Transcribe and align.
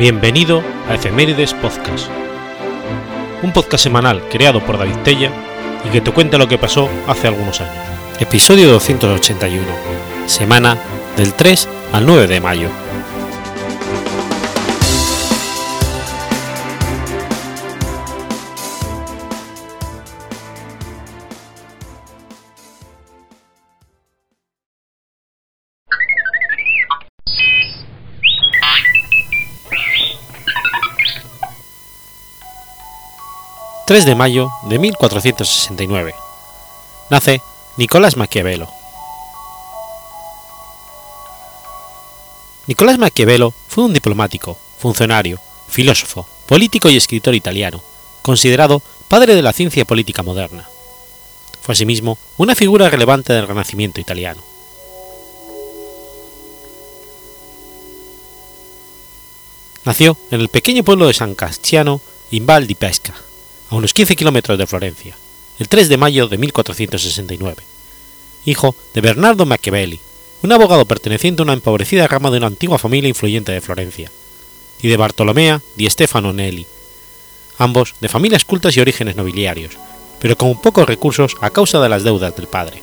Bienvenido 0.00 0.62
a 0.88 0.94
Efemérides 0.94 1.52
Podcast, 1.52 2.08
un 3.42 3.52
podcast 3.52 3.84
semanal 3.84 4.26
creado 4.30 4.64
por 4.64 4.78
David 4.78 4.96
Tella 5.04 5.30
y 5.84 5.90
que 5.90 6.00
te 6.00 6.10
cuenta 6.10 6.38
lo 6.38 6.48
que 6.48 6.56
pasó 6.56 6.88
hace 7.06 7.28
algunos 7.28 7.60
años. 7.60 7.84
Episodio 8.18 8.70
281, 8.70 9.62
semana 10.24 10.78
del 11.18 11.34
3 11.34 11.68
al 11.92 12.06
9 12.06 12.28
de 12.28 12.40
mayo. 12.40 12.70
3 33.90 34.04
de 34.04 34.14
mayo 34.14 34.52
de 34.62 34.78
1469. 34.78 36.14
Nace 37.10 37.42
Nicolás 37.76 38.16
Maquiavelo. 38.16 38.68
Nicolás 42.68 42.98
Maquiavelo 42.98 43.52
fue 43.66 43.82
un 43.82 43.92
diplomático, 43.92 44.56
funcionario, 44.78 45.40
filósofo, 45.68 46.24
político 46.46 46.88
y 46.88 46.96
escritor 46.96 47.34
italiano, 47.34 47.82
considerado 48.22 48.80
padre 49.08 49.34
de 49.34 49.42
la 49.42 49.52
ciencia 49.52 49.84
política 49.84 50.22
moderna. 50.22 50.68
Fue 51.60 51.72
asimismo 51.72 52.16
una 52.36 52.54
figura 52.54 52.88
relevante 52.90 53.32
del 53.32 53.48
Renacimiento 53.48 54.00
italiano. 54.00 54.40
Nació 59.84 60.16
en 60.30 60.42
el 60.42 60.48
pequeño 60.48 60.84
pueblo 60.84 61.08
de 61.08 61.14
San 61.14 61.34
Casciano, 61.34 62.00
in 62.30 62.46
Val 62.46 62.68
di 62.68 62.76
Pesca, 62.76 63.14
a 63.70 63.76
unos 63.76 63.94
15 63.94 64.16
kilómetros 64.16 64.58
de 64.58 64.66
Florencia, 64.66 65.16
el 65.58 65.68
3 65.68 65.88
de 65.88 65.96
mayo 65.96 66.28
de 66.28 66.38
1469, 66.38 67.62
hijo 68.44 68.74
de 68.92 69.00
Bernardo 69.00 69.46
Machiavelli, 69.46 70.00
un 70.42 70.52
abogado 70.52 70.84
perteneciente 70.84 71.42
a 71.42 71.44
una 71.44 71.52
empobrecida 71.52 72.08
rama 72.08 72.30
de 72.30 72.38
una 72.38 72.48
antigua 72.48 72.78
familia 72.78 73.08
influyente 73.08 73.52
de 73.52 73.60
Florencia, 73.60 74.10
y 74.82 74.88
de 74.88 74.96
Bartolomea 74.96 75.60
di 75.76 75.88
Stefano 75.88 76.32
Nelli, 76.32 76.66
ambos 77.58 77.94
de 78.00 78.08
familias 78.08 78.44
cultas 78.44 78.76
y 78.76 78.80
orígenes 78.80 79.16
nobiliarios, 79.16 79.76
pero 80.18 80.36
con 80.36 80.60
pocos 80.60 80.86
recursos 80.86 81.36
a 81.40 81.50
causa 81.50 81.80
de 81.80 81.88
las 81.88 82.02
deudas 82.02 82.34
del 82.34 82.46
padre. 82.46 82.82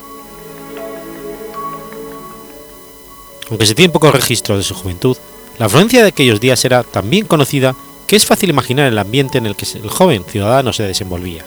Aunque 3.50 3.66
se 3.66 3.76
tiene 3.76 3.94
pocos 3.94 4.14
registros 4.14 4.58
de 4.58 4.64
su 4.64 4.74
juventud, 4.74 5.18
la 5.58 5.70
Florencia 5.70 6.02
de 6.02 6.10
aquellos 6.10 6.40
días 6.40 6.64
era 6.66 6.84
tan 6.84 7.10
bien 7.10 7.26
conocida 7.26 7.76
que 8.08 8.16
es 8.16 8.26
fácil 8.26 8.50
imaginar 8.50 8.88
el 8.88 8.98
ambiente 8.98 9.38
en 9.38 9.46
el 9.46 9.56
que 9.56 9.68
el 9.78 9.90
joven 9.90 10.24
ciudadano 10.24 10.74
se 10.74 10.84
desenvolvía. 10.84 11.46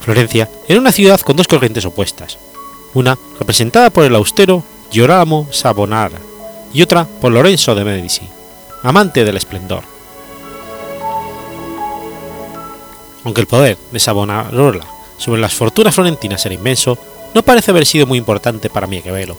Florencia 0.00 0.48
era 0.68 0.78
una 0.78 0.92
ciudad 0.92 1.20
con 1.20 1.36
dos 1.36 1.48
corrientes 1.48 1.84
opuestas, 1.84 2.38
una 2.94 3.18
representada 3.40 3.90
por 3.90 4.04
el 4.04 4.14
austero 4.14 4.62
Girolamo 4.90 5.48
Savonara 5.50 6.18
y 6.72 6.80
otra 6.82 7.04
por 7.04 7.32
Lorenzo 7.32 7.74
de 7.74 7.84
Medici, 7.84 8.28
amante 8.84 9.24
del 9.24 9.36
esplendor. 9.36 9.82
Aunque 13.24 13.40
el 13.40 13.48
poder 13.48 13.76
de 13.90 13.98
Savonarola 13.98 14.86
sobre 15.18 15.40
las 15.40 15.54
fortunas 15.54 15.96
florentinas 15.96 16.46
era 16.46 16.54
inmenso, 16.54 16.96
no 17.34 17.42
parece 17.42 17.72
haber 17.72 17.84
sido 17.84 18.06
muy 18.06 18.18
importante 18.18 18.70
para 18.70 18.86
Maquiavelo, 18.86 19.36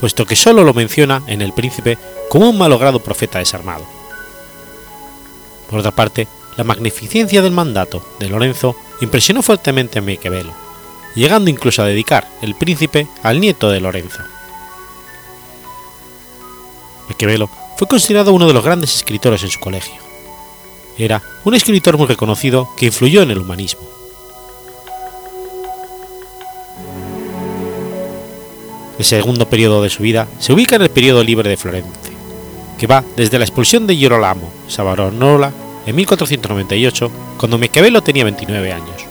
puesto 0.00 0.24
que 0.24 0.36
solo 0.36 0.64
lo 0.64 0.72
menciona 0.72 1.22
en 1.26 1.42
El 1.42 1.52
Príncipe 1.52 1.98
como 2.30 2.48
un 2.48 2.56
malogrado 2.56 3.00
profeta 3.00 3.38
desarmado. 3.38 3.97
Por 5.68 5.80
otra 5.80 5.90
parte, 5.90 6.26
la 6.56 6.64
magnificencia 6.64 7.42
del 7.42 7.52
mandato 7.52 8.04
de 8.18 8.28
Lorenzo 8.28 8.74
impresionó 9.00 9.42
fuertemente 9.42 9.98
a 9.98 10.02
Maquiavelo, 10.02 10.52
llegando 11.14 11.50
incluso 11.50 11.82
a 11.82 11.86
dedicar 11.86 12.28
el 12.42 12.54
príncipe 12.54 13.06
al 13.22 13.40
nieto 13.40 13.70
de 13.70 13.80
Lorenzo. 13.80 14.20
Maquiavelo 17.08 17.48
fue 17.76 17.86
considerado 17.86 18.32
uno 18.32 18.48
de 18.48 18.54
los 18.54 18.64
grandes 18.64 18.96
escritores 18.96 19.42
en 19.44 19.50
su 19.50 19.60
colegio. 19.60 19.94
Era 20.96 21.22
un 21.44 21.54
escritor 21.54 21.96
muy 21.96 22.06
reconocido 22.08 22.68
que 22.76 22.86
influyó 22.86 23.22
en 23.22 23.30
el 23.30 23.38
humanismo. 23.38 23.86
El 28.98 29.04
segundo 29.04 29.48
periodo 29.48 29.80
de 29.80 29.90
su 29.90 30.02
vida 30.02 30.26
se 30.40 30.52
ubica 30.52 30.74
en 30.74 30.82
el 30.82 30.90
periodo 30.90 31.22
libre 31.22 31.48
de 31.48 31.56
Florencia, 31.56 32.12
que 32.78 32.88
va 32.88 33.04
desde 33.16 33.38
la 33.38 33.44
expulsión 33.44 33.86
de 33.86 33.94
Girolamo 33.94 34.57
Savonarola 34.68 35.52
en 35.86 35.96
1498, 35.96 37.10
cuando 37.38 37.58
Maquiavelo 37.58 38.02
tenía 38.02 38.24
29 38.24 38.72
años, 38.72 39.06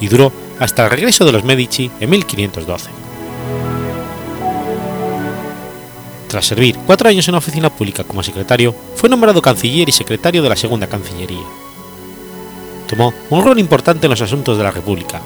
y 0.00 0.08
duró 0.08 0.32
hasta 0.58 0.84
el 0.84 0.90
regreso 0.90 1.24
de 1.24 1.32
los 1.32 1.44
Medici 1.44 1.90
en 2.00 2.10
1512. 2.10 2.90
Tras 6.28 6.46
servir 6.46 6.78
cuatro 6.86 7.08
años 7.08 7.28
en 7.28 7.32
la 7.32 7.38
oficina 7.38 7.68
pública 7.68 8.04
como 8.04 8.22
secretario, 8.22 8.74
fue 8.94 9.10
nombrado 9.10 9.42
canciller 9.42 9.88
y 9.88 9.92
secretario 9.92 10.42
de 10.42 10.48
la 10.48 10.56
Segunda 10.56 10.86
Cancillería. 10.86 11.44
Tomó 12.88 13.12
un 13.30 13.44
rol 13.44 13.58
importante 13.58 14.06
en 14.06 14.10
los 14.10 14.22
asuntos 14.22 14.56
de 14.56 14.64
la 14.64 14.70
República, 14.70 15.20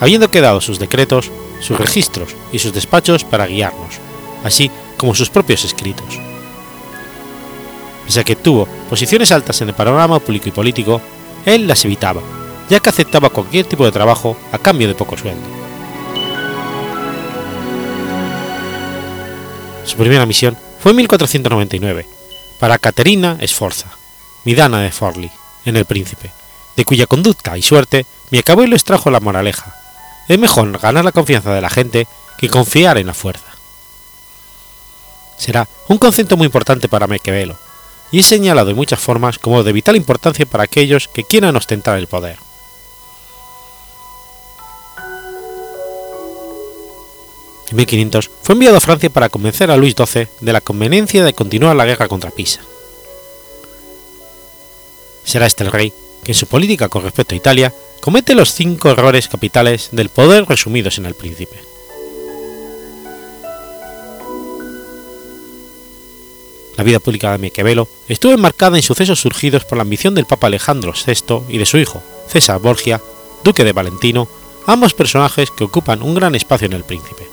habiendo 0.00 0.30
quedado 0.30 0.60
sus 0.60 0.78
decretos, 0.78 1.30
sus 1.60 1.78
registros 1.78 2.34
y 2.52 2.58
sus 2.58 2.72
despachos 2.72 3.24
para 3.24 3.46
guiarnos, 3.46 3.96
así 4.42 4.70
como 4.96 5.14
sus 5.14 5.30
propios 5.30 5.64
escritos. 5.64 6.18
Pese 8.04 8.20
a 8.20 8.24
que 8.24 8.36
tuvo 8.36 8.66
posiciones 8.88 9.32
altas 9.32 9.60
en 9.60 9.68
el 9.68 9.74
panorama 9.74 10.18
público 10.18 10.48
y 10.48 10.52
político, 10.52 11.00
él 11.46 11.66
las 11.66 11.84
evitaba, 11.84 12.20
ya 12.68 12.80
que 12.80 12.88
aceptaba 12.88 13.30
cualquier 13.30 13.66
tipo 13.66 13.84
de 13.84 13.92
trabajo 13.92 14.36
a 14.52 14.58
cambio 14.58 14.88
de 14.88 14.94
poco 14.94 15.16
sueldo. 15.16 15.46
Su 19.84 19.96
primera 19.96 20.26
misión 20.26 20.56
fue 20.80 20.92
en 20.92 20.96
1499, 20.96 22.06
para 22.58 22.78
Caterina 22.78 23.38
Sforza, 23.46 23.88
midana 24.44 24.80
de 24.80 24.90
Forli, 24.90 25.30
en 25.64 25.76
El 25.76 25.84
Príncipe, 25.84 26.30
de 26.76 26.84
cuya 26.84 27.06
conducta 27.06 27.56
y 27.56 27.62
suerte 27.62 28.06
mi 28.30 28.42
abuelo 28.46 28.74
extrajo 28.74 29.10
la 29.10 29.20
moraleja. 29.20 29.74
Es 30.28 30.38
mejor 30.38 30.78
ganar 30.78 31.04
la 31.04 31.12
confianza 31.12 31.54
de 31.54 31.60
la 31.60 31.70
gente 31.70 32.06
que 32.38 32.48
confiar 32.48 32.98
en 32.98 33.06
la 33.06 33.14
fuerza. 33.14 33.44
Será 35.36 35.68
un 35.88 35.98
concepto 35.98 36.36
muy 36.36 36.46
importante 36.46 36.88
para 36.88 37.06
Maquiavelo, 37.06 37.58
y 38.14 38.20
es 38.20 38.26
señalado 38.26 38.68
de 38.68 38.74
muchas 38.74 39.00
formas 39.00 39.40
como 39.40 39.64
de 39.64 39.72
vital 39.72 39.96
importancia 39.96 40.46
para 40.46 40.62
aquellos 40.62 41.08
que 41.08 41.24
quieran 41.24 41.56
ostentar 41.56 41.98
el 41.98 42.06
poder. 42.06 42.36
En 47.72 47.76
1500 47.76 48.30
fue 48.40 48.52
enviado 48.52 48.76
a 48.76 48.80
Francia 48.80 49.10
para 49.10 49.30
convencer 49.30 49.68
a 49.72 49.76
Luis 49.76 49.96
XII 49.96 50.28
de 50.40 50.52
la 50.52 50.60
conveniencia 50.60 51.24
de 51.24 51.32
continuar 51.32 51.74
la 51.74 51.86
guerra 51.86 52.06
contra 52.06 52.30
Pisa. 52.30 52.60
Será 55.24 55.46
este 55.46 55.64
el 55.64 55.72
rey 55.72 55.92
que 56.22 56.30
en 56.30 56.38
su 56.38 56.46
política 56.46 56.88
con 56.88 57.02
respecto 57.02 57.34
a 57.34 57.38
Italia 57.38 57.74
comete 58.00 58.36
los 58.36 58.54
cinco 58.54 58.90
errores 58.90 59.26
capitales 59.26 59.88
del 59.90 60.08
poder 60.08 60.46
resumidos 60.46 60.98
en 60.98 61.06
el 61.06 61.14
príncipe. 61.14 61.73
La 66.76 66.84
vida 66.84 66.98
pública 66.98 67.32
de 67.32 67.38
Maquiavelo 67.38 67.88
estuvo 68.08 68.32
enmarcada 68.32 68.76
en 68.76 68.82
sucesos 68.82 69.20
surgidos 69.20 69.64
por 69.64 69.78
la 69.78 69.82
ambición 69.82 70.14
del 70.14 70.26
Papa 70.26 70.48
Alejandro 70.48 70.92
VI 70.92 71.44
y 71.48 71.58
de 71.58 71.66
su 71.66 71.78
hijo, 71.78 72.02
César 72.28 72.60
Borgia, 72.60 73.00
duque 73.44 73.62
de 73.62 73.72
Valentino, 73.72 74.26
ambos 74.66 74.94
personajes 74.94 75.50
que 75.50 75.64
ocupan 75.64 76.02
un 76.02 76.14
gran 76.14 76.34
espacio 76.34 76.66
en 76.66 76.72
el 76.72 76.84
príncipe. 76.84 77.28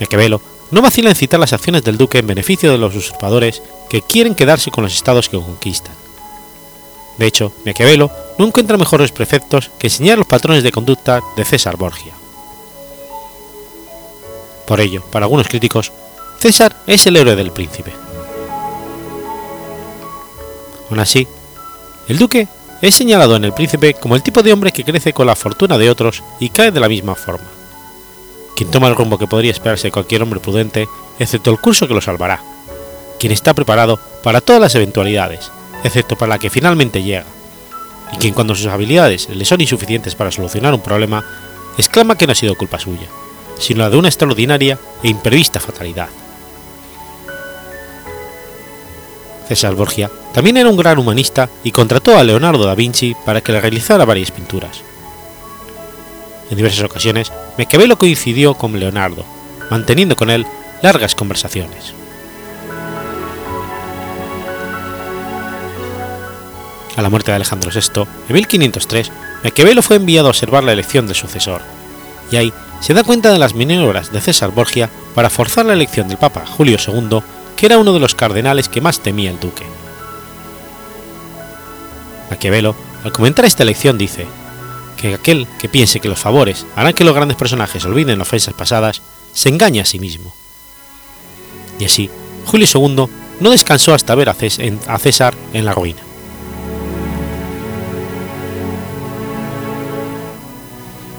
Maquiavelo 0.00 0.42
no 0.70 0.82
vacila 0.82 1.10
en 1.10 1.16
citar 1.16 1.40
las 1.40 1.52
acciones 1.52 1.82
del 1.84 1.96
duque 1.96 2.18
en 2.18 2.26
beneficio 2.26 2.70
de 2.70 2.78
los 2.78 2.94
usurpadores 2.94 3.62
que 3.88 4.02
quieren 4.02 4.34
quedarse 4.34 4.70
con 4.70 4.84
los 4.84 4.94
estados 4.94 5.28
que 5.28 5.38
conquistan. 5.38 5.94
De 7.16 7.26
hecho, 7.26 7.52
Maquiavelo 7.64 8.10
no 8.38 8.46
encuentra 8.46 8.76
mejores 8.76 9.12
preceptos 9.12 9.70
que 9.78 9.86
enseñar 9.86 10.18
los 10.18 10.26
patrones 10.26 10.62
de 10.62 10.72
conducta 10.72 11.22
de 11.36 11.44
César 11.46 11.76
Borgia. 11.78 12.12
Por 14.66 14.80
ello, 14.80 15.02
para 15.10 15.24
algunos 15.24 15.48
críticos, 15.48 15.92
César 16.38 16.76
es 16.86 17.06
el 17.06 17.16
héroe 17.16 17.34
del 17.34 17.50
príncipe. 17.50 17.92
Aún 20.90 21.00
así, 21.00 21.26
el 22.08 22.18
duque 22.18 22.46
es 22.82 22.94
señalado 22.94 23.36
en 23.36 23.44
el 23.44 23.52
príncipe 23.52 23.94
como 23.94 24.14
el 24.14 24.22
tipo 24.22 24.42
de 24.42 24.52
hombre 24.52 24.72
que 24.72 24.84
crece 24.84 25.12
con 25.12 25.26
la 25.26 25.34
fortuna 25.34 25.78
de 25.78 25.90
otros 25.90 26.22
y 26.38 26.50
cae 26.50 26.70
de 26.70 26.80
la 26.80 26.88
misma 26.88 27.14
forma. 27.14 27.46
Quien 28.54 28.70
toma 28.70 28.88
el 28.88 28.94
rumbo 28.94 29.18
que 29.18 29.26
podría 29.26 29.50
esperarse 29.50 29.90
cualquier 29.90 30.22
hombre 30.22 30.40
prudente, 30.40 30.88
excepto 31.18 31.50
el 31.50 31.58
curso 31.58 31.88
que 31.88 31.94
lo 31.94 32.00
salvará. 32.00 32.42
Quien 33.18 33.32
está 33.32 33.54
preparado 33.54 33.98
para 34.22 34.40
todas 34.40 34.60
las 34.60 34.74
eventualidades, 34.74 35.50
excepto 35.84 36.16
para 36.16 36.34
la 36.34 36.38
que 36.38 36.50
finalmente 36.50 37.02
llega. 37.02 37.26
Y 38.12 38.18
quien 38.18 38.34
cuando 38.34 38.54
sus 38.54 38.66
habilidades 38.66 39.28
le 39.28 39.44
son 39.44 39.60
insuficientes 39.60 40.14
para 40.14 40.30
solucionar 40.30 40.72
un 40.74 40.80
problema, 40.80 41.24
exclama 41.76 42.16
que 42.16 42.26
no 42.26 42.32
ha 42.32 42.36
sido 42.36 42.54
culpa 42.54 42.78
suya, 42.78 43.08
sino 43.58 43.80
la 43.80 43.90
de 43.90 43.96
una 43.96 44.08
extraordinaria 44.08 44.78
e 45.02 45.08
imprevista 45.08 45.60
fatalidad. 45.60 46.08
César 49.48 49.74
Borgia 49.74 50.10
también 50.34 50.56
era 50.56 50.68
un 50.68 50.76
gran 50.76 50.98
humanista 50.98 51.48
y 51.62 51.70
contrató 51.70 52.18
a 52.18 52.24
Leonardo 52.24 52.64
da 52.64 52.74
Vinci 52.74 53.14
para 53.24 53.40
que 53.40 53.52
le 53.52 53.60
realizara 53.60 54.04
varias 54.04 54.30
pinturas. 54.30 54.82
En 56.50 56.56
diversas 56.56 56.84
ocasiones, 56.84 57.32
Maquiavelo 57.58 57.96
coincidió 57.96 58.54
con 58.54 58.78
Leonardo, 58.78 59.24
manteniendo 59.70 60.16
con 60.16 60.30
él 60.30 60.46
largas 60.82 61.14
conversaciones. 61.14 61.94
A 66.96 67.02
la 67.02 67.10
muerte 67.10 67.30
de 67.30 67.36
Alejandro 67.36 67.70
VI, 67.70 68.06
en 68.28 68.34
1503, 68.34 69.12
Maquiavelo 69.44 69.82
fue 69.82 69.96
enviado 69.96 70.28
a 70.28 70.30
observar 70.30 70.64
la 70.64 70.72
elección 70.72 71.06
del 71.06 71.16
sucesor, 71.16 71.62
y 72.30 72.36
ahí 72.36 72.52
se 72.80 72.94
da 72.94 73.04
cuenta 73.04 73.32
de 73.32 73.38
las 73.38 73.54
maniobras 73.54 74.12
de 74.12 74.20
César 74.20 74.50
Borgia 74.50 74.88
para 75.14 75.30
forzar 75.30 75.66
la 75.66 75.72
elección 75.72 76.08
del 76.08 76.18
Papa 76.18 76.44
Julio 76.46 76.78
II, 76.84 77.20
que 77.56 77.66
era 77.66 77.78
uno 77.78 77.92
de 77.92 78.00
los 78.00 78.14
cardenales 78.14 78.68
que 78.68 78.80
más 78.80 79.00
temía 79.00 79.30
el 79.30 79.40
duque. 79.40 79.64
Maquiavelo, 82.30 82.74
al 83.04 83.12
comentar 83.12 83.44
esta 83.44 83.62
elección, 83.62 83.98
dice 83.98 84.26
que 84.96 85.14
aquel 85.14 85.46
que 85.58 85.68
piense 85.68 86.00
que 86.00 86.08
los 86.08 86.18
favores 86.18 86.66
harán 86.74 86.92
que 86.92 87.04
los 87.04 87.14
grandes 87.14 87.36
personajes 87.36 87.84
olviden 87.84 88.20
ofensas 88.20 88.54
pasadas, 88.54 89.02
se 89.32 89.48
engaña 89.48 89.82
a 89.82 89.86
sí 89.86 89.98
mismo. 89.98 90.34
Y 91.78 91.84
así, 91.84 92.10
Julio 92.46 92.66
II 92.72 93.06
no 93.40 93.50
descansó 93.50 93.94
hasta 93.94 94.14
ver 94.14 94.28
a 94.30 94.98
César 94.98 95.34
en 95.52 95.64
la 95.64 95.74
ruina. 95.74 96.00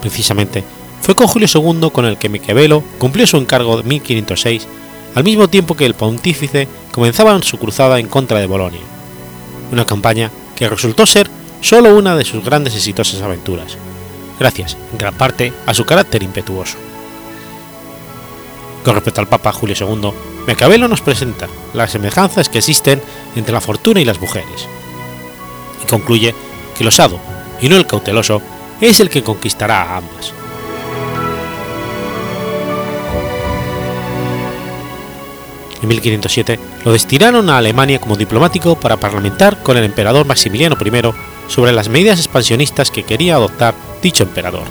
Precisamente, 0.00 0.64
fue 1.00 1.14
con 1.14 1.26
Julio 1.26 1.48
II 1.52 1.90
con 1.92 2.04
el 2.04 2.18
que 2.18 2.28
Maquiavelo 2.28 2.82
cumplió 2.98 3.26
su 3.26 3.36
encargo 3.36 3.76
de 3.76 3.82
1506, 3.84 4.66
al 5.18 5.24
mismo 5.24 5.48
tiempo 5.48 5.74
que 5.74 5.84
el 5.84 5.94
pontífice 5.94 6.68
comenzaba 6.92 7.36
su 7.42 7.58
cruzada 7.58 7.98
en 7.98 8.06
contra 8.06 8.38
de 8.38 8.46
Bolonia, 8.46 8.78
una 9.72 9.84
campaña 9.84 10.30
que 10.54 10.68
resultó 10.68 11.06
ser 11.06 11.28
solo 11.60 11.96
una 11.96 12.14
de 12.14 12.24
sus 12.24 12.44
grandes 12.44 12.76
exitosas 12.76 13.20
aventuras, 13.20 13.76
gracias, 14.38 14.76
en 14.92 14.98
gran 14.98 15.14
parte, 15.14 15.52
a 15.66 15.74
su 15.74 15.84
carácter 15.84 16.22
impetuoso. 16.22 16.78
Con 18.84 18.94
respecto 18.94 19.20
al 19.20 19.26
Papa 19.26 19.50
Julio 19.50 19.74
II, 19.76 20.12
Maquiavelo 20.46 20.86
nos 20.86 21.00
presenta 21.00 21.48
las 21.74 21.90
semejanzas 21.90 22.48
que 22.48 22.58
existen 22.58 23.02
entre 23.34 23.52
la 23.52 23.60
fortuna 23.60 24.00
y 24.00 24.04
las 24.04 24.20
mujeres, 24.20 24.68
y 25.82 25.86
concluye 25.88 26.32
que 26.76 26.84
el 26.84 26.88
osado, 26.90 27.18
y 27.60 27.68
no 27.68 27.74
el 27.74 27.88
cauteloso, 27.88 28.40
es 28.80 29.00
el 29.00 29.10
que 29.10 29.24
conquistará 29.24 29.82
a 29.82 29.96
ambas. 29.96 30.37
En 35.82 35.88
1507 35.88 36.58
lo 36.84 36.92
destinaron 36.92 37.50
a 37.50 37.58
Alemania 37.58 38.00
como 38.00 38.16
diplomático 38.16 38.78
para 38.78 38.96
parlamentar 38.96 39.62
con 39.62 39.76
el 39.76 39.84
emperador 39.84 40.26
Maximiliano 40.26 40.76
I 40.82 41.12
sobre 41.48 41.72
las 41.72 41.88
medidas 41.88 42.18
expansionistas 42.18 42.90
que 42.90 43.04
quería 43.04 43.36
adoptar 43.36 43.74
dicho 44.02 44.24
emperador. 44.24 44.64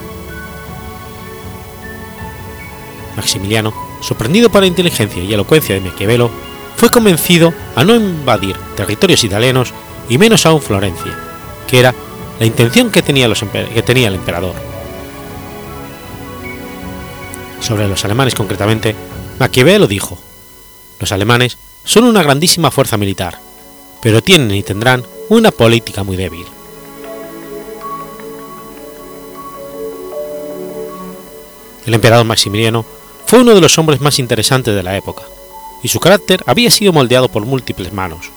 Maximiliano, 3.15 3.73
sorprendido 4.01 4.49
por 4.49 4.61
la 4.61 4.67
inteligencia 4.67 5.23
y 5.23 5.33
elocuencia 5.33 5.75
de 5.75 5.81
Maquiavelo, 5.81 6.29
fue 6.75 6.89
convencido 6.89 7.53
a 7.75 7.83
no 7.83 7.95
invadir 7.95 8.55
territorios 8.75 9.23
italianos 9.23 9.73
y 10.07 10.17
menos 10.17 10.45
aún 10.45 10.61
Florencia, 10.61 11.17
que 11.67 11.79
era 11.79 11.95
la 12.39 12.45
intención 12.45 12.91
que 12.91 13.01
tenía, 13.01 13.27
que 13.73 13.81
tenía 13.81 14.09
el 14.09 14.15
emperador. 14.15 14.53
Sobre 17.59 17.87
los 17.87 18.05
alemanes 18.05 18.35
concretamente, 18.35 18.95
Maquiavelo 19.39 19.87
dijo, 19.87 20.19
los 20.99 21.11
alemanes 21.11 21.57
son 21.83 22.03
una 22.03 22.23
grandísima 22.23 22.71
fuerza 22.71 22.97
militar, 22.97 23.39
pero 24.01 24.21
tienen 24.21 24.51
y 24.51 24.63
tendrán 24.63 25.03
una 25.29 25.51
política 25.51 26.03
muy 26.03 26.17
débil. 26.17 26.45
El 31.85 31.93
emperador 31.93 32.25
Maximiliano 32.25 32.85
fue 33.25 33.39
uno 33.39 33.55
de 33.55 33.61
los 33.61 33.77
hombres 33.77 34.01
más 34.01 34.19
interesantes 34.19 34.75
de 34.75 34.83
la 34.83 34.97
época, 34.97 35.23
y 35.83 35.87
su 35.87 35.99
carácter 35.99 36.43
había 36.45 36.69
sido 36.69 36.91
moldeado 36.91 37.29
por 37.29 37.45
múltiples 37.45 37.93
manos, 37.93 38.29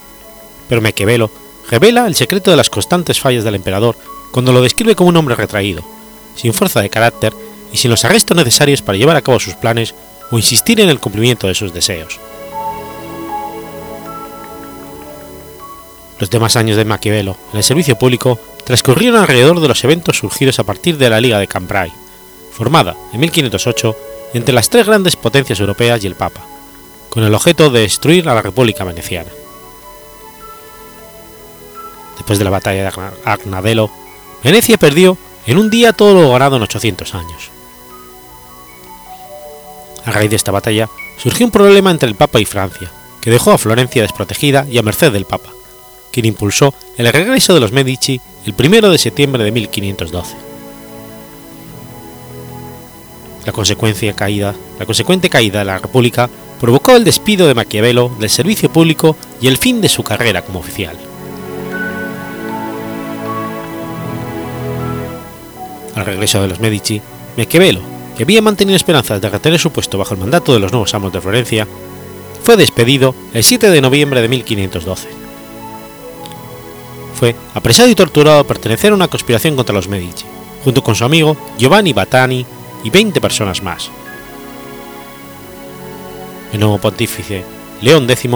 pero 0.69 0.81
Maquiavelo 0.81 1.31
revela 1.69 2.07
el 2.07 2.15
secreto 2.15 2.51
de 2.51 2.57
las 2.57 2.71
constantes 2.71 3.21
fallas 3.21 3.45
del 3.45 3.55
emperador 3.55 3.97
cuando 4.31 4.53
lo 4.53 4.63
describe 4.63 4.95
como 4.95 5.09
un 5.09 5.17
hombre 5.17 5.35
retraído, 5.35 5.83
sin 6.37 6.55
fuerza 6.55 6.81
de 6.81 6.91
carácter 6.91 7.33
y 7.73 7.79
sin 7.79 7.91
los 7.91 8.05
arrestos 8.05 8.37
necesarios 8.37 8.83
para 8.83 8.99
llevar 8.99 9.17
a 9.17 9.23
cabo 9.23 9.41
sus 9.41 9.55
planes 9.55 9.95
o 10.31 10.37
insistir 10.37 10.81
en 10.81 10.89
el 10.89 11.01
cumplimiento 11.01 11.47
de 11.47 11.55
sus 11.55 11.73
deseos. 11.73 12.21
Los 16.21 16.29
demás 16.29 16.55
años 16.57 16.77
de 16.77 16.85
Maquiavelo 16.85 17.37
en 17.53 17.57
el 17.57 17.65
servicio 17.65 17.97
público 17.97 18.39
transcurrieron 18.65 19.19
alrededor 19.19 19.59
de 19.59 19.69
los 19.69 19.83
eventos 19.85 20.19
surgidos 20.19 20.59
a 20.59 20.65
partir 20.65 20.99
de 20.99 21.09
la 21.09 21.19
Liga 21.19 21.39
de 21.39 21.49
Cambrai, 21.49 21.91
formada 22.53 22.95
en 23.13 23.21
1508 23.21 23.97
entre 24.35 24.55
las 24.55 24.69
tres 24.69 24.87
grandes 24.87 25.17
potencias 25.17 25.59
europeas 25.61 26.05
y 26.05 26.07
el 26.07 26.15
Papa, 26.15 26.43
con 27.09 27.25
el 27.25 27.35
objeto 27.35 27.71
de 27.71 27.81
destruir 27.81 28.29
a 28.29 28.35
la 28.35 28.43
República 28.43 28.85
Veneciana. 28.85 29.31
Después 32.17 32.39
de 32.39 32.45
la 32.45 32.51
batalla 32.51 32.83
de 32.83 32.93
Agnadelo, 33.25 33.91
Venecia 34.45 34.77
perdió 34.77 35.17
en 35.47 35.57
un 35.57 35.71
día 35.71 35.95
todo 35.95 36.21
lo 36.21 36.31
ganado 36.33 36.57
en 36.57 36.63
800 36.63 37.15
años. 37.15 37.51
A 40.05 40.13
raíz 40.13 40.29
de 40.29 40.37
esta 40.37 40.53
batalla 40.53 40.91
surgió 41.17 41.47
un 41.47 41.53
problema 41.53 41.91
entre 41.91 42.11
el 42.11 42.15
Papa 42.15 42.41
y 42.41 42.45
Francia, 42.45 42.93
que 43.23 43.31
dejó 43.31 43.53
a 43.53 43.59
Florencia 43.59 44.03
desprotegida 44.03 44.67
y 44.71 44.77
a 44.77 44.83
merced 44.83 45.13
del 45.13 45.25
Papa, 45.25 45.51
quien 46.11 46.27
impulsó 46.27 46.75
el 46.97 47.13
regreso 47.13 47.55
de 47.55 47.61
los 47.61 47.73
Medici 47.73 48.21
el 48.47 48.55
1 48.59 48.91
de 48.91 48.99
septiembre 48.99 49.45
de 49.45 49.53
1512. 49.53 50.35
La, 53.47 53.47
la 53.47 53.53
consecuente 54.87 55.31
caída 55.31 55.59
de 55.59 55.65
la 55.65 55.79
República 55.79 56.29
provocó 56.61 56.97
el 56.97 57.05
despido 57.05 57.47
de 57.47 57.55
Maquiavelo 57.55 58.11
del 58.19 58.31
servicio 58.31 58.71
público 58.71 59.17
y 59.41 59.49
el 59.49 59.57
fin 59.57 59.81
de 59.81 59.89
su 59.89 60.03
carrera 60.03 60.43
como 60.43 60.61
oficial. 60.61 60.97
Al 65.95 66.07
regreso 66.07 66.43
de 66.43 66.49
los 66.49 66.61
Medici, 66.61 67.01
Maquiavelo, 67.37 67.81
que 68.17 68.25
había 68.25 68.43
mantenido 68.43 68.77
esperanzas 68.77 69.21
de 69.21 69.31
retener 69.31 69.59
su 69.59 69.71
puesto 69.71 69.99
bajo 69.99 70.15
el 70.15 70.21
mandato 70.21 70.53
de 70.53 70.61
los 70.61 70.73
nuevos 70.73 70.93
amos 70.95 71.13
de 71.13 71.21
Florencia, 71.21 71.67
fue 72.43 72.57
despedido 72.57 73.15
el 73.35 73.43
7 73.43 73.71
de 73.71 73.81
noviembre 73.81 74.21
de 74.21 74.29
1512 74.29 75.30
fue 77.21 77.37
apresado 77.53 77.91
y 77.91 77.95
torturado 77.95 78.45
por 78.45 78.57
pertenecer 78.57 78.93
a 78.93 78.95
una 78.95 79.09
conspiración 79.09 79.55
contra 79.55 79.75
los 79.75 79.89
Medici, 79.89 80.25
junto 80.65 80.83
con 80.83 80.95
su 80.95 81.05
amigo 81.05 81.37
Giovanni 81.59 81.93
Battani 81.93 82.47
y 82.83 82.89
20 82.89 83.21
personas 83.21 83.63
más. 83.63 83.91
El 86.51 86.61
nuevo 86.61 86.79
pontífice, 86.79 87.45
León 87.83 88.11
X, 88.11 88.31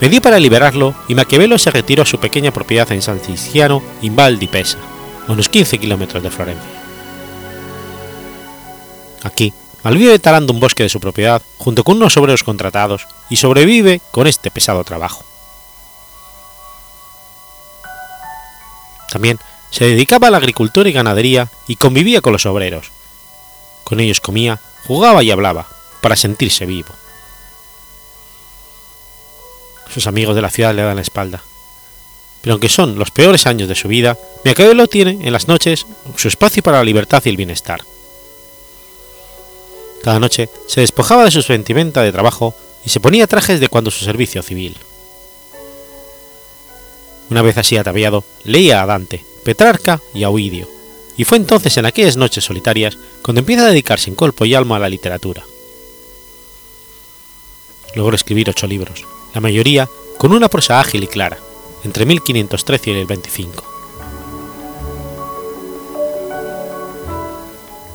dio 0.00 0.22
para 0.22 0.40
liberarlo 0.40 0.94
y 1.08 1.14
Maquiavelo 1.14 1.58
se 1.58 1.70
retiró 1.70 2.04
a 2.04 2.06
su 2.06 2.18
pequeña 2.18 2.52
propiedad 2.52 2.90
en 2.90 3.02
San 3.02 3.20
Cistiano, 3.20 3.82
in 4.00 4.16
Val 4.16 4.38
di 4.38 4.46
Pesa, 4.46 4.78
a 5.28 5.32
unos 5.32 5.50
15 5.50 5.78
kilómetros 5.78 6.22
de 6.22 6.30
Florencia. 6.30 6.82
Aquí, 9.24 9.52
malvive 9.84 10.18
talando 10.18 10.54
un 10.54 10.58
bosque 10.58 10.82
de 10.82 10.88
su 10.88 11.00
propiedad 11.00 11.42
junto 11.58 11.84
con 11.84 11.98
unos 11.98 12.16
obreros 12.16 12.44
contratados 12.44 13.06
y 13.28 13.36
sobrevive 13.36 14.00
con 14.10 14.26
este 14.26 14.50
pesado 14.50 14.82
trabajo. 14.84 15.22
También 19.12 19.38
se 19.70 19.84
dedicaba 19.84 20.28
a 20.28 20.30
la 20.30 20.38
agricultura 20.38 20.88
y 20.88 20.92
ganadería 20.92 21.50
y 21.68 21.76
convivía 21.76 22.22
con 22.22 22.32
los 22.32 22.46
obreros. 22.46 22.90
Con 23.84 24.00
ellos 24.00 24.20
comía, 24.20 24.58
jugaba 24.86 25.22
y 25.22 25.30
hablaba, 25.30 25.68
para 26.00 26.16
sentirse 26.16 26.64
vivo. 26.64 26.94
Sus 29.92 30.06
amigos 30.06 30.34
de 30.34 30.40
la 30.40 30.48
ciudad 30.48 30.74
le 30.74 30.80
dan 30.80 30.96
la 30.96 31.02
espalda. 31.02 31.42
Pero 32.40 32.54
aunque 32.54 32.70
son 32.70 32.98
los 32.98 33.10
peores 33.10 33.46
años 33.46 33.68
de 33.68 33.74
su 33.74 33.86
vida, 33.86 34.16
lo 34.74 34.86
tiene 34.88 35.18
en 35.26 35.32
las 35.32 35.46
noches 35.46 35.84
su 36.16 36.28
espacio 36.28 36.62
para 36.62 36.78
la 36.78 36.84
libertad 36.84 37.22
y 37.26 37.28
el 37.28 37.36
bienestar. 37.36 37.84
Cada 40.02 40.20
noche 40.20 40.48
se 40.66 40.80
despojaba 40.80 41.24
de 41.24 41.30
su 41.30 41.44
vestimenta 41.46 42.00
de 42.00 42.12
trabajo 42.12 42.54
y 42.82 42.88
se 42.88 42.98
ponía 42.98 43.26
trajes 43.26 43.60
de 43.60 43.68
cuando 43.68 43.90
su 43.90 44.06
servicio 44.06 44.42
civil. 44.42 44.78
Una 47.32 47.40
vez 47.40 47.56
así 47.56 47.78
ataviado, 47.78 48.24
leía 48.44 48.82
a 48.82 48.86
Dante, 48.86 49.24
Petrarca 49.42 50.02
y 50.12 50.22
a 50.22 50.28
Ovidio, 50.28 50.68
y 51.16 51.24
fue 51.24 51.38
entonces 51.38 51.74
en 51.78 51.86
aquellas 51.86 52.18
noches 52.18 52.44
solitarias 52.44 52.98
cuando 53.22 53.38
empieza 53.38 53.62
a 53.62 53.70
dedicarse 53.70 54.10
en 54.10 54.16
cuerpo 54.16 54.44
y 54.44 54.52
alma 54.52 54.76
a 54.76 54.80
la 54.80 54.90
literatura. 54.90 55.42
Logró 57.94 58.14
escribir 58.14 58.50
ocho 58.50 58.66
libros, 58.66 59.06
la 59.32 59.40
mayoría 59.40 59.88
con 60.18 60.34
una 60.34 60.50
prosa 60.50 60.78
ágil 60.78 61.04
y 61.04 61.06
clara, 61.06 61.38
entre 61.84 62.04
1513 62.04 62.90
y 62.90 62.98
el 62.98 63.06
25. 63.06 63.64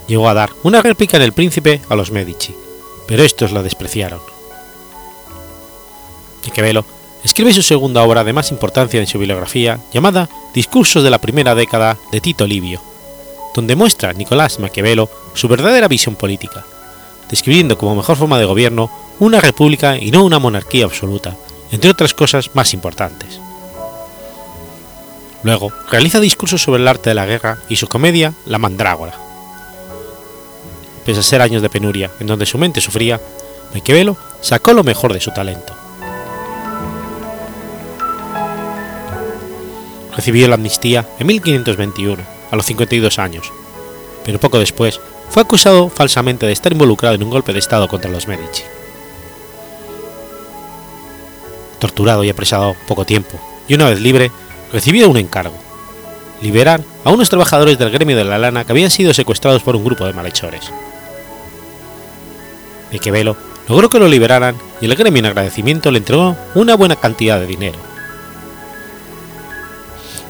Llegó 0.08 0.30
a 0.30 0.34
dar 0.34 0.50
una 0.64 0.82
réplica 0.82 1.18
en 1.18 1.24
El 1.24 1.34
Príncipe 1.34 1.80
a 1.90 1.96
los 1.96 2.10
Medici, 2.10 2.56
pero 3.06 3.22
estos 3.22 3.52
la 3.52 3.62
despreciaron. 3.62 4.22
Maquiavelo 6.44 6.97
escribe 7.28 7.52
su 7.52 7.62
segunda 7.62 8.04
obra 8.04 8.24
de 8.24 8.32
más 8.32 8.52
importancia 8.52 9.02
en 9.02 9.06
su 9.06 9.20
bibliografía 9.20 9.80
llamada 9.92 10.30
Discursos 10.54 11.04
de 11.04 11.10
la 11.10 11.20
primera 11.20 11.56
década 11.56 11.98
de 12.10 12.22
Tito 12.22 12.48
Livio, 12.48 12.82
donde 13.54 13.76
muestra 13.76 14.14
Nicolás 14.14 14.60
Maquiavelo 14.60 15.10
su 15.34 15.50
verdadera 15.50 15.90
visión 15.90 16.16
política, 16.16 16.64
describiendo 17.30 17.78
como 17.78 17.98
mejor 17.98 18.16
forma 18.16 18.40
de 18.40 18.46
gobierno 18.46 18.90
una 19.20 19.42
república 19.42 19.98
y 19.98 20.10
no 20.10 20.24
una 20.24 20.40
monarquía 20.40 20.86
absoluta, 20.86 21.36
entre 21.70 21.92
otras 21.92 22.14
cosas 22.14 22.52
más 22.54 22.74
importantes. 22.74 23.42
Luego, 25.44 25.74
realiza 25.92 26.22
discursos 26.22 26.62
sobre 26.62 26.82
el 26.82 26.88
arte 26.88 27.10
de 27.10 27.16
la 27.16 27.26
guerra 27.26 27.58
y 27.68 27.76
su 27.76 27.90
comedia 27.90 28.36
La 28.46 28.58
Mandrágora. 28.58 29.20
Pese 31.06 31.20
a 31.20 31.24
ser 31.24 31.42
años 31.42 31.62
de 31.62 31.70
penuria 31.70 32.10
en 32.22 32.28
donde 32.28 32.46
su 32.46 32.58
mente 32.58 32.80
sufría, 32.80 33.20
Maquiavelo 33.74 34.16
sacó 34.40 34.72
lo 34.72 34.86
mejor 34.86 35.14
de 35.14 35.20
su 35.20 35.32
talento. 35.32 35.77
Recibió 40.18 40.48
la 40.48 40.56
amnistía 40.56 41.08
en 41.20 41.28
1521, 41.28 42.24
a 42.50 42.56
los 42.56 42.66
52 42.66 43.20
años, 43.20 43.54
pero 44.26 44.40
poco 44.40 44.58
después 44.58 45.00
fue 45.30 45.44
acusado 45.44 45.90
falsamente 45.90 46.48
de 46.48 46.54
estar 46.54 46.72
involucrado 46.72 47.14
en 47.14 47.22
un 47.22 47.30
golpe 47.30 47.54
de 47.54 47.60
Estado 47.60 47.88
contra 47.88 48.10
los 48.10 48.28
Medici. 48.28 48.64
Torturado 51.80 52.24
y 52.24 52.30
apresado 52.30 52.76
poco 52.88 53.06
tiempo, 53.06 53.40
y 53.68 53.76
una 53.76 53.90
vez 53.90 54.02
libre, 54.02 54.32
recibió 54.74 55.08
un 55.08 55.18
encargo, 55.18 55.56
liberar 56.42 56.82
a 57.04 57.12
unos 57.12 57.30
trabajadores 57.30 57.78
del 57.78 57.92
gremio 57.92 58.18
de 58.18 58.26
la 58.26 58.40
lana 58.40 58.66
que 58.66 58.72
habían 58.72 58.90
sido 58.90 59.14
secuestrados 59.14 59.62
por 59.62 59.76
un 59.76 59.86
grupo 59.86 60.06
de 60.06 60.14
malhechores. 60.14 60.72
Maquiavelo 62.92 63.38
logró 63.70 63.88
que 63.88 64.00
lo 64.00 64.08
liberaran 64.08 64.56
y 64.82 64.86
el 64.86 64.96
gremio 64.96 65.20
en 65.20 65.26
agradecimiento 65.28 65.92
le 65.92 66.00
entregó 66.00 66.36
una 66.56 66.76
buena 66.76 66.96
cantidad 66.96 67.40
de 67.40 67.46
dinero. 67.46 67.87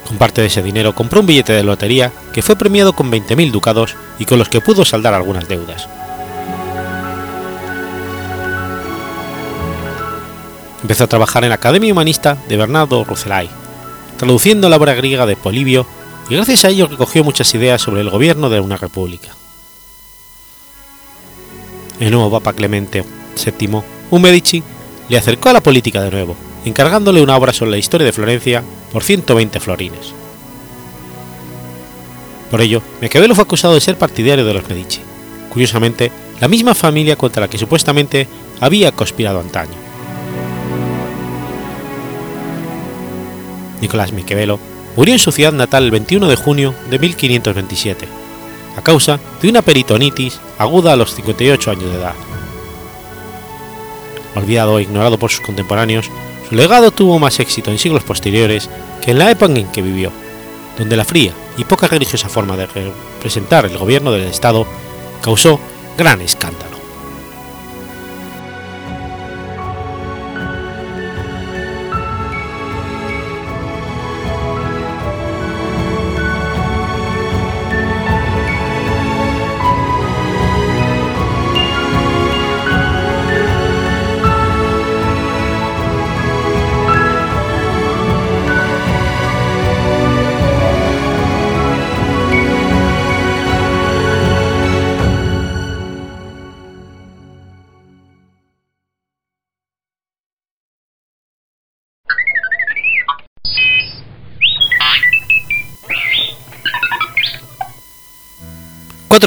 Con 0.08 0.16
parte 0.16 0.40
de 0.40 0.46
ese 0.46 0.62
dinero 0.62 0.94
compró 0.94 1.20
un 1.20 1.26
billete 1.26 1.52
de 1.52 1.62
lotería 1.62 2.10
que 2.32 2.40
fue 2.40 2.56
premiado 2.56 2.94
con 2.94 3.12
20.000 3.12 3.50
ducados 3.50 3.94
y 4.18 4.24
con 4.24 4.38
los 4.38 4.48
que 4.48 4.62
pudo 4.62 4.86
saldar 4.86 5.12
algunas 5.12 5.46
deudas. 5.46 5.86
Empezó 10.80 11.04
a 11.04 11.08
trabajar 11.08 11.44
en 11.44 11.50
la 11.50 11.56
Academia 11.56 11.92
Humanista 11.92 12.38
de 12.48 12.56
Bernardo 12.56 13.04
Rucellai, 13.04 13.50
traduciendo 14.16 14.70
la 14.70 14.76
obra 14.76 14.94
griega 14.94 15.26
de 15.26 15.36
Polibio 15.36 15.86
y 16.30 16.36
gracias 16.36 16.64
a 16.64 16.68
ello 16.70 16.86
recogió 16.86 17.22
muchas 17.22 17.54
ideas 17.54 17.82
sobre 17.82 18.00
el 18.00 18.08
gobierno 18.08 18.48
de 18.48 18.60
una 18.60 18.78
república. 18.78 19.28
El 22.00 22.12
nuevo 22.12 22.30
Papa 22.30 22.54
Clemente 22.54 23.04
VII, 23.44 23.82
un 24.10 24.22
Medici, 24.22 24.62
le 25.10 25.18
acercó 25.18 25.50
a 25.50 25.52
la 25.52 25.62
política 25.62 26.00
de 26.00 26.10
nuevo, 26.10 26.34
encargándole 26.68 27.22
una 27.22 27.36
obra 27.36 27.52
sobre 27.52 27.72
la 27.72 27.78
historia 27.78 28.04
de 28.04 28.12
Florencia 28.12 28.62
por 28.92 29.02
120 29.02 29.58
florines. 29.60 30.14
Por 32.50 32.60
ello, 32.60 32.82
Maquiavelo 33.02 33.34
fue 33.34 33.44
acusado 33.44 33.74
de 33.74 33.80
ser 33.80 33.98
partidario 33.98 34.44
de 34.44 34.54
los 34.54 34.68
Medici, 34.68 35.00
curiosamente 35.50 36.10
la 36.40 36.48
misma 36.48 36.74
familia 36.74 37.16
contra 37.16 37.42
la 37.42 37.48
que 37.48 37.58
supuestamente 37.58 38.28
había 38.60 38.92
conspirado 38.92 39.40
antaño. 39.40 39.74
Nicolás 43.80 44.12
Maquiavelo 44.12 44.58
murió 44.96 45.14
en 45.14 45.20
su 45.20 45.30
ciudad 45.30 45.52
natal 45.52 45.84
el 45.84 45.90
21 45.90 46.26
de 46.26 46.36
junio 46.36 46.74
de 46.90 46.98
1527, 46.98 48.08
a 48.76 48.82
causa 48.82 49.20
de 49.40 49.48
una 49.48 49.62
peritonitis 49.62 50.40
aguda 50.58 50.92
a 50.92 50.96
los 50.96 51.14
58 51.14 51.70
años 51.70 51.90
de 51.90 51.98
edad. 51.98 52.14
Olvidado 54.34 54.78
e 54.78 54.82
ignorado 54.82 55.18
por 55.18 55.30
sus 55.30 55.40
contemporáneos, 55.40 56.10
su 56.48 56.54
legado 56.54 56.90
tuvo 56.90 57.18
más 57.18 57.40
éxito 57.40 57.70
en 57.70 57.78
siglos 57.78 58.04
posteriores 58.04 58.70
que 59.02 59.10
en 59.10 59.18
la 59.18 59.30
época 59.30 59.54
en 59.54 59.70
que 59.70 59.82
vivió, 59.82 60.10
donde 60.78 60.96
la 60.96 61.04
fría 61.04 61.32
y 61.56 61.64
poca 61.64 61.88
religiosa 61.88 62.28
forma 62.28 62.56
de 62.56 62.66
representar 62.66 63.66
el 63.66 63.76
gobierno 63.76 64.12
del 64.12 64.22
Estado 64.22 64.66
causó 65.20 65.60
gran 65.96 66.20
escándalo. 66.20 66.67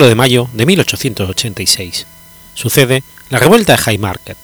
4 0.01 0.09
de 0.09 0.15
mayo 0.15 0.49
de 0.53 0.65
1886. 0.65 2.07
Sucede 2.55 3.03
la 3.29 3.37
revuelta 3.37 3.75
de 3.75 3.83
Haymarket. 3.85 4.37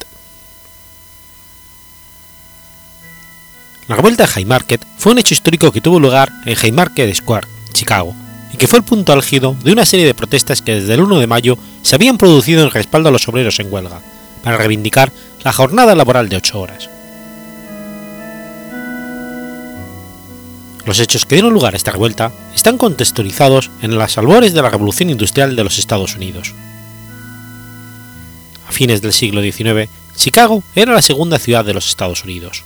La 3.88 3.96
revuelta 3.96 4.28
de 4.28 4.34
Haymarket 4.36 4.86
fue 5.00 5.14
un 5.14 5.18
hecho 5.18 5.34
histórico 5.34 5.72
que 5.72 5.82
tuvo 5.82 6.00
lugar 6.00 6.32
en 6.46 6.56
Haymarket 6.62 7.12
Square, 7.16 7.48
Chicago, 7.74 8.14
y 8.54 8.58
que 8.58 8.68
fue 8.68 8.78
el 8.78 8.86
punto 8.86 9.14
álgido 9.14 9.56
de 9.64 9.72
una 9.72 9.88
serie 9.88 10.06
de 10.06 10.14
protestas 10.14 10.62
que 10.62 10.76
desde 10.76 10.94
el 10.94 11.02
1 11.02 11.18
de 11.18 11.26
mayo 11.26 11.58
se 11.82 11.96
habían 11.96 12.20
producido 12.20 12.64
en 12.64 12.70
respaldo 12.70 13.10
a 13.10 13.12
los 13.12 13.28
obreros 13.28 13.60
en 13.60 13.74
huelga, 13.74 14.00
para 14.44 14.58
reivindicar 14.58 15.12
la 15.44 15.54
jornada 15.54 15.96
laboral 15.96 16.30
de 16.30 16.36
8 16.36 16.60
horas. 16.60 16.88
Los 20.88 21.02
hechos 21.02 21.26
que 21.26 21.36
dieron 21.36 21.54
lugar 21.54 21.74
a 21.74 21.78
esta 21.78 21.92
revuelta 21.92 22.32
están 22.56 22.78
contextualizados 22.78 23.70
en 23.82 23.98
las 23.98 24.18
albores 24.18 24.54
de 24.54 24.62
la 24.62 24.70
Revolución 24.70 25.10
Industrial 25.10 25.54
de 25.54 25.64
los 25.66 25.80
Estados 25.80 26.16
Unidos. 26.16 26.54
A 28.66 28.72
fines 28.72 29.02
del 29.02 29.12
siglo 29.12 29.42
XIX, 29.42 29.90
Chicago 30.16 30.64
era 30.76 30.94
la 30.94 31.02
segunda 31.02 31.40
ciudad 31.40 31.66
de 31.66 31.74
los 31.74 31.90
Estados 31.90 32.24
Unidos. 32.24 32.64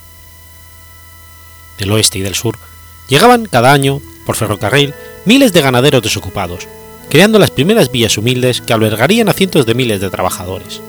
Del 1.80 1.92
oeste 1.92 2.20
y 2.20 2.22
del 2.22 2.36
sur 2.36 2.60
llegaban 3.08 3.48
cada 3.48 3.74
año, 3.74 4.00
por 4.28 4.36
ferrocarril, 4.36 4.94
miles 5.26 5.52
de 5.52 5.62
ganaderos 5.62 6.04
desocupados, 6.04 6.68
creando 7.10 7.40
las 7.40 7.50
primeras 7.50 7.92
vías 7.92 8.20
humildes 8.20 8.62
que 8.62 8.74
albergarían 8.74 9.30
a 9.30 9.34
cientos 9.34 9.66
de 9.66 9.74
miles 9.74 10.00
de 10.00 10.12
trabajadores. 10.12 10.80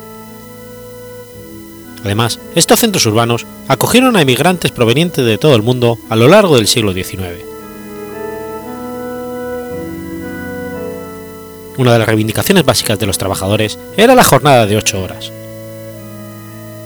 Además, 2.05 2.39
estos 2.55 2.81
centros 2.81 3.07
urbanos 3.07 3.47
acogieron 3.69 4.17
a 4.17 4.23
emigrantes 4.23 4.73
provenientes 4.73 5.25
de 5.25 5.39
todo 5.39 5.55
el 5.55 5.63
mundo 5.63 5.99
a 6.11 6.17
lo 6.17 6.29
largo 6.29 6.57
del 6.57 6.67
siglo 6.67 6.93
XIX. 6.93 7.45
Una 11.79 11.93
de 11.93 11.99
las 11.99 12.09
reivindicaciones 12.09 12.65
básicas 12.65 12.99
de 12.99 13.07
los 13.07 13.19
trabajadores 13.19 13.79
era 13.97 14.15
la 14.15 14.25
jornada 14.25 14.67
de 14.67 14.77
8 14.77 15.03
horas. 15.03 15.33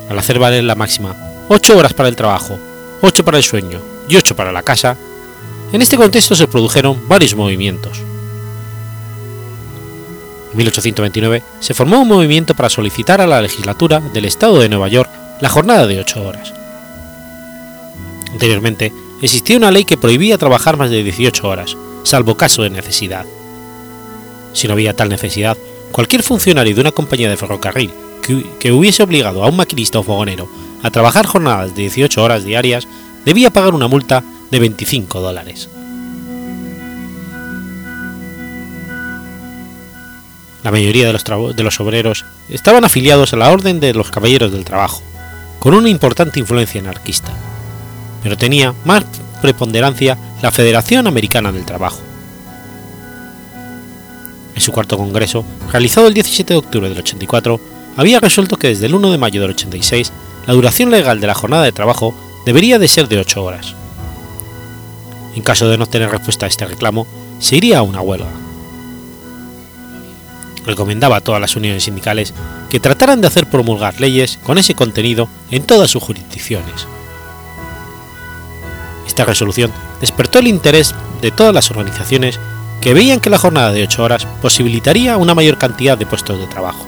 Al 0.09 0.19
hacer 0.19 0.39
valer 0.39 0.65
la 0.65 0.75
máxima 0.77 1.17
8 1.49 1.77
horas 1.77 1.95
para 1.95 2.09
el 2.09 2.17
trabajo, 2.17 2.59
8 3.03 3.25
para 3.25 3.39
el 3.39 3.45
sueño 3.45 3.81
y 4.09 4.17
8 4.17 4.37
para 4.37 4.53
la 4.53 4.63
casa, 4.63 4.97
en 5.73 5.83
este 5.83 5.97
contexto 5.97 6.37
se 6.37 6.47
produjeron 6.47 7.09
varios 7.09 7.35
movimientos. 7.35 8.03
En 10.57 10.61
1829 10.61 11.43
se 11.61 11.75
formó 11.75 12.01
un 12.01 12.09
movimiento 12.09 12.55
para 12.55 12.71
solicitar 12.71 13.21
a 13.21 13.27
la 13.27 13.43
legislatura 13.43 14.01
del 14.01 14.25
Estado 14.25 14.59
de 14.59 14.71
Nueva 14.71 14.89
York 14.89 15.11
la 15.43 15.51
jornada 15.51 15.87
de 15.87 16.01
8 16.01 16.27
horas. 16.27 16.55
Anteriormente, 18.33 18.91
existía 19.21 19.59
una 19.59 19.71
ley 19.71 19.85
que 19.85 19.99
prohibía 19.99 20.39
trabajar 20.39 20.79
más 20.79 20.89
de 20.89 21.03
18 21.03 21.47
horas, 21.47 21.77
salvo 22.05 22.39
caso 22.39 22.63
de 22.63 22.71
necesidad. 22.71 23.27
Si 24.55 24.67
no 24.67 24.73
había 24.73 24.97
tal 24.97 25.11
necesidad, 25.11 25.59
cualquier 25.93 26.23
funcionario 26.23 26.75
de 26.75 26.81
una 26.81 26.93
compañía 26.93 27.29
de 27.29 27.37
ferrocarril 27.37 27.93
que, 28.59 28.73
hubiese 28.73 29.03
obligado 29.03 29.45
a 29.45 29.49
un 29.49 29.57
maquinista 29.57 29.99
o 29.99 30.03
fogonero 30.03 30.49
a 30.83 30.91
trabajar 30.91 31.27
jornadas 31.27 31.75
de 31.75 31.83
18 31.83 32.23
horas 32.25 32.45
diarias 32.45 32.89
debía 33.27 33.51
pagar 33.51 33.75
una 33.75 33.89
multa 33.89 34.25
de 34.51 34.59
25 34.59 35.21
dólares. 35.21 35.69
La 40.67 40.73
mayoría 40.73 41.07
de 41.07 41.13
los, 41.13 41.23
de 41.55 41.63
los, 41.63 41.79
obreros 41.79 42.25
estaban 42.49 42.85
afiliados 42.85 43.33
a 43.33 43.37
la 43.37 43.53
Orden 43.53 43.79
de 43.79 43.95
los 43.95 44.11
Caballeros 44.11 44.51
del 44.51 44.65
Trabajo, 44.65 45.01
con 45.61 45.75
una 45.75 45.89
importante 45.89 46.41
influencia 46.41 46.81
anarquista, 46.81 47.31
pero 48.21 48.37
tenía 48.37 48.75
más 48.85 49.05
preponderancia 49.41 50.19
la 50.43 50.51
Federación 50.51 51.07
Americana 51.07 51.53
del 51.53 51.65
Trabajo. 51.65 52.01
En 54.57 54.61
su 54.61 54.73
cuarto 54.73 54.97
congreso, 54.97 55.45
realizado 55.71 56.09
el 56.09 56.15
17 56.15 56.55
de 56.55 56.59
octubre 56.59 56.89
del 56.89 56.99
84, 56.99 57.61
había 57.97 58.19
resuelto 58.19 58.57
que 58.57 58.67
desde 58.67 58.87
el 58.87 58.97
1 58.97 59.13
de 59.13 59.19
mayo 59.19 59.41
del 59.41 59.51
86 59.51 60.13
la 60.49 60.55
duración 60.55 60.91
legal 60.91 61.21
de 61.21 61.29
la 61.29 61.35
jornada 61.37 61.63
de 61.63 61.71
trabajo 61.71 62.13
debería 62.45 62.81
de 62.81 62.89
ser 62.89 63.07
de 63.07 63.21
8 63.21 63.45
horas. 63.45 63.77
En 65.37 65.43
caso 65.43 65.69
de 65.69 65.79
no 65.79 65.87
tener 65.87 66.11
respuesta 66.11 66.47
a 66.47 66.49
este 66.49 66.67
reclamo, 66.67 67.07
se 67.39 67.55
iría 67.55 67.79
a 67.79 67.83
una 67.83 68.01
huelga. 68.01 68.46
Recomendaba 70.67 71.17
a 71.17 71.21
todas 71.21 71.41
las 71.41 71.57
uniones 71.57 71.85
sindicales 71.85 72.35
que 72.69 72.81
trataran 72.81 73.21
de 73.21 73.29
hacer 73.29 73.47
promulgar 73.47 74.01
leyes 74.01 74.39
con 74.43 74.59
ese 74.59 74.75
contenido 74.75 75.29
en 75.51 75.63
todas 75.63 75.91
sus 75.91 76.03
jurisdicciones. 76.03 76.87
Esta 79.07 79.25
resolución 79.25 79.73
despertó 80.01 80.41
el 80.41 80.49
interés 80.49 80.95
de 81.23 81.31
todas 81.31 81.55
las 81.55 81.71
organizaciones 81.71 82.39
que 82.81 82.95
veían 82.95 83.21
que 83.21 83.31
la 83.31 83.39
jornada 83.39 83.73
de 83.73 83.85
8 83.85 84.03
horas 84.03 84.27
posibilitaría 84.43 85.17
una 85.17 85.35
mayor 85.35 85.57
cantidad 85.59 85.97
de 85.97 86.07
puestos 86.07 86.39
de 86.39 86.47
trabajo. 86.47 86.85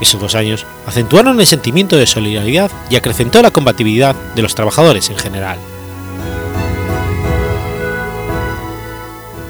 Esos 0.00 0.20
dos 0.20 0.34
años 0.34 0.66
acentuaron 0.86 1.40
el 1.40 1.46
sentimiento 1.46 1.96
de 1.96 2.06
solidaridad 2.06 2.70
y 2.90 2.96
acrecentó 2.96 3.40
la 3.42 3.50
combatividad 3.50 4.14
de 4.34 4.42
los 4.42 4.54
trabajadores 4.54 5.08
en 5.08 5.16
general. 5.16 5.58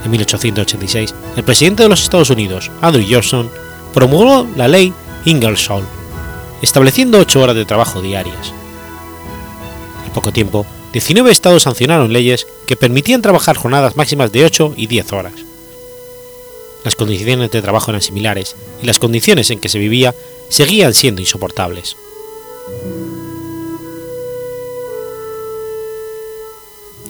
En 0.04 0.11
1886, 0.11 1.14
el 1.37 1.44
presidente 1.44 1.82
de 1.82 1.88
los 1.88 2.02
Estados 2.02 2.30
Unidos, 2.30 2.70
Andrew 2.82 3.06
Johnson, 3.08 3.50
promulgó 3.94 4.46
la 4.56 4.68
ley 4.68 4.92
Ingersoll, 5.25 5.84
estableciendo 6.61 7.18
ocho 7.18 7.40
horas 7.40 7.56
de 7.56 7.64
trabajo 7.64 8.02
diarias. 8.02 8.52
Al 10.04 10.12
poco 10.12 10.30
tiempo, 10.30 10.66
19 10.92 11.30
estados 11.30 11.62
sancionaron 11.62 12.12
leyes 12.12 12.46
que 12.66 12.76
permitían 12.76 13.23
trabajar 13.23 13.56
jornadas 13.56 13.96
máximas 13.96 14.30
de 14.30 14.44
8 14.44 14.75
y 14.76 14.87
10 14.87 15.12
horas. 15.12 15.32
Las 16.84 16.96
condiciones 16.96 17.50
de 17.50 17.62
trabajo 17.62 17.90
eran 17.90 18.02
similares 18.02 18.56
y 18.82 18.87
las 18.87 18.99
condiciones 18.99 19.50
en 19.50 19.58
que 19.58 19.70
se 19.70 19.78
vivía 19.78 20.14
seguían 20.50 20.92
siendo 20.92 21.23
insoportables. 21.23 21.96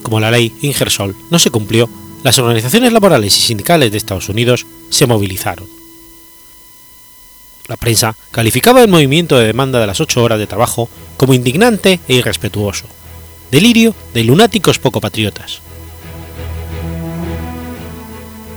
Como 0.03 0.21
la 0.21 0.31
ley 0.31 0.55
Ingersoll 0.63 1.17
no 1.31 1.39
se 1.41 1.51
cumplió, 1.51 1.89
las 2.25 2.39
organizaciones 2.39 2.91
laborales 2.91 3.37
y 3.37 3.41
sindicales 3.43 3.93
de 3.93 3.99
Estados 3.99 4.31
Unidos 4.31 4.67
se 4.89 5.07
movilizaron. 5.07 5.69
La 7.69 7.77
prensa 7.77 8.17
calificaba 8.31 8.83
el 8.83 8.89
movimiento 8.89 9.39
de 9.39 9.47
demanda 9.47 9.79
de 9.79 9.87
las 9.87 10.01
ocho 10.01 10.23
horas 10.23 10.39
de 10.39 10.47
trabajo 10.47 10.89
como 11.19 11.35
indignante 11.35 12.01
e 12.09 12.15
irrespetuoso, 12.15 12.87
delirio 13.51 13.95
de 14.15 14.25
lunáticos 14.25 14.79
poco 14.79 15.03
patriotas. 15.03 15.61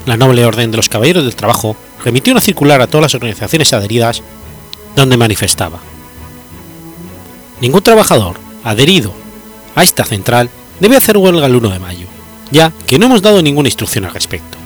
La 0.06 0.16
noble 0.16 0.46
orden 0.46 0.72
de 0.72 0.78
los 0.78 0.88
caballeros 0.88 1.26
del 1.26 1.36
trabajo 1.36 1.76
remitió 2.06 2.32
una 2.32 2.42
circular 2.42 2.82
a 2.82 2.88
todas 2.88 3.04
las 3.04 3.16
organizaciones 3.16 3.74
adheridas 3.74 4.24
donde 4.96 5.18
manifestaba. 5.18 5.80
Ningún 7.60 7.82
trabajador 7.82 8.38
adherido 8.64 9.14
a 9.76 9.84
esta 9.84 10.06
central 10.06 10.50
debe 10.80 10.96
hacer 10.96 11.18
huelga 11.18 11.48
el 11.48 11.56
1 11.56 11.70
de 11.70 11.80
mayo 11.80 12.17
ya 12.52 12.72
que 12.86 13.00
no 13.00 13.06
hemos 13.08 13.22
dado 13.22 13.42
ninguna 13.42 13.68
instrucción 13.68 14.06
al 14.06 14.14
respecto. 14.14 14.58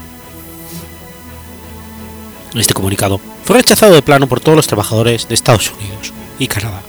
Este 2.54 2.74
comunicado 2.74 3.20
fue 3.46 3.58
rechazado 3.58 3.94
de 3.94 4.02
plano 4.02 4.28
por 4.28 4.40
todos 4.40 4.56
los 4.56 4.68
trabajadores 4.68 5.28
de 5.28 5.36
Estados 5.36 5.72
Unidos 5.72 6.14
y 6.38 6.48
Canadá, 6.48 6.82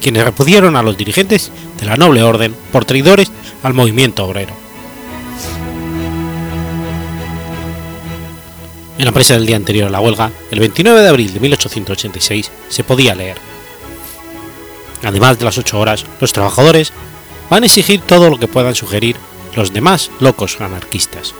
quienes 0.00 0.24
repudieron 0.24 0.76
a 0.76 0.82
los 0.82 0.96
dirigentes 0.96 1.50
de 1.80 1.86
la 1.86 1.96
noble 1.96 2.22
orden 2.22 2.54
por 2.70 2.84
traidores 2.84 3.30
al 3.62 3.74
movimiento 3.74 4.24
obrero. 4.24 4.52
En 8.98 9.04
la 9.04 9.12
prensa 9.12 9.34
del 9.34 9.46
día 9.46 9.56
anterior 9.56 9.88
a 9.88 9.90
la 9.90 10.00
huelga, 10.00 10.30
el 10.50 10.60
29 10.60 11.02
de 11.02 11.08
abril 11.08 11.32
de 11.32 11.40
1886, 11.40 12.50
se 12.68 12.84
podía 12.84 13.14
leer. 13.14 13.36
Además 15.02 15.38
de 15.38 15.44
las 15.44 15.58
ocho 15.58 15.78
horas, 15.78 16.06
los 16.20 16.32
trabajadores 16.32 16.92
van 17.50 17.62
a 17.62 17.66
exigir 17.66 18.00
todo 18.00 18.30
lo 18.30 18.38
que 18.38 18.48
puedan 18.48 18.74
sugerir 18.74 19.16
los 19.56 19.72
demás 19.72 20.10
locos 20.20 20.60
anarquistas. 20.60 21.34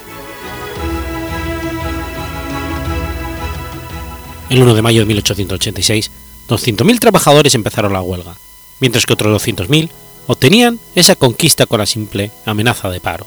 El 4.48 4.62
1 4.62 4.74
de 4.74 4.82
mayo 4.82 5.00
de 5.00 5.06
1886, 5.06 6.10
200.000 6.48 6.98
trabajadores 6.98 7.54
empezaron 7.54 7.92
la 7.92 8.00
huelga, 8.00 8.36
mientras 8.80 9.04
que 9.04 9.12
otros 9.12 9.46
200.000 9.46 9.90
obtenían 10.28 10.80
esa 10.94 11.14
conquista 11.14 11.66
con 11.66 11.78
la 11.80 11.86
simple 11.86 12.30
amenaza 12.46 12.88
de 12.88 13.00
paro. 13.00 13.26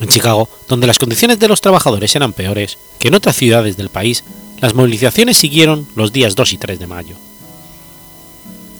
En 0.00 0.08
Chicago, 0.08 0.48
donde 0.68 0.88
las 0.88 0.98
condiciones 0.98 1.38
de 1.38 1.48
los 1.48 1.60
trabajadores 1.60 2.14
eran 2.16 2.32
peores 2.32 2.76
que 2.98 3.08
en 3.08 3.14
otras 3.14 3.36
ciudades 3.36 3.76
del 3.76 3.88
país, 3.88 4.24
las 4.60 4.74
movilizaciones 4.74 5.36
siguieron 5.36 5.86
los 5.94 6.12
días 6.12 6.34
2 6.34 6.52
y 6.52 6.58
3 6.58 6.78
de 6.80 6.86
mayo. 6.88 7.16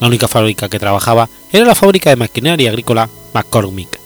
La 0.02 0.08
única 0.08 0.26
fábrica 0.26 0.68
que 0.68 0.80
trabajaba 0.80 1.28
era 1.52 1.64
la 1.64 1.76
fábrica 1.76 2.10
de 2.10 2.16
maquinaria 2.16 2.70
agrícola 2.70 3.08
McCormick, 3.34 4.00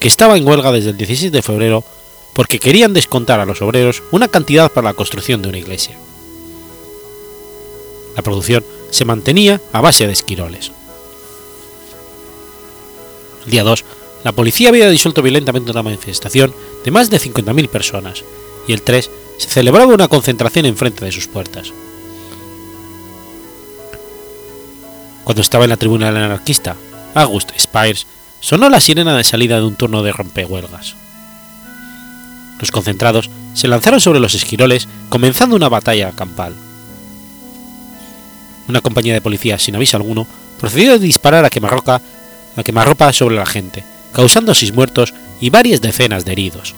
que 0.00 0.08
estaba 0.08 0.38
en 0.38 0.48
huelga 0.48 0.72
desde 0.72 0.88
el 0.88 0.96
16 0.96 1.30
de 1.30 1.42
febrero 1.42 1.84
porque 2.32 2.58
querían 2.58 2.94
descontar 2.94 3.38
a 3.38 3.44
los 3.44 3.60
obreros 3.60 4.02
una 4.12 4.28
cantidad 4.28 4.72
para 4.72 4.88
la 4.88 4.94
construcción 4.94 5.42
de 5.42 5.50
una 5.50 5.58
iglesia. 5.58 5.98
La 8.16 8.22
producción 8.22 8.64
se 8.90 9.04
mantenía 9.04 9.60
a 9.74 9.82
base 9.82 10.06
de 10.06 10.14
esquiroles. 10.14 10.72
El 13.44 13.50
día 13.50 13.62
2, 13.62 13.84
la 14.24 14.32
policía 14.32 14.70
había 14.70 14.88
disuelto 14.88 15.20
violentamente 15.20 15.70
una 15.70 15.82
manifestación 15.82 16.54
de 16.82 16.90
más 16.90 17.10
de 17.10 17.20
50.000 17.20 17.68
personas, 17.68 18.24
y 18.66 18.72
el 18.72 18.80
3 18.80 19.10
se 19.36 19.50
celebraba 19.50 19.92
una 19.92 20.08
concentración 20.08 20.64
enfrente 20.64 21.04
de 21.04 21.12
sus 21.12 21.26
puertas. 21.26 21.74
Cuando 25.24 25.42
estaba 25.42 25.64
en 25.64 25.70
la 25.70 25.76
tribuna 25.76 26.06
del 26.06 26.16
anarquista, 26.16 26.76
August 27.14 27.50
Spires 27.58 28.06
sonó 28.40 28.68
la 28.68 28.80
sirena 28.80 29.16
de 29.16 29.24
salida 29.24 29.58
de 29.58 29.66
un 29.66 29.76
turno 29.76 30.02
de 30.02 30.12
rompehuelgas. 30.12 30.96
Los 32.58 32.70
concentrados 32.70 33.30
se 33.54 33.68
lanzaron 33.68 34.00
sobre 34.00 34.20
los 34.20 34.34
esquiroles, 34.34 34.88
comenzando 35.08 35.56
una 35.56 35.68
batalla 35.68 36.12
campal. 36.12 36.54
Una 38.68 38.80
compañía 38.80 39.14
de 39.14 39.20
policía, 39.20 39.58
sin 39.58 39.76
aviso 39.76 39.96
alguno, 39.96 40.26
procedió 40.58 40.94
a 40.94 40.98
disparar 40.98 41.44
a 41.44 41.50
quemarropa, 41.50 42.00
a 42.56 42.62
quemarropa 42.62 43.12
sobre 43.12 43.36
la 43.36 43.46
gente, 43.46 43.84
causando 44.12 44.54
seis 44.54 44.72
muertos 44.72 45.14
y 45.40 45.50
varias 45.50 45.80
decenas 45.80 46.24
de 46.24 46.32
heridos. 46.32 46.74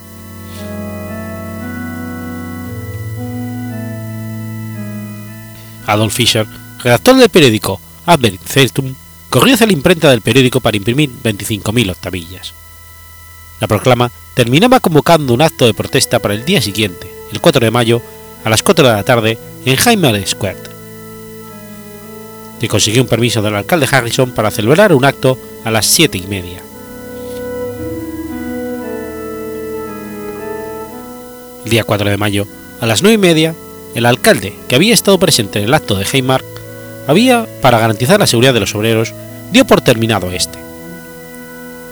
Adolf 5.86 6.14
Fischer, 6.14 6.46
redactor 6.82 7.16
del 7.16 7.28
periódico 7.28 7.78
Advertisum 8.06 8.94
corrió 9.30 9.54
hacia 9.54 9.66
la 9.66 9.72
imprenta 9.72 10.10
del 10.10 10.20
periódico 10.20 10.60
para 10.60 10.76
imprimir 10.76 11.10
25.000 11.22 11.90
octavillas. 11.90 12.54
La 13.60 13.66
proclama 13.66 14.10
terminaba 14.34 14.80
convocando 14.80 15.32
un 15.32 15.42
acto 15.42 15.66
de 15.66 15.74
protesta 15.74 16.18
para 16.18 16.34
el 16.34 16.44
día 16.44 16.60
siguiente, 16.60 17.10
el 17.32 17.40
4 17.40 17.64
de 17.64 17.70
mayo, 17.70 18.02
a 18.44 18.50
las 18.50 18.62
4 18.62 18.86
de 18.86 18.94
la 18.94 19.02
tarde, 19.02 19.38
en 19.64 19.76
Jaime 19.76 20.26
Square. 20.26 20.74
Que 22.60 22.68
consiguió 22.68 23.02
un 23.02 23.08
permiso 23.08 23.42
del 23.42 23.54
alcalde 23.54 23.88
Harrison 23.90 24.32
para 24.32 24.50
celebrar 24.50 24.92
un 24.92 25.04
acto 25.04 25.38
a 25.64 25.70
las 25.70 25.86
7 25.86 26.18
y 26.18 26.26
media. 26.26 26.62
El 31.64 31.70
día 31.70 31.84
4 31.84 32.10
de 32.10 32.16
mayo, 32.16 32.46
a 32.80 32.86
las 32.86 33.02
9 33.02 33.14
y 33.14 33.18
media, 33.18 33.54
el 33.94 34.06
alcalde, 34.06 34.54
que 34.68 34.74
había 34.74 34.92
estado 34.92 35.18
presente 35.18 35.60
en 35.60 35.66
el 35.66 35.74
acto 35.74 35.94
de 35.94 36.04
Heimark, 36.04 36.53
había, 37.06 37.46
para 37.60 37.78
garantizar 37.78 38.18
la 38.20 38.26
seguridad 38.26 38.54
de 38.54 38.60
los 38.60 38.74
obreros, 38.74 39.14
dio 39.52 39.66
por 39.66 39.80
terminado 39.80 40.30
este. 40.30 40.58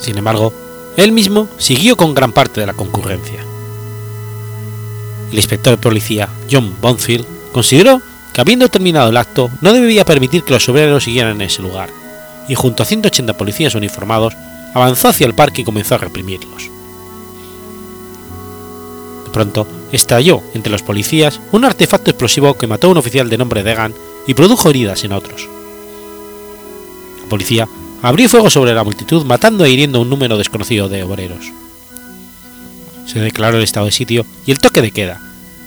Sin 0.01 0.19
embargo, 0.19 0.53
él 0.97 1.13
mismo 1.13 1.49
siguió 1.59 1.97
con 1.97 2.15
gran 2.15 2.33
parte 2.33 2.61
de 2.61 2.67
la 2.67 2.75
concurrencia. 2.75 3.45
El 5.31 5.37
inspector 5.37 5.73
de 5.73 5.83
policía 5.83 6.29
John 6.51 6.75
Bonfield 6.81 7.27
consideró 7.53 8.03
que 8.33 8.41
habiendo 8.41 8.69
terminado 8.69 9.11
el 9.11 9.17
acto 9.17 9.51
no 9.61 9.73
debía 9.73 10.05
permitir 10.05 10.43
que 10.43 10.53
los 10.53 10.69
obreros 10.69 11.05
siguieran 11.05 11.37
en 11.37 11.43
ese 11.43 11.63
lugar, 11.63 11.91
y 12.49 12.55
junto 12.55 12.83
a 12.83 12.87
180 12.87 13.37
policías 13.37 13.75
uniformados 13.75 14.35
avanzó 14.75 15.09
hacia 15.09 15.27
el 15.27 15.35
parque 15.35 15.63
y 15.63 15.65
comenzó 15.65 15.95
a 15.95 15.99
reprimirlos. 15.99 16.71
De 19.25 19.31
pronto, 19.33 19.67
estalló 19.93 20.43
entre 20.55 20.73
los 20.73 20.83
policías 20.83 21.41
un 21.53 21.65
artefacto 21.65 22.11
explosivo 22.11 22.55
que 22.55 22.67
mató 22.67 22.89
a 22.89 22.91
un 22.91 22.99
oficial 22.99 23.31
de 23.31 23.39
nombre 23.39 23.63
Degan 23.63 23.95
y 24.27 24.35
produjo 24.35 24.71
heridas 24.71 25.05
en 25.05 25.13
otros. 25.13 25.49
La 27.23 27.29
policía 27.29 27.69
abrió 28.03 28.29
fuego 28.29 28.51
sobre 28.51 28.75
la 28.75 28.85
multitud 28.85 29.25
matando 29.25 29.65
e 29.65 29.71
hiriendo 29.71 30.01
un 30.01 30.11
número 30.11 30.39
desconocido 30.39 30.89
de 30.89 31.03
obreros. 31.03 31.53
Se 33.07 33.21
declaró 33.21 33.59
el 33.59 33.65
estado 33.65 33.87
de 33.87 33.93
sitio 33.93 34.27
y 34.47 34.51
el 34.51 34.59
toque 34.59 34.83
de 34.83 34.91
queda, 34.91 35.21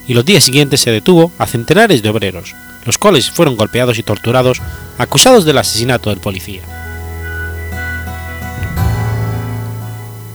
y 0.07 0.13
los 0.13 0.25
días 0.25 0.43
siguientes 0.43 0.81
se 0.81 0.91
detuvo 0.91 1.31
a 1.37 1.47
centenares 1.47 2.01
de 2.01 2.09
obreros, 2.09 2.55
los 2.85 2.97
cuales 2.97 3.29
fueron 3.29 3.55
golpeados 3.55 3.97
y 3.97 4.03
torturados, 4.03 4.61
acusados 4.97 5.45
del 5.45 5.57
asesinato 5.57 6.09
del 6.09 6.19
policía. 6.19 6.61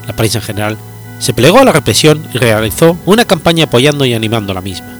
La 0.06 0.16
prensa 0.16 0.38
en 0.38 0.44
general 0.44 0.78
se 1.20 1.35
plegó 1.35 1.59
a 1.59 1.64
la 1.64 1.72
represión 1.72 2.26
y 2.35 2.38
realizó 2.38 2.98
una 3.06 3.24
campaña 3.24 3.64
apoyando 3.64 4.04
y 4.04 4.14
animando 4.14 4.52
la 4.52 4.61
misma 4.61 4.99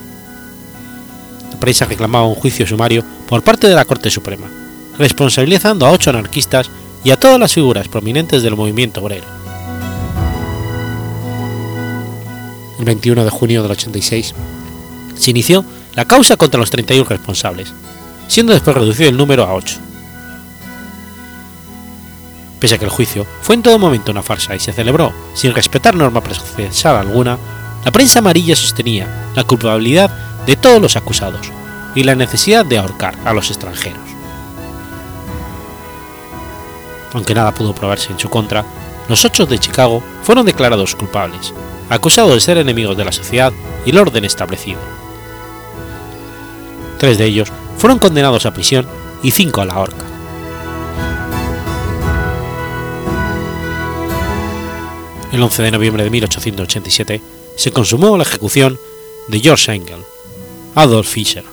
prensa 1.61 1.85
reclamaba 1.85 2.27
un 2.27 2.35
juicio 2.35 2.67
sumario 2.67 3.05
por 3.29 3.43
parte 3.43 3.69
de 3.69 3.75
la 3.75 3.85
Corte 3.85 4.11
Suprema, 4.11 4.49
responsabilizando 4.99 5.87
a 5.87 5.91
ocho 5.91 6.11
anarquistas 6.11 6.71
y 7.05 7.11
a 7.11 7.19
todas 7.19 7.39
las 7.39 7.53
figuras 7.53 7.89
prominentes 7.89 8.43
del 8.43 8.57
movimiento 8.57 9.03
obrero. 9.03 9.27
El 12.79 12.85
21 12.85 13.25
de 13.25 13.31
junio 13.31 13.63
del 13.63 13.73
86 13.73 14.35
se 15.15 15.31
inició 15.31 15.65
la 15.95 16.07
causa 16.07 16.37
contra 16.37 16.59
los 16.59 16.71
31 16.71 17.09
responsables, 17.09 17.73
siendo 18.27 18.53
después 18.53 18.77
reducido 18.77 19.11
el 19.11 19.17
número 19.17 19.45
a 19.45 19.55
8. 19.55 19.77
Pese 22.59 22.75
a 22.75 22.79
que 22.79 22.85
el 22.85 22.91
juicio 22.91 23.27
fue 23.43 23.55
en 23.55 23.63
todo 23.63 23.79
momento 23.79 24.13
una 24.13 24.23
farsa 24.23 24.55
y 24.55 24.61
se 24.61 24.73
celebró 24.73 25.13
sin 25.35 25.55
respetar 25.55 25.95
norma 25.95 26.23
procesal 26.23 26.97
alguna, 26.97 27.39
la 27.85 27.91
prensa 27.91 28.19
amarilla 28.19 28.55
sostenía 28.55 29.31
la 29.35 29.45
culpabilidad 29.45 30.30
de 30.47 30.57
todos 30.57 30.81
los 30.81 30.97
acusados 30.97 31.51
y 31.95 32.05
la 32.05 32.15
necesidad 32.15 32.65
de 32.65 32.79
ahorcar 32.79 33.17
a 33.25 33.33
los 33.33 33.51
extranjeros. 33.51 34.01
Aunque 37.13 37.35
nada 37.35 37.53
pudo 37.53 37.75
probarse 37.75 38.13
en 38.13 38.19
su 38.19 38.29
contra, 38.29 38.65
los 39.09 39.25
ocho 39.25 39.47
de 39.47 39.59
Chicago 39.59 40.03
fueron 40.23 40.47
declarados 40.47 40.95
culpables, 40.95 41.53
acusados 41.89 42.35
de 42.35 42.41
ser 42.41 42.59
enemigos 42.59 42.97
de 42.97 43.05
la 43.05 43.13
sociedad 43.13 43.53
y 43.85 43.91
el 43.91 43.99
orden 43.99 44.25
establecido. 44.25 44.79
Tres 46.99 47.19
de 47.19 47.25
ellos 47.25 47.51
fueron 47.79 47.99
condenados 47.99 48.47
a 48.47 48.53
prisión 48.53 48.87
y 49.23 49.33
cinco 49.33 49.61
a 49.61 49.65
la 49.65 49.79
horca. 49.79 50.05
El 55.33 55.43
11 55.43 55.63
de 55.63 55.71
noviembre 55.71 56.05
de 56.05 56.11
1887 56.11 57.23
se 57.57 57.73
consumó 57.73 58.17
la 58.17 58.25
ejecución 58.25 58.79
de 59.29 59.41
George 59.41 59.73
Engel, 59.73 60.05
Adolf 60.75 61.09
Fischer, 61.09 61.45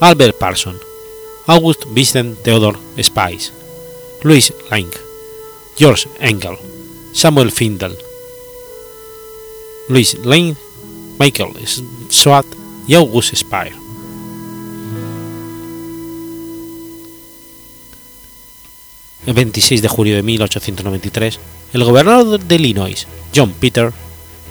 Albert 0.00 0.36
Parson, 0.36 0.78
August 1.46 1.84
Vincent 1.92 2.42
Theodor 2.42 2.76
Spies, 3.00 3.52
Louis 4.22 4.52
Lang, 4.70 4.90
George 5.78 6.08
Engel, 6.18 6.58
Samuel 7.12 7.52
Findel, 7.52 7.96
Louis 9.88 10.16
Lane, 10.24 10.56
Michael 11.18 11.52
Swat 12.10 12.46
y 12.86 12.94
August 12.94 13.34
Spire. 13.34 13.76
El 19.26 19.34
26 19.34 19.82
de 19.82 19.88
julio 19.88 20.16
de 20.16 20.22
1893, 20.22 21.38
el 21.74 21.84
gobernador 21.84 22.40
de 22.40 22.54
Illinois, 22.56 23.06
John 23.34 23.52
Peter, 23.52 23.92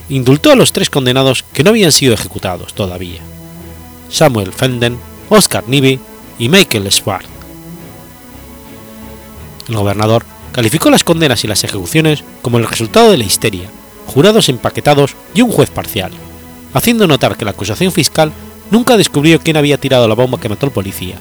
indultó 0.07 0.51
a 0.51 0.55
los 0.55 0.71
tres 0.71 0.89
condenados 0.89 1.43
que 1.51 1.63
no 1.63 1.71
habían 1.71 1.91
sido 1.91 2.13
ejecutados 2.13 2.73
todavía: 2.73 3.21
Samuel 4.09 4.53
Fenden, 4.53 4.97
Oscar 5.29 5.63
Nibby 5.67 5.99
y 6.39 6.49
Michael 6.49 6.91
Swart. 6.91 7.25
El 9.67 9.75
gobernador 9.75 10.23
calificó 10.51 10.89
las 10.89 11.03
condenas 11.03 11.43
y 11.43 11.47
las 11.47 11.63
ejecuciones 11.63 12.23
como 12.41 12.57
el 12.57 12.67
resultado 12.67 13.11
de 13.11 13.17
la 13.17 13.25
histeria, 13.25 13.69
jurados 14.07 14.49
empaquetados 14.49 15.15
y 15.33 15.41
un 15.41 15.51
juez 15.51 15.69
parcial, 15.69 16.11
haciendo 16.73 17.07
notar 17.07 17.37
que 17.37 17.45
la 17.45 17.51
acusación 17.51 17.91
fiscal 17.91 18.31
nunca 18.71 18.97
descubrió 18.97 19.39
quién 19.39 19.57
había 19.57 19.77
tirado 19.77 20.07
la 20.07 20.15
bomba 20.15 20.39
que 20.39 20.49
mató 20.49 20.65
al 20.65 20.71
policía, 20.71 21.15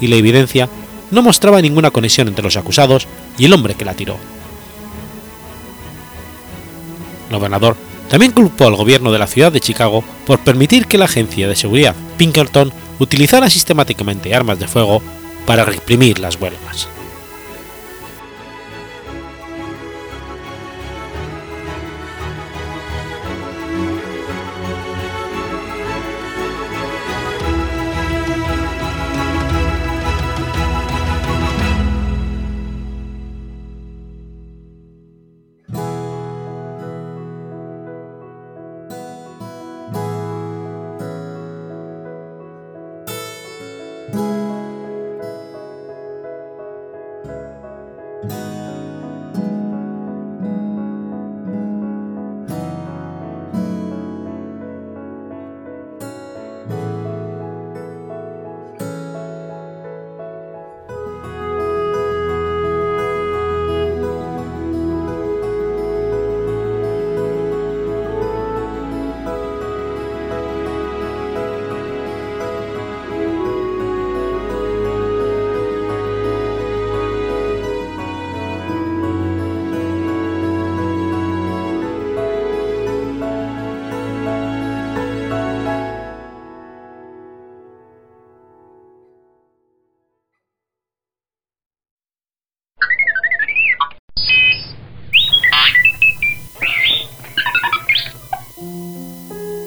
y 0.00 0.08
la 0.08 0.16
evidencia 0.16 0.68
no 1.10 1.22
mostraba 1.22 1.62
ninguna 1.62 1.90
conexión 1.90 2.28
entre 2.28 2.44
los 2.44 2.56
acusados 2.56 3.06
y 3.38 3.46
el 3.46 3.52
hombre 3.52 3.74
que 3.74 3.84
la 3.84 3.94
tiró. 3.94 4.16
El 7.30 7.36
gobernador 7.36 7.76
también 8.08 8.32
culpó 8.32 8.66
al 8.66 8.76
gobierno 8.76 9.12
de 9.12 9.18
la 9.18 9.26
ciudad 9.26 9.52
de 9.52 9.60
Chicago 9.60 10.04
por 10.26 10.40
permitir 10.40 10.86
que 10.86 10.98
la 10.98 11.06
agencia 11.06 11.48
de 11.48 11.56
seguridad 11.56 11.94
Pinkerton 12.16 12.72
utilizara 12.98 13.50
sistemáticamente 13.50 14.34
armas 14.34 14.58
de 14.58 14.68
fuego 14.68 15.02
para 15.46 15.64
reprimir 15.64 16.18
las 16.18 16.40
huelgas. 16.40 16.88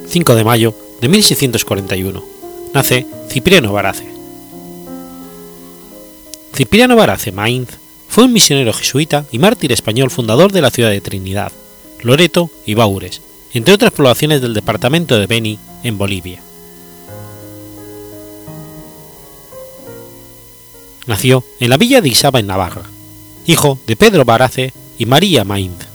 5 0.09 0.33
de 0.33 0.43
mayo 0.43 0.73
de 1.01 1.07
1641, 1.07 2.25
nace 2.73 3.05
Cipriano 3.29 3.71
Varace. 3.71 4.07
Cipriano 6.55 6.95
Varace 6.95 7.31
Mainz 7.31 7.69
fue 8.07 8.23
un 8.23 8.33
misionero 8.33 8.73
jesuita 8.73 9.25
y 9.31 9.37
mártir 9.37 9.71
español 9.71 10.09
fundador 10.09 10.51
de 10.51 10.61
la 10.61 10.71
ciudad 10.71 10.89
de 10.89 10.99
Trinidad, 10.99 11.51
Loreto 12.01 12.49
y 12.65 12.73
Baures, 12.73 13.21
entre 13.53 13.75
otras 13.75 13.91
poblaciones 13.91 14.41
del 14.41 14.55
departamento 14.55 15.19
de 15.19 15.27
Beni, 15.27 15.59
en 15.83 15.99
Bolivia. 15.99 16.41
Nació 21.05 21.43
en 21.59 21.69
la 21.69 21.77
villa 21.77 22.01
de 22.01 22.09
Isaba 22.09 22.39
en 22.39 22.47
Navarra, 22.47 22.89
hijo 23.45 23.77
de 23.85 23.95
Pedro 23.95 24.25
Varace 24.25 24.73
y 24.97 25.05
María 25.05 25.43
Mainz. 25.43 25.88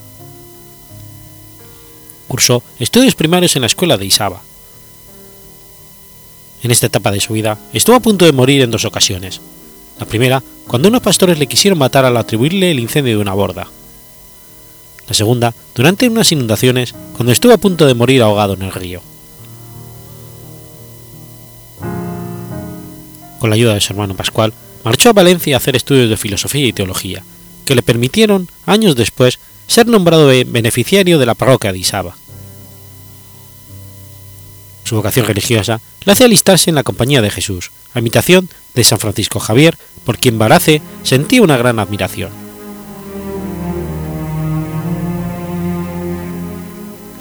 Cursó 2.35 2.65
estudios 2.81 3.15
primarios 3.15 3.55
en 3.55 3.61
la 3.61 3.69
escuela 3.69 3.97
de 3.97 4.07
Isaba. 4.07 4.43
En 6.65 6.73
esta 6.73 6.87
etapa 6.87 7.13
de 7.13 7.21
su 7.21 7.33
vida 7.33 7.57
estuvo 7.73 7.95
a 7.95 8.01
punto 8.01 8.25
de 8.25 8.33
morir 8.33 8.61
en 8.63 8.73
dos 8.73 8.85
ocasiones. 8.85 9.41
La 10.01 10.07
primera, 10.07 10.43
cuando 10.67 10.89
unos 10.89 11.01
pastores 11.01 11.39
le 11.39 11.47
quisieron 11.47 11.79
matar 11.79 12.05
al 12.05 12.17
atribuirle 12.17 12.73
el 12.73 12.81
incendio 12.81 13.15
de 13.15 13.23
una 13.23 13.35
borda. 13.35 13.69
La 15.07 15.15
segunda, 15.15 15.55
durante 15.77 16.09
unas 16.09 16.33
inundaciones, 16.33 16.93
cuando 17.13 17.31
estuvo 17.31 17.53
a 17.53 17.59
punto 17.59 17.87
de 17.87 17.95
morir 17.95 18.21
ahogado 18.21 18.55
en 18.55 18.63
el 18.63 18.73
río. 18.73 19.01
Con 23.39 23.49
la 23.49 23.55
ayuda 23.55 23.75
de 23.75 23.81
su 23.81 23.93
hermano 23.93 24.17
Pascual, 24.17 24.53
marchó 24.83 25.11
a 25.11 25.13
Valencia 25.13 25.55
a 25.55 25.59
hacer 25.59 25.77
estudios 25.77 26.11
de 26.11 26.17
filosofía 26.17 26.67
y 26.67 26.73
teología, 26.73 27.23
que 27.65 27.77
le 27.77 27.83
permitieron, 27.83 28.49
años 28.67 28.97
después, 28.97 29.39
ser 29.69 29.87
nombrado 29.87 30.27
beneficiario 30.27 31.21
de 31.21 31.27
la 31.27 31.37
parroquia 31.37 31.73
de 31.73 31.79
Isaba. 31.79 32.17
Su 34.85 34.97
vocación 34.97 35.27
religiosa 35.27 35.81
le 36.05 36.13
hace 36.13 36.25
alistarse 36.25 36.71
en 36.71 36.77
la 36.77 36.83
Compañía 36.83 37.23
de 37.23 37.31
Jesús, 37.31 37.71
a 37.95 37.99
imitación 37.99 38.49
de 38.75 38.85
San 38.85 38.99
Francisco 38.99 39.41
Javier, 39.41 39.77
por 40.05 40.19
quien 40.19 40.39
Barace 40.39 40.83
sentía 41.03 41.43
una 41.43 41.57
gran 41.57 41.79
admiración. 41.79 42.31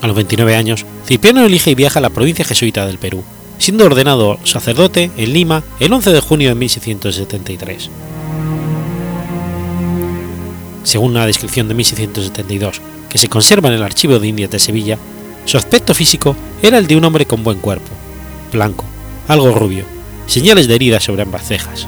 A 0.01 0.07
los 0.07 0.15
29 0.15 0.55
años, 0.55 0.85
Cipriano 1.07 1.45
elige 1.45 1.71
y 1.71 1.75
viaja 1.75 1.99
a 1.99 2.01
la 2.01 2.09
provincia 2.09 2.43
jesuita 2.43 2.85
del 2.85 2.97
Perú, 2.97 3.23
siendo 3.57 3.85
ordenado 3.85 4.37
sacerdote 4.43 5.11
en 5.15 5.33
Lima 5.33 5.63
el 5.79 5.93
11 5.93 6.11
de 6.11 6.19
junio 6.19 6.49
de 6.49 6.55
1673 6.55 7.89
según 10.83 11.11
una 11.11 11.25
descripción 11.25 11.67
de 11.67 11.73
1672 11.73 12.81
que 13.09 13.17
se 13.17 13.29
conserva 13.29 13.69
en 13.69 13.75
el 13.75 13.83
Archivo 13.83 14.19
de 14.19 14.27
Indias 14.27 14.51
de 14.51 14.59
Sevilla, 14.59 14.97
su 15.45 15.57
aspecto 15.57 15.93
físico 15.93 16.35
era 16.61 16.77
el 16.77 16.87
de 16.87 16.95
un 16.95 17.05
hombre 17.05 17.25
con 17.25 17.43
buen 17.43 17.59
cuerpo, 17.59 17.91
blanco, 18.51 18.85
algo 19.27 19.51
rubio, 19.51 19.85
señales 20.25 20.67
de 20.67 20.75
heridas 20.75 21.03
sobre 21.03 21.23
ambas 21.23 21.45
cejas. 21.45 21.87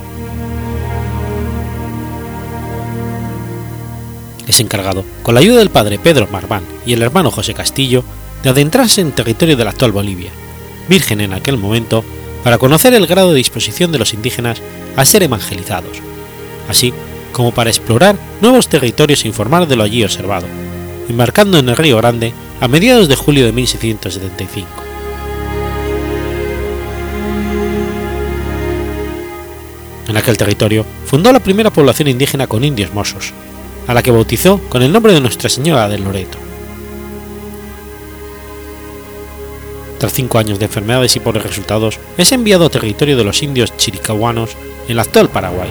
Es 4.48 4.60
encargado, 4.60 5.04
con 5.24 5.36
la 5.36 5.42
ayuda 5.42 5.60
del 5.60 5.70
padre 5.70 5.98
Pedro 5.98 6.28
Marván 6.32 6.64
y 6.86 6.94
el 6.94 7.02
hermano 7.02 7.32
José 7.32 7.54
Castillo, 7.54 8.04
de 8.44 8.50
adentrarse 8.50 9.02
en 9.02 9.12
territorio 9.12 9.58
de 9.58 9.64
la 9.64 9.72
actual 9.72 9.92
Bolivia, 9.92 10.32
virgen 10.88 11.22
en 11.22 11.34
aquel 11.34 11.58
momento, 11.58 12.04
para 12.44 12.60
conocer 12.60 12.94
el 12.94 13.08
grado 13.08 13.32
de 13.32 13.38
disposición 13.38 13.92
de 13.92 13.98
los 13.98 14.14
indígenas 14.14 14.62
a 14.96 15.04
ser 15.04 15.24
evangelizados, 15.24 15.98
así 16.70 16.94
como 17.32 17.52
para 17.52 17.72
explorar 17.72 18.18
nuevos 18.40 18.68
territorios 18.68 19.26
e 19.26 19.28
informar 19.28 19.68
de 19.68 19.76
lo 19.76 19.84
allí 19.84 20.04
observado, 20.04 20.46
embarcando 21.10 21.58
en 21.58 21.70
el 21.70 21.76
Río 21.76 21.98
Grande 21.98 22.34
a 22.62 22.68
mediados 22.68 23.08
de 23.08 23.16
julio 23.16 23.46
de 23.46 23.52
1675. 23.52 24.68
En 30.08 30.18
aquel 30.18 30.38
territorio 30.38 30.86
fundó 31.06 31.32
la 31.32 31.40
primera 31.40 31.72
población 31.72 32.08
indígena 32.08 32.48
con 32.48 32.64
indios 32.64 32.94
mosos, 32.94 33.34
a 33.88 33.94
la 33.94 34.02
que 34.02 34.12
bautizó 34.12 34.60
con 34.70 34.82
el 34.82 34.92
nombre 34.92 35.14
de 35.14 35.20
Nuestra 35.20 35.50
Señora 35.50 35.90
del 35.90 36.04
Loreto. 36.04 36.38
Tras 39.98 40.14
cinco 40.14 40.38
años 40.38 40.60
de 40.60 40.66
enfermedades 40.66 41.16
y 41.16 41.20
pobres 41.20 41.44
resultados, 41.44 42.00
es 42.18 42.32
enviado 42.32 42.66
a 42.66 42.70
territorio 42.70 43.18
de 43.18 43.24
los 43.24 43.42
indios 43.44 43.76
chiricahuanos 43.78 44.52
en 44.86 44.92
el 44.92 45.00
actual 45.00 45.30
Paraguay, 45.30 45.70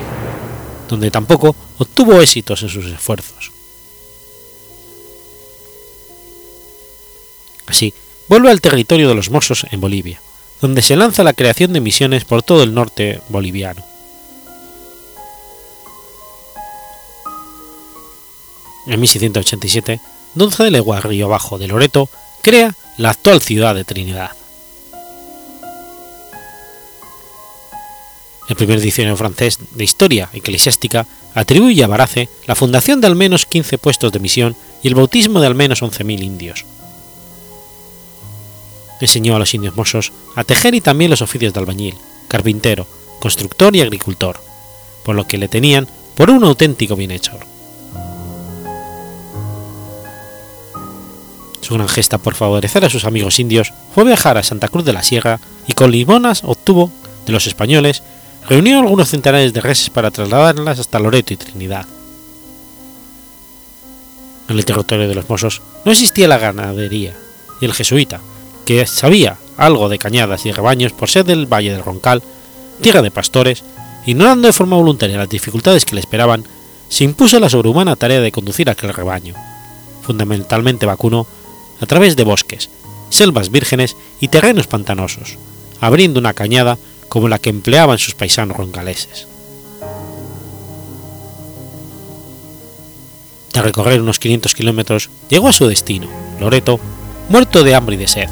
donde 0.88 1.10
tampoco 1.10 1.54
obtuvo 1.78 2.20
éxitos 2.20 2.62
en 2.62 2.68
sus 2.68 2.86
esfuerzos. 2.86 3.52
Así, 7.74 7.92
vuelve 8.28 8.52
al 8.52 8.60
territorio 8.60 9.08
de 9.08 9.16
los 9.16 9.30
Mossos 9.30 9.66
en 9.68 9.80
Bolivia, 9.80 10.20
donde 10.60 10.80
se 10.80 10.94
lanza 10.94 11.24
la 11.24 11.32
creación 11.32 11.72
de 11.72 11.80
misiones 11.80 12.24
por 12.24 12.44
todo 12.44 12.62
el 12.62 12.72
norte 12.72 13.20
boliviano. 13.30 13.84
En 18.86 19.00
1687, 19.00 20.00
12 20.36 20.62
de 20.62 20.70
legua 20.70 21.00
río 21.00 21.26
abajo 21.26 21.58
de 21.58 21.66
Loreto, 21.66 22.08
crea 22.42 22.76
la 22.96 23.10
actual 23.10 23.42
ciudad 23.42 23.74
de 23.74 23.82
Trinidad. 23.82 24.30
El 28.48 28.54
primer 28.54 28.80
diccionario 28.80 29.16
francés 29.16 29.58
de 29.72 29.82
historia 29.82 30.28
eclesiástica 30.32 31.08
atribuye 31.34 31.82
a 31.82 31.88
Barace 31.88 32.28
la 32.46 32.54
fundación 32.54 33.00
de 33.00 33.08
al 33.08 33.16
menos 33.16 33.46
15 33.46 33.78
puestos 33.78 34.12
de 34.12 34.20
misión 34.20 34.54
y 34.84 34.86
el 34.86 34.94
bautismo 34.94 35.40
de 35.40 35.48
al 35.48 35.56
menos 35.56 35.82
11.000 35.82 36.22
indios. 36.22 36.64
Enseñó 39.04 39.36
a 39.36 39.38
los 39.38 39.52
indios 39.52 39.76
mosos 39.76 40.12
a 40.34 40.44
tejer 40.44 40.74
y 40.74 40.80
también 40.80 41.10
los 41.10 41.20
oficios 41.20 41.52
de 41.52 41.60
albañil, 41.60 41.94
carpintero, 42.26 42.86
constructor 43.20 43.76
y 43.76 43.82
agricultor, 43.82 44.40
por 45.04 45.14
lo 45.14 45.26
que 45.26 45.36
le 45.36 45.46
tenían 45.46 45.86
por 46.16 46.30
un 46.30 46.42
auténtico 46.42 46.96
bienhechor. 46.96 47.40
Su 51.60 51.74
gran 51.74 51.86
gesta 51.86 52.16
por 52.16 52.34
favorecer 52.34 52.82
a 52.86 52.88
sus 52.88 53.04
amigos 53.04 53.38
indios 53.38 53.74
fue 53.94 54.04
viajar 54.04 54.38
a 54.38 54.42
Santa 54.42 54.68
Cruz 54.68 54.86
de 54.86 54.94
la 54.94 55.02
Sierra 55.02 55.38
y 55.68 55.74
con 55.74 55.90
limonas 55.90 56.42
obtuvo 56.42 56.90
de 57.26 57.32
los 57.34 57.46
españoles 57.46 58.02
reunió 58.48 58.78
algunos 58.78 59.10
centenares 59.10 59.52
de 59.52 59.60
reses 59.60 59.90
para 59.90 60.12
trasladarlas 60.12 60.78
hasta 60.78 60.98
Loreto 60.98 61.34
y 61.34 61.36
Trinidad. 61.36 61.84
En 64.48 64.56
el 64.56 64.64
territorio 64.64 65.06
de 65.06 65.14
los 65.14 65.28
Mossos 65.28 65.60
no 65.84 65.92
existía 65.92 66.26
la 66.26 66.38
ganadería 66.38 67.14
y 67.60 67.66
el 67.66 67.74
jesuita, 67.74 68.22
que 68.64 68.86
sabía 68.86 69.38
algo 69.56 69.88
de 69.88 69.98
cañadas 69.98 70.46
y 70.46 70.52
rebaños 70.52 70.92
por 70.92 71.08
ser 71.08 71.24
del 71.24 71.46
Valle 71.46 71.72
del 71.72 71.84
Roncal, 71.84 72.22
tierra 72.80 73.02
de 73.02 73.10
pastores, 73.10 73.62
ignorando 74.06 74.48
de 74.48 74.52
forma 74.52 74.76
voluntaria 74.76 75.16
las 75.16 75.28
dificultades 75.28 75.84
que 75.84 75.94
le 75.94 76.00
esperaban, 76.00 76.44
se 76.88 77.04
impuso 77.04 77.40
la 77.40 77.48
sobrehumana 77.48 77.96
tarea 77.96 78.20
de 78.20 78.32
conducir 78.32 78.68
aquel 78.68 78.92
rebaño, 78.92 79.34
fundamentalmente 80.02 80.86
vacuno, 80.86 81.26
a 81.80 81.86
través 81.86 82.16
de 82.16 82.24
bosques, 82.24 82.70
selvas 83.10 83.50
vírgenes 83.50 83.96
y 84.20 84.28
terrenos 84.28 84.66
pantanosos, 84.66 85.38
abriendo 85.80 86.20
una 86.20 86.34
cañada 86.34 86.78
como 87.08 87.28
la 87.28 87.38
que 87.38 87.50
empleaban 87.50 87.98
sus 87.98 88.14
paisanos 88.14 88.56
rongaleses. 88.56 89.28
Tras 93.52 93.64
recorrer 93.64 94.00
unos 94.00 94.18
500 94.18 94.54
kilómetros, 94.54 95.10
llegó 95.28 95.48
a 95.48 95.52
su 95.52 95.68
destino, 95.68 96.08
Loreto, 96.40 96.80
muerto 97.28 97.62
de 97.62 97.74
hambre 97.74 97.94
y 97.94 97.98
de 97.98 98.08
sed, 98.08 98.28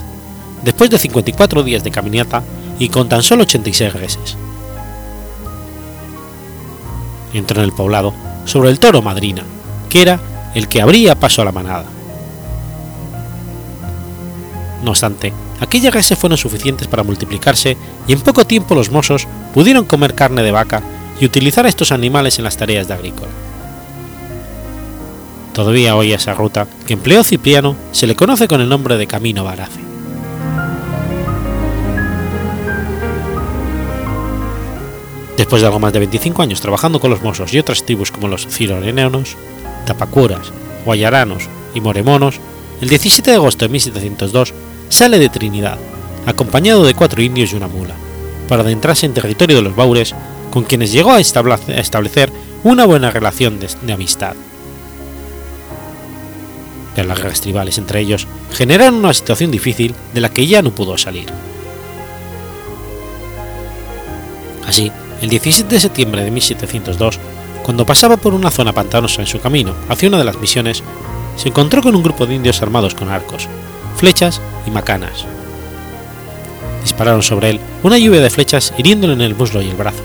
después 0.63 0.91
de 0.91 0.99
54 0.99 1.63
días 1.63 1.85
de 1.85 1.91
caminata 1.91 2.43
y 2.79 2.89
con 2.89 3.09
tan 3.09 3.23
solo 3.23 3.43
86 3.43 3.93
reses. 3.93 4.37
Entró 7.33 7.59
en 7.59 7.65
el 7.65 7.73
poblado 7.73 8.13
sobre 8.45 8.71
el 8.71 8.79
toro 8.79 9.03
Madrina, 9.03 9.43
que 9.89 10.03
era 10.03 10.21
el 10.55 10.69
que 10.69 10.83
abría 10.83 11.19
paso 11.19 11.43
a 11.43 11.45
la 11.45 11.53
manada. 11.53 11.87
No 14.83 14.91
obstante, 14.91 15.33
aquellas 15.61 15.95
reses 15.95 16.19
fueron 16.19 16.37
suficientes 16.37 16.89
para 16.89 17.05
multiplicarse 17.05 17.77
y 18.07 18.13
en 18.13 18.21
poco 18.21 18.45
tiempo 18.45 18.75
los 18.75 18.91
mozos 18.91 19.29
pudieron 19.55 19.85
comer 19.85 20.15
carne 20.15 20.43
de 20.43 20.51
vaca 20.51 20.83
y 21.21 21.25
utilizar 21.25 21.67
estos 21.67 21.93
animales 21.93 22.39
en 22.39 22.45
las 22.45 22.57
tareas 22.57 22.89
de 22.89 22.95
agrícola. 22.95 23.31
Todavía 25.53 25.95
hoy 25.97 26.13
a 26.13 26.17
esa 26.17 26.35
ruta, 26.35 26.67
que 26.87 26.95
empleó 26.95 27.23
Cipriano, 27.23 27.77
se 27.93 28.07
le 28.07 28.17
conoce 28.17 28.49
con 28.49 28.61
el 28.61 28.69
nombre 28.69 28.97
de 28.97 29.07
Camino 29.07 29.45
Barace. 29.45 29.92
Después 35.37 35.63
de 35.63 35.67
algo 35.67 35.81
más 35.81 35.93
de 35.93 35.99
25 36.01 36.43
años 36.43 36.61
trabajando 36.61 37.01
con 37.01 37.11
los 37.11 37.23
mozos 37.23 37.53
y 37.55 37.59
otras 37.59 37.85
tribus 37.85 38.11
como 38.11 38.29
los 38.29 38.47
ciroreneanos, 38.47 39.37
tapacuras, 39.87 40.53
guayaranos 40.85 41.49
y 41.75 41.81
moremonos, 41.81 42.41
el 42.81 42.89
17 42.89 43.31
de 43.31 43.37
agosto 43.37 43.65
de 43.65 43.71
1702 43.71 44.53
sale 44.89 45.19
de 45.19 45.29
Trinidad, 45.29 45.79
acompañado 46.27 46.85
de 46.85 46.95
cuatro 46.95 47.23
indios 47.23 47.53
y 47.53 47.57
una 47.57 47.69
mula, 47.69 47.95
para 48.49 48.63
adentrarse 48.63 49.07
en 49.07 49.15
territorio 49.15 49.57
de 49.57 49.63
los 49.63 49.75
Baures, 49.77 50.15
con 50.51 50.65
quienes 50.65 50.93
llegó 50.93 51.13
a 51.13 51.21
establecer 51.21 52.31
una 52.65 52.85
buena 52.85 53.11
relación 53.11 53.59
de, 53.59 53.93
amistad. 53.93 54.35
Pero 56.95 57.09
las 57.09 57.19
guerras 57.19 57.41
tribales 57.41 57.79
entre 57.79 58.01
ellos 58.01 58.27
generaron 58.53 58.97
una 58.97 59.15
situación 59.15 59.51
difícil 59.51 59.95
de 60.13 60.21
la 60.21 60.29
que 60.29 60.47
ya 60.47 60.61
no 60.61 60.73
pudo 60.73 60.99
salir. 60.99 61.27
Así, 64.67 64.93
el 65.23 65.29
17 65.29 65.73
de 65.73 65.81
septiembre 65.81 66.25
de 66.25 66.33
1702, 66.33 67.21
cuando 67.63 67.87
pasaba 67.87 68.17
por 68.17 68.35
una 68.35 68.51
zona 68.51 68.73
pantanosa 68.73 69.23
en 69.23 69.29
su 69.29 69.41
camino 69.41 69.73
hacia 69.89 70.09
una 70.09 70.19
de 70.19 70.25
las 70.25 70.39
misiones, 70.39 70.83
se 71.37 71.49
encontró 71.49 71.81
con 71.81 71.95
un 71.95 72.03
grupo 72.03 72.27
de 72.27 72.35
indios 72.35 72.61
armados 72.61 72.97
con 72.97 73.09
arcos, 73.09 73.49
flechas 73.97 74.41
y 74.67 74.73
macanas. 74.73 75.25
Dispararon 76.83 77.23
sobre 77.23 77.51
él 77.51 77.61
una 77.85 77.99
lluvia 77.99 78.21
de 78.21 78.31
flechas 78.31 78.75
hiriéndole 78.77 79.13
en 79.13 79.21
el 79.21 79.37
muslo 79.37 79.63
y 79.63 79.71
el 79.71 79.77
brazo. 79.77 80.03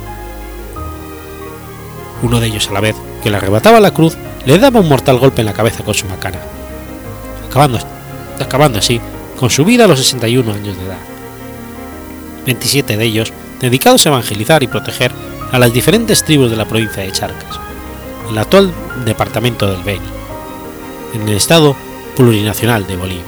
Uno 2.21 2.39
de 2.39 2.47
ellos 2.47 2.69
a 2.69 2.73
la 2.73 2.81
vez, 2.81 2.95
que 3.23 3.31
le 3.31 3.37
arrebataba 3.37 3.79
la 3.79 3.91
cruz, 3.91 4.15
le 4.45 4.59
daba 4.59 4.79
un 4.79 4.87
mortal 4.87 5.17
golpe 5.17 5.41
en 5.41 5.47
la 5.47 5.53
cabeza 5.53 5.83
con 5.83 5.95
su 5.95 6.05
macana, 6.05 6.39
acabando, 7.49 7.79
acabando 8.39 8.77
así 8.77 9.01
con 9.39 9.49
su 9.49 9.65
vida 9.65 9.85
a 9.85 9.87
los 9.87 9.97
61 9.97 10.53
años 10.53 10.77
de 10.77 10.85
edad. 10.85 10.99
27 12.45 12.97
de 12.97 13.03
ellos 13.03 13.33
dedicados 13.59 14.05
a 14.05 14.09
evangelizar 14.09 14.63
y 14.63 14.67
proteger 14.67 15.11
a 15.51 15.59
las 15.59 15.73
diferentes 15.73 16.23
tribus 16.23 16.51
de 16.51 16.57
la 16.57 16.65
provincia 16.65 17.03
de 17.03 17.11
Charcas, 17.11 17.59
el 18.29 18.37
actual 18.37 18.71
departamento 19.05 19.69
del 19.69 19.83
Beni, 19.83 20.05
en 21.13 21.27
el 21.27 21.35
estado 21.35 21.75
plurinacional 22.15 22.85
de 22.85 22.95
Bolivia. 22.95 23.23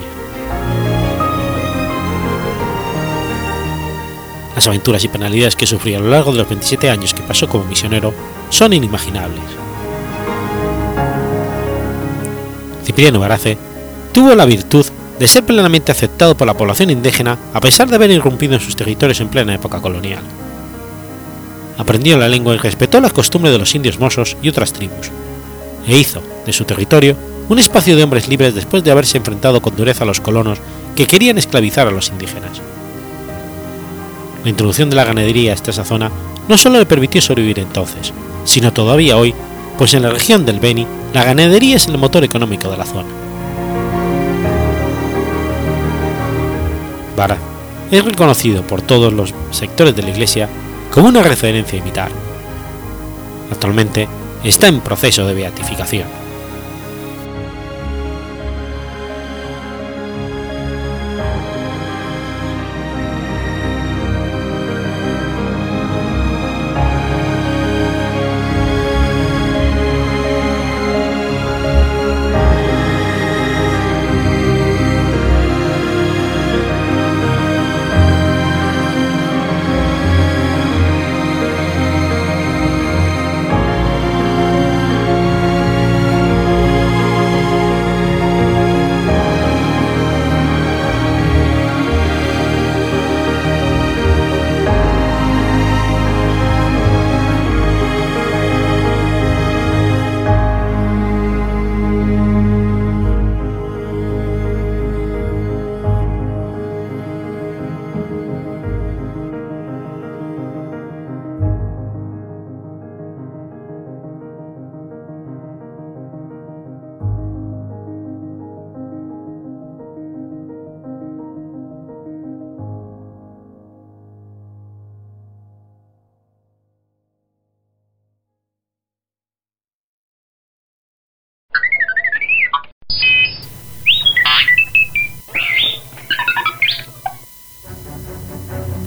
Las 4.56 4.68
aventuras 4.68 5.04
y 5.06 5.08
penalidades 5.08 5.56
que 5.56 5.66
sufrió 5.66 5.98
a 5.98 6.02
lo 6.02 6.10
largo 6.10 6.32
de 6.32 6.40
los 6.40 6.50
27 6.50 6.90
años 6.90 7.14
que 7.14 7.24
pasó 7.24 7.48
como 7.48 7.64
misionero 7.64 8.14
son 8.50 8.74
inimaginables. 8.74 9.44
Cipriano 12.84 13.20
Barace 13.20 13.58
tuvo 14.12 14.36
la 14.36 14.46
virtud 14.46 14.86
de 15.20 15.28
ser 15.28 15.46
plenamente 15.46 15.92
aceptado 15.92 16.36
por 16.36 16.48
la 16.48 16.56
población 16.56 16.90
indígena 16.90 17.38
a 17.54 17.60
pesar 17.60 17.90
de 17.90 17.96
haber 17.96 18.10
irrumpido 18.10 18.54
en 18.54 18.62
sus 18.62 18.76
territorios 18.76 19.20
en 19.20 19.28
plena 19.28 19.54
época 19.54 19.82
colonial. 19.82 20.24
Aprendió 21.78 22.18
la 22.18 22.30
lengua 22.30 22.56
y 22.56 22.58
respetó 22.58 23.02
las 23.02 23.14
costumbres 23.14 23.52
de 23.52 23.60
los 23.60 23.76
indios 23.76 24.00
mosos 24.00 24.38
y 24.42 24.50
otras 24.50 24.74
tribus, 24.74 25.12
e 25.88 25.98
hizo 25.98 26.24
de 26.46 26.54
su 26.54 26.64
territorio 26.64 27.16
un 27.50 27.60
espacio 27.60 27.96
de 27.96 28.04
hombres 28.04 28.28
libres 28.28 28.56
después 28.56 28.84
de 28.84 28.92
haberse 28.92 29.18
enfrentado 29.18 29.62
con 29.62 29.76
dureza 29.76 30.04
a 30.04 30.08
los 30.08 30.22
colonos 30.22 30.60
que 30.96 31.08
querían 31.08 31.38
esclavizar 31.38 31.88
a 31.88 31.92
los 31.92 32.10
indígenas. 32.10 32.62
La 34.44 34.50
introducción 34.50 34.90
de 34.90 34.96
la 34.96 35.04
ganadería 35.04 35.54
hasta 35.54 35.72
esa 35.72 35.84
zona 35.84 36.12
no 36.48 36.58
solo 36.58 36.80
le 36.80 36.86
permitió 36.86 37.22
sobrevivir 37.22 37.60
entonces, 37.60 38.14
sino 38.46 38.72
todavía 38.72 39.18
hoy, 39.18 39.34
pues 39.78 39.94
en 39.94 40.04
la 40.04 40.12
región 40.12 40.46
del 40.46 40.60
Beni 40.60 40.88
la 41.14 41.26
ganadería 41.26 41.76
es 41.76 41.88
el 41.88 41.98
motor 41.98 42.24
económico 42.24 42.70
de 42.70 42.78
la 42.78 42.86
zona. 42.86 43.29
Es 47.92 48.06
reconocido 48.06 48.64
por 48.64 48.82
todos 48.82 49.12
los 49.12 49.34
sectores 49.52 49.96
de 49.96 50.04
la 50.04 50.12
Iglesia 50.12 50.48
como 50.92 51.10
una 51.10 51.22
referencia 51.22 51.78
a 51.78 51.82
imitar. 51.82 52.12
Actualmente 53.52 54.08
está 54.44 54.68
en 54.68 54.80
proceso 54.80 55.26
de 55.26 55.34
beatificación. 55.34 56.19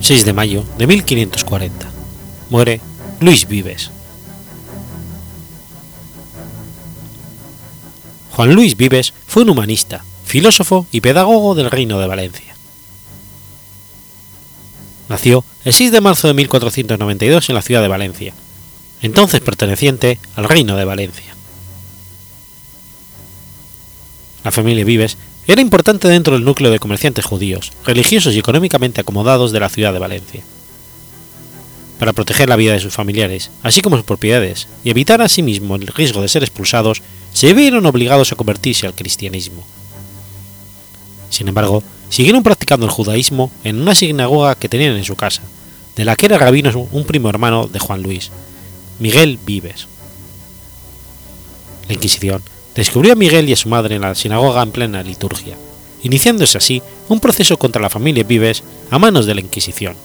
6 0.03 0.25
de 0.25 0.33
mayo 0.33 0.65
de 0.77 0.85
1540. 0.85 1.89
Muere 2.49 2.81
Luis 3.21 3.47
Vives. 3.47 3.89
Juan 8.33 8.53
Luis 8.53 8.75
Vives 8.75 9.13
fue 9.25 9.43
un 9.43 9.51
humanista, 9.51 10.03
filósofo 10.25 10.87
y 10.91 10.99
pedagogo 10.99 11.55
del 11.55 11.71
Reino 11.71 11.99
de 11.99 12.07
Valencia. 12.07 12.53
Nació 15.07 15.45
el 15.63 15.71
6 15.71 15.93
de 15.93 16.01
marzo 16.01 16.27
de 16.27 16.33
1492 16.33 17.47
en 17.47 17.55
la 17.55 17.61
ciudad 17.61 17.81
de 17.81 17.87
Valencia, 17.87 18.33
entonces 19.01 19.39
perteneciente 19.39 20.19
al 20.35 20.49
Reino 20.49 20.75
de 20.75 20.83
Valencia. 20.83 21.33
La 24.43 24.51
familia 24.51 24.83
Vives 24.83 25.17
era 25.45 25.61
importante 25.61 26.07
dentro 26.07 26.35
del 26.35 26.45
núcleo 26.45 26.71
de 26.71 26.79
comerciantes 26.79 27.25
judíos, 27.25 27.73
religiosos 27.85 28.33
y 28.33 28.39
económicamente 28.39 29.01
acomodados 29.01 29.51
de 29.51 29.59
la 29.59 29.69
ciudad 29.69 29.91
de 29.91 29.99
Valencia. 29.99 30.41
Para 31.99 32.13
proteger 32.13 32.47
la 32.47 32.55
vida 32.55 32.73
de 32.73 32.79
sus 32.79 32.93
familiares, 32.93 33.51
así 33.61 33.81
como 33.81 33.97
sus 33.97 34.05
propiedades, 34.05 34.67
y 34.83 34.89
evitar 34.89 35.21
asimismo 35.21 35.75
el 35.75 35.87
riesgo 35.87 36.21
de 36.21 36.29
ser 36.29 36.43
expulsados, 36.43 37.01
se 37.33 37.53
vieron 37.53 37.85
obligados 37.85 38.31
a 38.31 38.35
convertirse 38.35 38.87
al 38.87 38.95
cristianismo. 38.95 39.65
Sin 41.29 41.47
embargo, 41.47 41.83
siguieron 42.09 42.43
practicando 42.43 42.85
el 42.85 42.91
judaísmo 42.91 43.51
en 43.63 43.81
una 43.81 43.95
sinagoga 43.95 44.55
que 44.55 44.69
tenían 44.69 44.95
en 44.95 45.03
su 45.03 45.15
casa, 45.15 45.41
de 45.95 46.05
la 46.05 46.15
que 46.15 46.27
era 46.27 46.37
rabino 46.37 46.87
un 46.91 47.03
primo 47.03 47.29
hermano 47.29 47.67
de 47.67 47.79
Juan 47.79 48.01
Luis, 48.01 48.31
Miguel 48.99 49.39
Vives. 49.45 49.87
La 51.87 51.95
Inquisición 51.95 52.41
descubrió 52.75 53.13
a 53.13 53.15
Miguel 53.15 53.49
y 53.49 53.53
a 53.53 53.57
su 53.57 53.69
madre 53.69 53.95
en 53.95 54.01
la 54.01 54.15
sinagoga 54.15 54.63
en 54.63 54.71
plena 54.71 55.03
liturgia, 55.03 55.55
iniciándose 56.01 56.57
así 56.57 56.81
un 57.09 57.19
proceso 57.19 57.57
contra 57.57 57.81
la 57.81 57.89
familia 57.89 58.23
Vives 58.23 58.63
a 58.89 58.99
manos 58.99 59.25
de 59.25 59.35
la 59.35 59.41
Inquisición. 59.41 59.95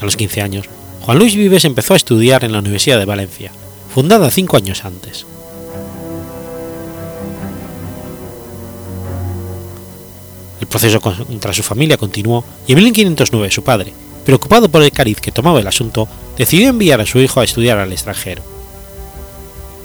A 0.00 0.04
los 0.04 0.16
15 0.16 0.40
años, 0.40 0.66
Juan 1.02 1.18
Luis 1.18 1.34
Vives 1.34 1.64
empezó 1.64 1.94
a 1.94 1.96
estudiar 1.96 2.44
en 2.44 2.52
la 2.52 2.60
Universidad 2.60 2.98
de 2.98 3.04
Valencia, 3.04 3.52
fundada 3.92 4.30
cinco 4.30 4.56
años 4.56 4.84
antes. 4.84 5.26
El 10.60 10.66
proceso 10.66 11.00
contra 11.00 11.52
su 11.52 11.62
familia 11.62 11.96
continuó 11.96 12.44
y 12.66 12.72
en 12.72 12.78
1509 12.78 13.50
su 13.50 13.64
padre, 13.64 13.92
preocupado 14.24 14.68
por 14.68 14.82
el 14.82 14.92
cariz 14.92 15.20
que 15.20 15.32
tomaba 15.32 15.60
el 15.60 15.66
asunto, 15.66 16.08
decidió 16.36 16.68
enviar 16.68 17.00
a 17.00 17.06
su 17.06 17.18
hijo 17.18 17.40
a 17.40 17.44
estudiar 17.44 17.78
al 17.78 17.92
extranjero. 17.92 18.42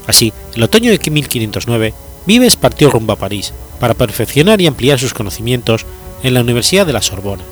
Así, 0.06 0.32
el 0.54 0.62
otoño 0.62 0.90
de 0.90 1.10
1509, 1.10 1.94
Vives 2.26 2.56
partió 2.56 2.90
rumbo 2.90 3.12
a 3.12 3.16
París 3.16 3.52
para 3.78 3.94
perfeccionar 3.94 4.60
y 4.60 4.66
ampliar 4.66 4.98
sus 4.98 5.14
conocimientos 5.14 5.86
en 6.22 6.34
la 6.34 6.40
Universidad 6.40 6.86
de 6.86 6.92
la 6.92 7.02
Sorbona, 7.02 7.44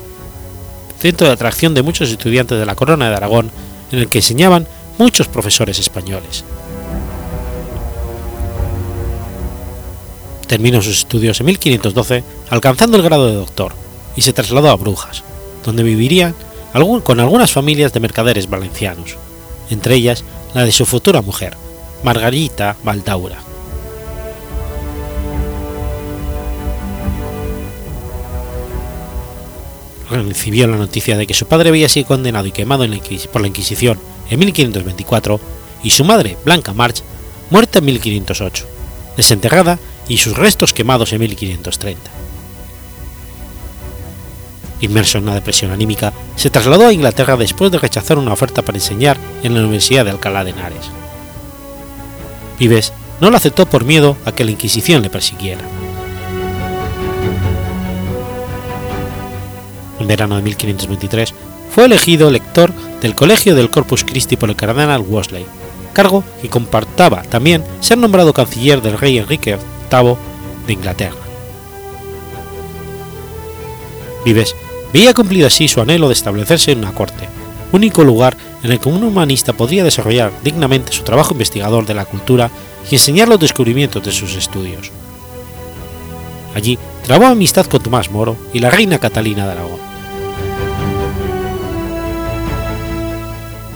centro 0.99 1.27
de 1.27 1.33
atracción 1.33 1.73
de 1.73 1.81
muchos 1.81 2.09
estudiantes 2.09 2.59
de 2.59 2.65
la 2.65 2.75
Corona 2.75 3.09
de 3.09 3.15
Aragón, 3.15 3.51
en 3.91 3.99
el 3.99 4.09
que 4.09 4.17
enseñaban 4.17 4.67
muchos 4.97 5.27
profesores 5.27 5.79
españoles. 5.79 6.43
Terminó 10.47 10.81
sus 10.81 10.99
estudios 10.99 11.39
en 11.39 11.47
1512, 11.47 12.23
alcanzando 12.49 12.97
el 12.97 13.03
grado 13.03 13.27
de 13.27 13.35
doctor, 13.35 13.73
y 14.15 14.21
se 14.21 14.33
trasladó 14.33 14.69
a 14.69 14.75
Brujas, 14.75 15.23
donde 15.63 15.83
viviría 15.83 16.33
con 17.03 17.21
algunas 17.21 17.53
familias 17.53 17.93
de 17.93 18.01
mercaderes 18.01 18.49
valencianos, 18.49 19.15
entre 19.69 19.95
ellas 19.95 20.25
la 20.53 20.65
de 20.65 20.73
su 20.73 20.85
futura 20.85 21.21
mujer, 21.21 21.55
Margarita 22.03 22.75
Baldaura. 22.83 23.37
Recibió 30.09 30.67
la 30.67 30.75
noticia 30.75 31.17
de 31.17 31.25
que 31.25 31.33
su 31.33 31.45
padre 31.45 31.69
había 31.69 31.87
sido 31.87 32.07
condenado 32.07 32.45
y 32.45 32.51
quemado 32.51 32.85
por 33.31 33.41
la 33.41 33.47
Inquisición 33.47 33.97
en 34.29 34.39
1524 34.39 35.39
y 35.81 35.91
su 35.91 36.03
madre, 36.03 36.35
Blanca 36.43 36.73
March, 36.73 37.03
muerta 37.51 37.79
en 37.79 37.85
1508, 37.85 38.65
desenterrada 39.15 39.79
y 40.09 40.17
sus 40.17 40.35
restos 40.35 40.73
quemados 40.73 41.13
en 41.13 41.21
1530 41.21 42.14
inmerso 44.81 45.17
en 45.17 45.25
una 45.25 45.35
depresión 45.35 45.71
anímica, 45.71 46.13
se 46.35 46.49
trasladó 46.49 46.87
a 46.87 46.93
Inglaterra 46.93 47.37
después 47.37 47.71
de 47.71 47.79
rechazar 47.79 48.17
una 48.17 48.33
oferta 48.33 48.61
para 48.61 48.77
enseñar 48.77 49.17
en 49.43 49.53
la 49.53 49.61
Universidad 49.61 50.05
de 50.05 50.11
Alcalá 50.11 50.43
de 50.43 50.51
Henares. 50.51 50.89
Vives 52.59 52.93
no 53.21 53.29
lo 53.29 53.37
aceptó 53.37 53.65
por 53.65 53.85
miedo 53.85 54.17
a 54.25 54.31
que 54.31 54.43
la 54.43 54.51
Inquisición 54.51 55.01
le 55.01 55.09
persiguiera. 55.09 55.61
En 59.99 60.07
verano 60.07 60.35
de 60.35 60.41
1523 60.43 61.33
fue 61.73 61.85
elegido 61.85 62.29
lector 62.29 62.71
del 63.01 63.15
Colegio 63.15 63.55
del 63.55 63.69
Corpus 63.69 64.03
Christi 64.03 64.35
por 64.35 64.49
el 64.49 64.55
cardenal 64.55 65.01
Wolsey, 65.01 65.45
cargo 65.93 66.23
que 66.41 66.49
compartaba 66.49 67.23
también 67.23 67.63
ser 67.79 67.97
nombrado 67.97 68.33
canciller 68.33 68.81
del 68.81 68.97
rey 68.97 69.17
Enrique 69.17 69.57
VIII 69.91 70.15
de 70.67 70.73
Inglaterra. 70.73 71.17
Vives 74.25 74.55
veía 74.95 75.13
cumplido 75.13 75.45
así 75.45 75.67
su 75.67 75.81
anhelo 75.81 76.07
de 76.07 76.13
establecerse 76.13 76.71
en 76.71 76.77
una 76.77 76.93
corte, 76.93 77.27
único 77.73 78.05
lugar 78.05 78.37
en 78.63 78.71
el 78.71 78.79
que 78.79 78.87
un 78.87 79.03
humanista 79.03 79.51
podría 79.51 79.83
desarrollar 79.83 80.31
dignamente 80.41 80.93
su 80.93 81.03
trabajo 81.03 81.33
investigador 81.33 81.85
de 81.85 81.93
la 81.93 82.05
cultura 82.05 82.49
y 82.89 82.95
enseñar 82.95 83.27
los 83.27 83.37
descubrimientos 83.37 84.01
de 84.01 84.13
sus 84.13 84.35
estudios. 84.35 84.93
Allí 86.55 86.79
trabó 87.03 87.25
amistad 87.25 87.65
con 87.65 87.83
Tomás 87.83 88.09
Moro 88.09 88.37
y 88.53 88.59
la 88.59 88.69
reina 88.69 88.97
Catalina 88.97 89.45
de 89.45 89.51
Aragón. 89.51 89.79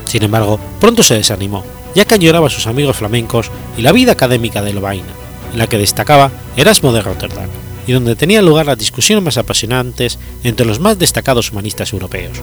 Sin 0.06 0.24
embargo, 0.24 0.58
pronto 0.80 1.04
se 1.04 1.16
desanimó, 1.16 1.66
ya 1.96 2.06
que 2.06 2.14
añoraba 2.14 2.48
a 2.48 2.50
sus 2.50 2.66
amigos 2.66 2.96
flamencos 2.96 3.52
y 3.78 3.82
la 3.82 3.92
vida 3.92 4.14
académica 4.14 4.62
de 4.62 4.72
Lovaina, 4.72 5.12
en 5.52 5.60
la 5.60 5.68
que 5.68 5.78
destacaba 5.78 6.32
Erasmo 6.56 6.94
de 6.94 7.02
Rotterdam 7.02 7.50
y 7.90 7.92
donde 7.92 8.16
tenían 8.16 8.46
lugar 8.46 8.68
las 8.68 8.78
discusiones 8.78 9.24
más 9.24 9.40
apasionantes 9.40 10.20
entre 10.44 10.64
los 10.64 10.80
más 10.80 11.00
destacados 11.00 11.52
humanistas 11.52 11.92
europeos. 11.92 12.38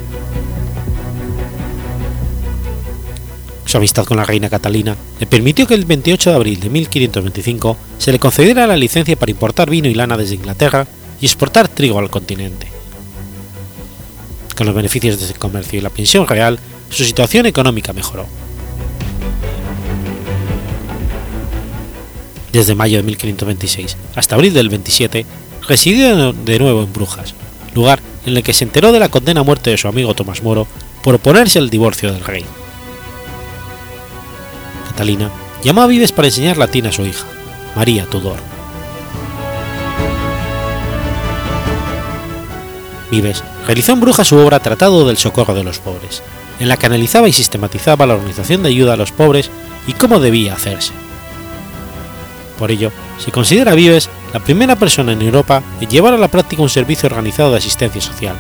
Su 3.65 3.77
amistad 3.77 4.05
con 4.07 4.17
la 4.17 4.25
reina 4.25 4.51
Catalina 4.51 4.97
le 5.21 5.27
permitió 5.29 5.69
que 5.69 5.75
el 5.75 5.85
28 5.85 6.31
de 6.31 6.37
abril 6.37 6.59
de 6.59 6.69
1525 6.69 7.77
se 7.97 8.11
le 8.11 8.19
concediera 8.19 8.67
la 8.67 8.77
licencia 8.77 9.15
para 9.15 9.31
importar 9.31 9.71
vino 9.71 9.89
y 9.89 9.95
lana 9.95 10.17
desde 10.17 10.35
Inglaterra 10.35 10.85
y 11.21 11.27
exportar 11.27 11.69
trigo 11.69 12.01
al 12.01 12.11
continente. 12.11 12.67
Con 14.57 14.67
los 14.67 14.75
beneficios 14.75 15.21
de 15.21 15.27
ese 15.27 15.35
comercio 15.35 15.79
y 15.79 15.83
la 15.83 15.91
pensión 15.91 16.27
real, 16.27 16.59
su 16.91 17.05
situación 17.05 17.47
económica 17.47 17.93
mejoró. 17.93 18.27
Desde 22.57 22.75
mayo 22.75 22.97
de 22.97 23.03
1526 23.03 23.99
hasta 24.15 24.35
abril 24.35 24.55
del 24.55 24.71
27, 24.71 25.27
residió 25.69 26.33
de 26.33 26.59
nuevo 26.59 26.85
en 26.85 26.91
Brujas, 26.91 27.35
lugar 27.75 28.01
en 28.25 28.35
el 28.35 28.43
que 28.43 28.55
se 28.55 28.65
enteró 28.65 28.93
de 28.93 28.99
la 28.99 29.11
condena 29.11 29.43
a 29.43 29.45
muerte 29.45 29.69
de 29.69 29.77
su 29.77 29.89
amigo 29.89 30.15
Tomás 30.15 30.43
Moro 30.43 30.67
por 31.03 31.17
oponerse 31.17 31.59
al 31.59 31.69
divorcio 31.69 32.11
del 32.11 32.25
rey. 32.25 32.47
Catalina 34.89 35.31
llamó 35.63 35.83
a 35.83 35.87
Vives 35.87 36.13
para 36.13 36.29
enseñar 36.29 36.57
latín 36.57 36.87
a 36.87 36.93
su 36.93 37.05
hija, 37.05 37.27
María 37.77 38.07
Tudor. 38.07 38.39
Vives 43.11 43.45
realizó 43.67 43.93
en 43.93 44.01
Brujas 44.01 44.29
su 44.29 44.37
obra 44.39 44.61
Tratado 44.61 45.07
del 45.07 45.19
Socorro 45.19 45.53
de 45.53 45.63
los 45.63 45.79
Pobres, 45.79 46.23
en 46.59 46.71
la 46.71 46.79
que 46.79 46.87
analizaba 46.87 47.29
y 47.29 47.35
sistematizaba 47.35 48.07
la 48.07 48.15
organización 48.15 48.63
de 48.63 48.71
ayuda 48.71 48.95
a 48.95 48.97
los 48.97 49.13
pobres 49.13 49.51
y 49.87 49.93
cómo 49.93 50.21
debía 50.21 50.55
hacerse. 50.55 50.95
Por 52.59 52.71
ello, 52.71 52.91
se 53.19 53.33
considera 53.33 53.75
Vives 53.75 54.09
la 54.33 54.41
primera 54.41 54.77
persona 54.77 55.13
en 55.13 55.23
Europa 55.23 55.63
en 55.81 55.89
llevar 55.89 56.15
a 56.15 56.19
la 56.19 56.29
práctica 56.29 56.63
un 56.63 56.71
servicio 56.71 57.09
organizado 57.09 57.51
de 57.53 57.59
asistencia 57.59 58.01
social, 58.01 58.37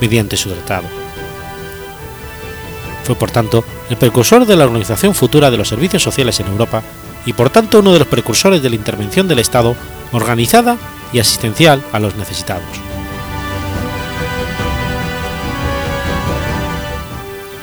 mediante 0.00 0.36
su 0.36 0.50
tratado. 0.50 0.84
Fue 3.04 3.14
por 3.14 3.30
tanto 3.30 3.64
el 3.88 3.96
precursor 3.96 4.46
de 4.46 4.56
la 4.56 4.64
organización 4.64 5.14
futura 5.14 5.50
de 5.50 5.56
los 5.56 5.68
servicios 5.68 6.02
sociales 6.02 6.38
en 6.40 6.46
Europa 6.46 6.82
y 7.26 7.32
por 7.32 7.50
tanto 7.50 7.80
uno 7.80 7.92
de 7.92 7.98
los 7.98 8.08
precursores 8.08 8.62
de 8.62 8.70
la 8.70 8.76
intervención 8.76 9.28
del 9.28 9.40
Estado 9.40 9.76
organizada 10.12 10.76
y 11.12 11.18
asistencial 11.18 11.82
a 11.92 11.98
los 11.98 12.14
necesitados. 12.16 12.64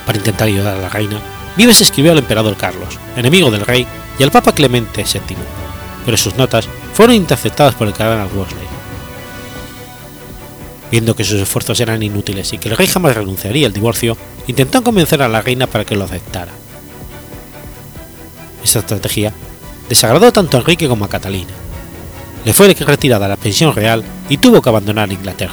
Para 0.06 0.18
intentar 0.18 0.48
ayudar 0.48 0.76
a 0.76 0.80
la 0.80 0.88
reina, 0.88 1.20
Vives 1.56 1.80
escribió 1.80 2.12
al 2.12 2.18
emperador 2.18 2.56
Carlos, 2.56 2.98
enemigo 3.16 3.50
del 3.50 3.66
rey, 3.66 3.86
y 4.18 4.22
al 4.22 4.30
Papa 4.30 4.52
Clemente 4.52 5.04
VII, 5.04 5.36
pero 6.08 6.16
sus 6.16 6.36
notas 6.36 6.66
fueron 6.94 7.16
interceptadas 7.16 7.74
por 7.74 7.86
el 7.86 7.92
cardenal 7.92 8.30
Wolsey. 8.34 8.56
Viendo 10.90 11.14
que 11.14 11.22
sus 11.22 11.38
esfuerzos 11.38 11.78
eran 11.80 12.02
inútiles 12.02 12.50
y 12.54 12.56
que 12.56 12.70
el 12.70 12.78
rey 12.78 12.86
jamás 12.86 13.14
renunciaría 13.14 13.66
al 13.66 13.74
divorcio, 13.74 14.16
intentó 14.46 14.82
convencer 14.82 15.20
a 15.20 15.28
la 15.28 15.42
reina 15.42 15.66
para 15.66 15.84
que 15.84 15.96
lo 15.96 16.04
aceptara. 16.04 16.52
Esta 18.64 18.78
estrategia 18.78 19.34
desagradó 19.90 20.32
tanto 20.32 20.56
a 20.56 20.60
Enrique 20.60 20.88
como 20.88 21.04
a 21.04 21.10
Catalina. 21.10 21.52
Le 22.46 22.54
fue 22.54 22.72
retirada 22.72 23.28
la 23.28 23.36
pensión 23.36 23.74
real 23.74 24.02
y 24.30 24.38
tuvo 24.38 24.62
que 24.62 24.68
abandonar 24.70 25.12
Inglaterra. 25.12 25.52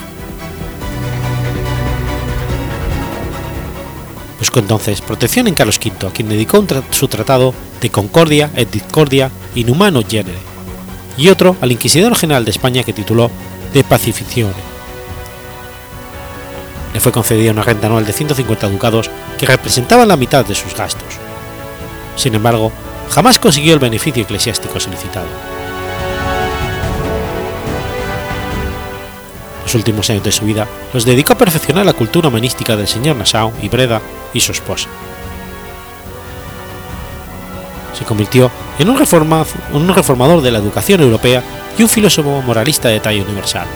Buscó 4.39 4.59
entonces 4.59 5.01
protección 5.01 5.49
en 5.49 5.53
Carlos 5.53 5.81
V, 5.83 6.07
a 6.07 6.11
quien 6.11 6.29
dedicó 6.29 6.63
su 6.91 7.09
tratado 7.09 7.53
de 7.81 7.89
Concordia 7.89 8.51
et 8.55 8.71
Discordia 8.71 9.29
in 9.55 9.69
Humano 9.69 10.01
Genere, 10.07 10.44
y 11.17 11.29
otro 11.29 11.55
al 11.61 11.71
inquisidor 11.71 12.15
general 12.15 12.45
de 12.45 12.51
España 12.51 12.83
que 12.83 12.93
tituló 12.93 13.31
De 13.73 13.83
Pacificione 13.83 14.75
le 16.95 17.01
fue 17.01 17.11
concedida 17.11 17.51
una 17.51 17.61
renta 17.61 17.87
anual 17.87 18.05
de 18.05 18.13
150 18.13 18.69
ducados 18.69 19.11
que 19.37 19.45
representaba 19.45 20.05
la 20.05 20.15
mitad 20.15 20.45
de 20.45 20.55
sus 20.55 20.73
gastos. 20.73 21.19
Sin 22.15 22.33
embargo, 22.33 22.71
jamás 23.09 23.37
consiguió 23.37 23.73
el 23.73 23.79
beneficio 23.79 24.23
eclesiástico 24.23 24.79
solicitado. 24.79 25.27
Los 29.63 29.75
últimos 29.75 30.09
años 30.09 30.23
de 30.23 30.31
su 30.31 30.45
vida 30.45 30.69
los 30.93 31.03
dedicó 31.03 31.33
a 31.33 31.37
perfeccionar 31.37 31.85
la 31.85 31.91
cultura 31.91 32.29
humanística 32.29 32.77
del 32.77 32.87
señor 32.87 33.17
Nassau 33.17 33.51
y 33.61 33.67
Breda 33.67 34.01
y 34.33 34.39
su 34.39 34.53
esposa. 34.53 34.87
Se 37.97 38.05
convirtió 38.05 38.51
en 38.77 38.89
un, 38.89 38.97
reformador 38.97 40.41
de 40.41 40.51
la 40.51 40.59
educación 40.59 41.01
europea 41.01 41.43
y 41.77 41.83
un 41.83 41.89
filósofo 41.89 42.41
moralista 42.41 42.89
de 42.89 42.99
talla 42.99 43.23
universal 43.23 43.67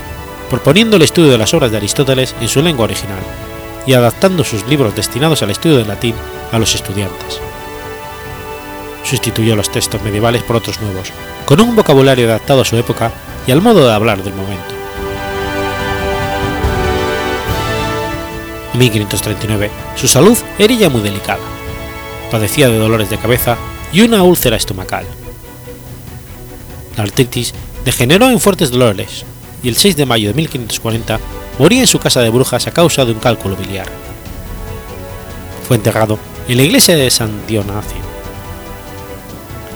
proponiendo 0.50 0.98
el 0.98 1.04
estudio 1.04 1.32
de 1.32 1.38
las 1.38 1.54
obras 1.54 1.72
de 1.72 1.78
Aristóteles 1.78 2.36
en 2.42 2.50
su 2.50 2.62
lengua 2.62 2.86
original 2.86 3.20
y 3.86 3.94
adaptando 3.94 4.44
sus 4.44 4.68
libros 4.68 4.96
destinados 4.96 5.42
al 5.42 5.52
estudio 5.52 5.78
del 5.78 5.88
latín 5.88 6.16
a 6.52 6.60
los 6.60 6.76
estudiantes. 6.76 7.40
Sustituyó 9.04 9.56
los 9.56 9.72
textos 9.72 10.02
medievales 10.02 10.44
por 10.44 10.58
otros 10.58 10.82
nuevos, 10.82 11.12
con 11.46 11.62
un 11.62 11.76
vocabulario 11.76 12.28
adaptado 12.28 12.62
a 12.62 12.66
su 12.66 12.76
época 12.76 13.12
y 13.48 13.52
al 13.52 13.62
modo 13.62 13.88
de 13.88 13.94
hablar 13.94 14.22
del 14.24 14.34
momento. 14.34 14.76
En 18.74 18.80
1539, 18.80 19.72
su 19.96 20.08
salud 20.08 20.38
era 20.58 20.74
ya 20.74 20.90
muy 20.90 21.02
delicada. 21.02 21.40
Padecía 22.30 22.70
de 22.70 22.78
dolores 22.78 23.10
de 23.10 23.18
cabeza 23.18 23.58
y 23.92 24.02
una 24.02 24.24
úlcera 24.24 24.58
estomacal. 24.58 25.06
La 26.98 27.04
artritis 27.04 27.54
degeneró 27.86 28.30
en 28.30 28.40
fuertes 28.40 28.72
dolores, 28.72 29.26
y 29.64 29.70
el 29.70 29.76
6 29.76 29.96
de 29.96 30.06
mayo 30.06 30.30
de 30.30 30.34
1540 30.34 31.20
moría 31.58 31.82
en 31.82 31.88
su 31.88 32.00
casa 32.00 32.22
de 32.22 32.30
Brujas 32.30 32.68
a 32.68 32.72
causa 32.72 33.06
de 33.06 33.12
un 33.12 33.20
cálculo 33.20 33.56
biliar. 33.56 33.88
Fue 35.68 35.78
enterrado 35.78 36.18
en 36.48 36.58
la 36.58 36.64
iglesia 36.64 36.96
de 36.96 37.10
San 37.12 37.46
Dionacio. 37.48 38.00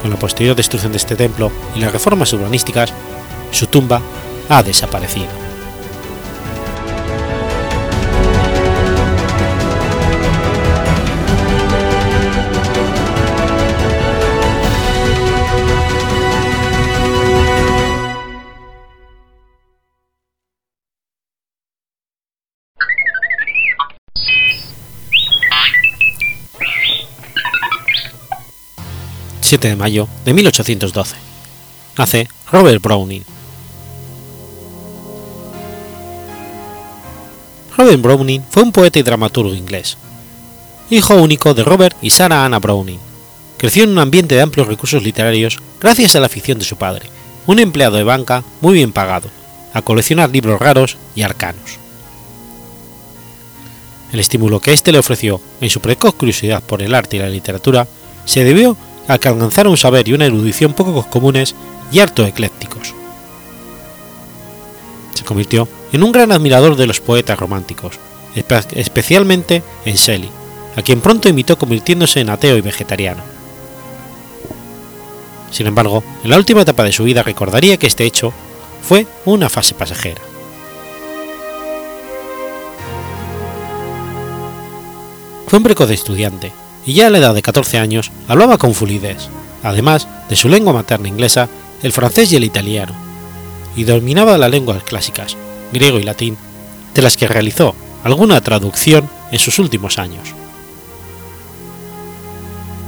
Con 0.01 0.11
la 0.11 0.17
posterior 0.17 0.55
destrucción 0.55 0.91
de 0.91 0.97
este 0.97 1.15
templo 1.15 1.51
y 1.75 1.79
las 1.79 1.91
reformas 1.91 2.33
urbanísticas, 2.33 2.93
su 3.51 3.67
tumba 3.67 4.01
ha 4.49 4.63
desaparecido. 4.63 5.42
7 29.53 29.67
de 29.67 29.75
mayo 29.75 30.07
de 30.25 30.33
1812. 30.33 31.15
Nace 31.95 32.27
Robert 32.51 32.81
Browning. 32.81 33.23
Robert 37.77 38.01
Browning 38.01 38.41
fue 38.49 38.63
un 38.63 38.71
poeta 38.71 38.97
y 38.97 39.03
dramaturgo 39.03 39.53
inglés. 39.53 39.95
Hijo 40.89 41.17
único 41.17 41.53
de 41.53 41.63
Robert 41.63 41.95
y 42.01 42.09
Sarah 42.09 42.45
Anna 42.45 42.57
Browning. 42.57 42.97
Creció 43.59 43.83
en 43.83 43.91
un 43.91 43.99
ambiente 43.99 44.33
de 44.33 44.41
amplios 44.41 44.65
recursos 44.65 45.03
literarios 45.03 45.59
gracias 45.79 46.15
a 46.15 46.19
la 46.19 46.25
afición 46.25 46.57
de 46.57 46.65
su 46.65 46.77
padre, 46.77 47.11
un 47.45 47.59
empleado 47.59 47.97
de 47.97 48.03
banca 48.03 48.43
muy 48.59 48.73
bien 48.73 48.91
pagado, 48.91 49.29
a 49.71 49.83
coleccionar 49.83 50.31
libros 50.31 50.59
raros 50.59 50.97
y 51.13 51.21
arcanos. 51.21 51.77
El 54.11 54.19
estímulo 54.19 54.59
que 54.59 54.73
éste 54.73 54.91
le 54.91 54.97
ofreció 54.97 55.39
en 55.61 55.69
su 55.69 55.79
precoz 55.79 56.15
curiosidad 56.15 56.63
por 56.63 56.81
el 56.81 56.95
arte 56.95 57.17
y 57.17 57.19
la 57.19 57.29
literatura 57.29 57.87
se 58.25 58.43
debió 58.43 58.75
a 59.07 59.17
que 59.17 59.27
alcanzara 59.27 59.69
un 59.69 59.77
saber 59.77 60.07
y 60.07 60.13
una 60.13 60.25
erudición 60.25 60.73
poco 60.73 61.05
comunes 61.09 61.55
y 61.91 61.99
harto 61.99 62.25
eclécticos. 62.25 62.93
Se 65.13 65.23
convirtió 65.23 65.67
en 65.91 66.03
un 66.03 66.11
gran 66.11 66.31
admirador 66.31 66.75
de 66.75 66.87
los 66.87 66.99
poetas 66.99 67.37
románticos, 67.37 67.99
especialmente 68.35 69.61
en 69.85 69.95
Shelley, 69.95 70.29
a 70.75 70.81
quien 70.81 71.01
pronto 71.01 71.29
imitó 71.29 71.57
convirtiéndose 71.57 72.19
en 72.19 72.29
ateo 72.29 72.57
y 72.57 72.61
vegetariano. 72.61 73.21
Sin 75.51 75.67
embargo, 75.67 76.03
en 76.23 76.31
la 76.31 76.37
última 76.37 76.61
etapa 76.61 76.83
de 76.83 76.91
su 76.91 77.03
vida 77.03 77.21
recordaría 77.21 77.77
que 77.77 77.85
este 77.85 78.05
hecho 78.05 78.33
fue 78.81 79.05
una 79.25 79.49
fase 79.49 79.75
pasajera. 79.75 80.21
Fue 85.45 85.57
un 85.57 85.63
precoz 85.63 85.91
estudiante, 85.91 86.51
y 86.85 86.93
ya 86.93 87.07
a 87.07 87.09
la 87.09 87.19
edad 87.19 87.33
de 87.33 87.41
14 87.41 87.77
años 87.77 88.11
hablaba 88.27 88.57
con 88.57 88.73
fluidez, 88.73 89.29
además 89.63 90.07
de 90.29 90.35
su 90.35 90.49
lengua 90.49 90.73
materna 90.73 91.07
inglesa, 91.07 91.49
el 91.81 91.91
francés 91.91 92.31
y 92.31 92.35
el 92.35 92.43
italiano, 92.43 92.93
y 93.75 93.83
dominaba 93.83 94.37
las 94.37 94.51
lenguas 94.51 94.83
clásicas, 94.83 95.37
griego 95.71 95.99
y 95.99 96.03
latín, 96.03 96.37
de 96.93 97.01
las 97.01 97.17
que 97.17 97.27
realizó 97.27 97.75
alguna 98.03 98.41
traducción 98.41 99.09
en 99.31 99.39
sus 99.39 99.59
últimos 99.59 99.97
años. 99.97 100.33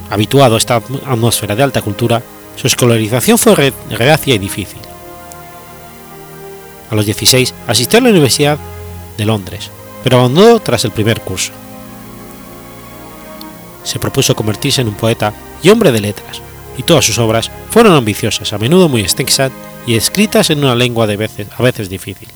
Habituado 0.09 0.55
a 0.55 0.57
esta 0.57 0.75
atmósfera 0.75 1.55
de 1.55 1.63
alta 1.63 1.81
cultura, 1.81 2.21
su 2.55 2.67
escolarización 2.67 3.37
fue 3.37 3.73
reacia 3.89 4.35
y 4.35 4.37
difícil. 4.37 4.79
A 6.89 6.95
los 6.95 7.05
16 7.05 7.53
asistió 7.67 7.99
a 7.99 8.01
la 8.03 8.09
Universidad 8.09 8.59
de 9.17 9.25
Londres, 9.25 9.71
pero 10.03 10.19
abandonó 10.19 10.59
tras 10.59 10.85
el 10.85 10.91
primer 10.91 11.21
curso 11.21 11.51
se 13.85 13.99
propuso 13.99 14.35
convertirse 14.35 14.81
en 14.81 14.89
un 14.89 14.95
poeta 14.95 15.33
y 15.63 15.69
hombre 15.69 15.93
de 15.93 16.01
letras, 16.01 16.41
y 16.77 16.83
todas 16.83 17.05
sus 17.05 17.17
obras 17.19 17.49
fueron 17.69 17.93
ambiciosas, 17.93 18.51
a 18.51 18.57
menudo 18.57 18.89
muy 18.89 19.01
extensas 19.01 19.51
y 19.87 19.95
escritas 19.95 20.49
en 20.49 20.59
una 20.59 20.75
lengua 20.75 21.05
a 21.05 21.63
veces 21.63 21.89
difícil. 21.89 22.27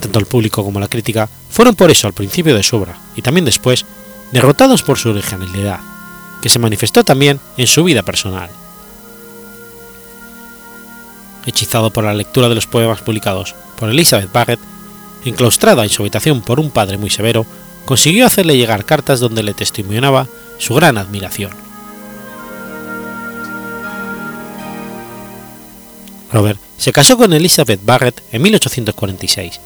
Tanto 0.00 0.18
el 0.18 0.26
público 0.26 0.64
como 0.64 0.80
la 0.80 0.88
crítica 0.88 1.28
fueron 1.50 1.74
por 1.74 1.90
eso 1.90 2.06
al 2.06 2.14
principio 2.14 2.56
de 2.56 2.62
su 2.62 2.76
obra 2.76 2.98
y 3.14 3.22
también 3.22 3.44
después 3.44 3.84
derrotados 4.32 4.82
por 4.82 4.98
su 4.98 5.10
originalidad, 5.10 5.80
que 6.40 6.48
se 6.48 6.58
manifestó 6.58 7.04
también 7.04 7.38
en 7.56 7.66
su 7.66 7.84
vida 7.84 8.02
personal. 8.02 8.48
Hechizado 11.46 11.90
por 11.90 12.04
la 12.04 12.14
lectura 12.14 12.48
de 12.48 12.54
los 12.54 12.66
poemas 12.66 13.02
publicados 13.02 13.54
por 13.78 13.90
Elizabeth 13.90 14.32
Barrett, 14.32 14.60
enclaustrada 15.24 15.82
en 15.82 15.90
su 15.90 16.02
habitación 16.02 16.40
por 16.40 16.60
un 16.60 16.70
padre 16.70 16.96
muy 16.96 17.10
severo, 17.10 17.44
consiguió 17.90 18.24
hacerle 18.24 18.56
llegar 18.56 18.84
cartas 18.84 19.18
donde 19.18 19.42
le 19.42 19.52
testimoniaba 19.52 20.28
su 20.58 20.76
gran 20.76 20.96
admiración. 20.96 21.50
Robert 26.32 26.60
se 26.78 26.92
casó 26.92 27.16
con 27.16 27.32
Elizabeth 27.32 27.84
Barrett 27.84 28.22
en 28.30 28.42
1846, 28.42 29.60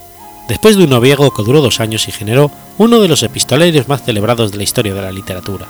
después 0.49 0.75
de 0.75 0.85
un 0.85 0.89
noviazgo 0.89 1.35
que 1.35 1.43
duró 1.43 1.61
dos 1.61 1.81
años 1.81 2.09
y 2.09 2.13
generó 2.13 2.51
uno 2.79 2.99
de 3.01 3.09
los 3.09 3.23
epistolarios 3.23 3.89
más 3.89 4.03
celebrados 4.03 4.53
de 4.53 4.57
la 4.57 4.63
historia 4.63 4.95
de 4.95 5.03
la 5.03 5.13
literatura. 5.13 5.67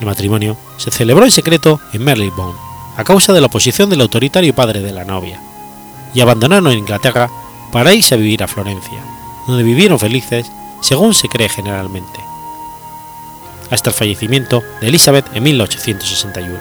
El 0.00 0.04
matrimonio 0.04 0.58
se 0.76 0.90
celebró 0.90 1.24
en 1.24 1.30
secreto 1.30 1.80
en 1.94 2.04
Marylebone, 2.04 2.58
a 2.98 3.04
causa 3.04 3.32
de 3.32 3.40
la 3.40 3.46
oposición 3.46 3.88
del 3.88 4.02
autoritario 4.02 4.54
padre 4.54 4.82
de 4.82 4.92
la 4.92 5.06
novia, 5.06 5.40
y 6.12 6.20
abandonaron 6.20 6.74
Inglaterra 6.74 7.30
para 7.72 7.94
irse 7.94 8.14
a 8.14 8.18
vivir 8.18 8.42
a 8.42 8.48
Florencia, 8.48 9.02
donde 9.46 9.62
vivieron 9.62 9.98
felices, 9.98 10.50
según 10.80 11.14
se 11.14 11.28
cree 11.28 11.48
generalmente, 11.48 12.20
hasta 13.70 13.90
el 13.90 13.96
fallecimiento 13.96 14.62
de 14.80 14.88
Elizabeth 14.88 15.26
en 15.34 15.42
1861. 15.42 16.58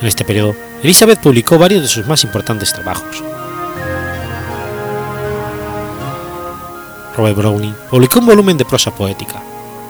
En 0.00 0.06
este 0.06 0.24
periodo, 0.24 0.56
Elizabeth 0.82 1.20
publicó 1.20 1.58
varios 1.58 1.82
de 1.82 1.88
sus 1.88 2.06
más 2.06 2.24
importantes 2.24 2.72
trabajos. 2.72 3.22
Robert 7.16 7.36
Browning 7.36 7.74
publicó 7.90 8.20
un 8.20 8.26
volumen 8.26 8.56
de 8.56 8.64
prosa 8.64 8.94
poética, 8.94 9.42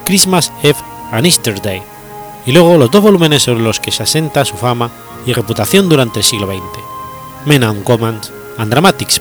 Christmas 0.04 0.52
Eve 0.64 0.78
and 1.12 1.26
Easter 1.26 1.60
Day, 1.62 1.80
y 2.44 2.52
luego 2.52 2.76
los 2.76 2.90
dos 2.90 3.02
volúmenes 3.02 3.44
sobre 3.44 3.60
los 3.60 3.78
que 3.78 3.92
se 3.92 4.02
asenta 4.02 4.44
su 4.44 4.56
fama 4.56 4.90
y 5.26 5.32
reputación 5.32 5.88
durante 5.88 6.18
el 6.20 6.24
siglo 6.24 6.48
XX, 6.48 7.46
Men 7.46 7.62
and 7.62 7.88
Women 7.88 8.20
and 8.58 8.70
Dramatics. 8.70 9.20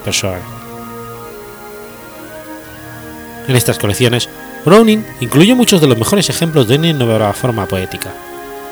En 3.48 3.56
estas 3.56 3.80
colecciones, 3.80 4.30
Browning 4.66 5.06
incluyó 5.22 5.56
muchos 5.56 5.82
de 5.82 5.88
los 5.88 5.98
mejores 5.98 6.30
ejemplos 6.30 6.68
de 6.68 6.76
una 6.76 6.94
nueva 6.94 7.34
forma 7.34 7.66
poética, 7.66 8.14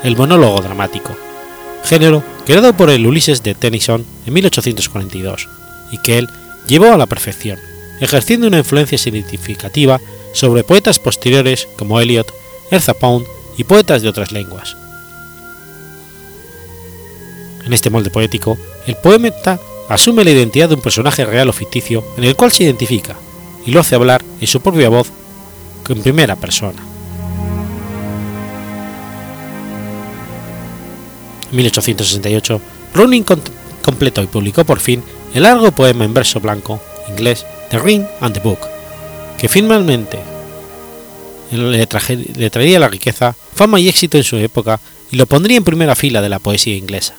el 0.03 0.15
monólogo 0.15 0.61
dramático, 0.61 1.15
género 1.83 2.23
creado 2.45 2.73
por 2.73 2.89
el 2.89 3.05
Ulises 3.07 3.41
de 3.43 3.55
Tennyson 3.55 4.05
en 4.25 4.33
1842, 4.33 5.47
y 5.91 5.97
que 5.99 6.17
él 6.17 6.29
llevó 6.67 6.93
a 6.93 6.97
la 6.97 7.05
perfección, 7.05 7.57
ejerciendo 7.99 8.47
una 8.47 8.59
influencia 8.59 8.97
significativa 8.97 9.99
sobre 10.33 10.63
poetas 10.63 10.99
posteriores 10.99 11.67
como 11.77 11.99
Eliot, 11.99 12.31
Ezra 12.69 12.93
Pound 12.93 13.25
y 13.57 13.63
poetas 13.63 14.01
de 14.01 14.09
otras 14.09 14.31
lenguas. 14.31 14.77
En 17.65 17.73
este 17.73 17.89
molde 17.89 18.09
poético, 18.09 18.57
el 18.85 18.95
poeta 18.95 19.59
asume 19.89 20.23
la 20.23 20.31
identidad 20.31 20.69
de 20.69 20.75
un 20.75 20.81
personaje 20.81 21.25
real 21.25 21.49
o 21.49 21.53
ficticio 21.53 22.03
en 22.17 22.23
el 22.23 22.35
cual 22.35 22.51
se 22.51 22.63
identifica 22.63 23.15
y 23.65 23.71
lo 23.71 23.79
hace 23.79 23.95
hablar 23.95 24.23
en 24.39 24.47
su 24.47 24.61
propia 24.61 24.89
voz 24.89 25.11
en 25.93 26.01
primera 26.01 26.35
persona. 26.35 26.81
En 31.49 31.55
1868, 31.55 32.61
Browning 32.93 33.25
completó 33.81 34.21
y 34.21 34.27
publicó 34.27 34.65
por 34.65 34.79
fin 34.79 35.03
el 35.33 35.43
largo 35.43 35.71
poema 35.71 36.05
en 36.05 36.13
verso 36.13 36.39
blanco 36.39 36.79
inglés 37.09 37.45
The 37.69 37.79
Ring 37.79 38.05
and 38.19 38.33
the 38.33 38.41
Book, 38.41 38.59
que 39.37 39.47
finalmente 39.47 40.19
le 41.51 42.49
traería 42.49 42.79
la 42.79 42.89
riqueza, 42.89 43.35
fama 43.55 43.79
y 43.79 43.87
éxito 43.87 44.17
en 44.17 44.23
su 44.23 44.37
época 44.37 44.79
y 45.11 45.15
lo 45.15 45.25
pondría 45.25 45.57
en 45.57 45.63
primera 45.63 45.95
fila 45.95 46.21
de 46.21 46.29
la 46.29 46.39
poesía 46.39 46.75
inglesa. 46.75 47.15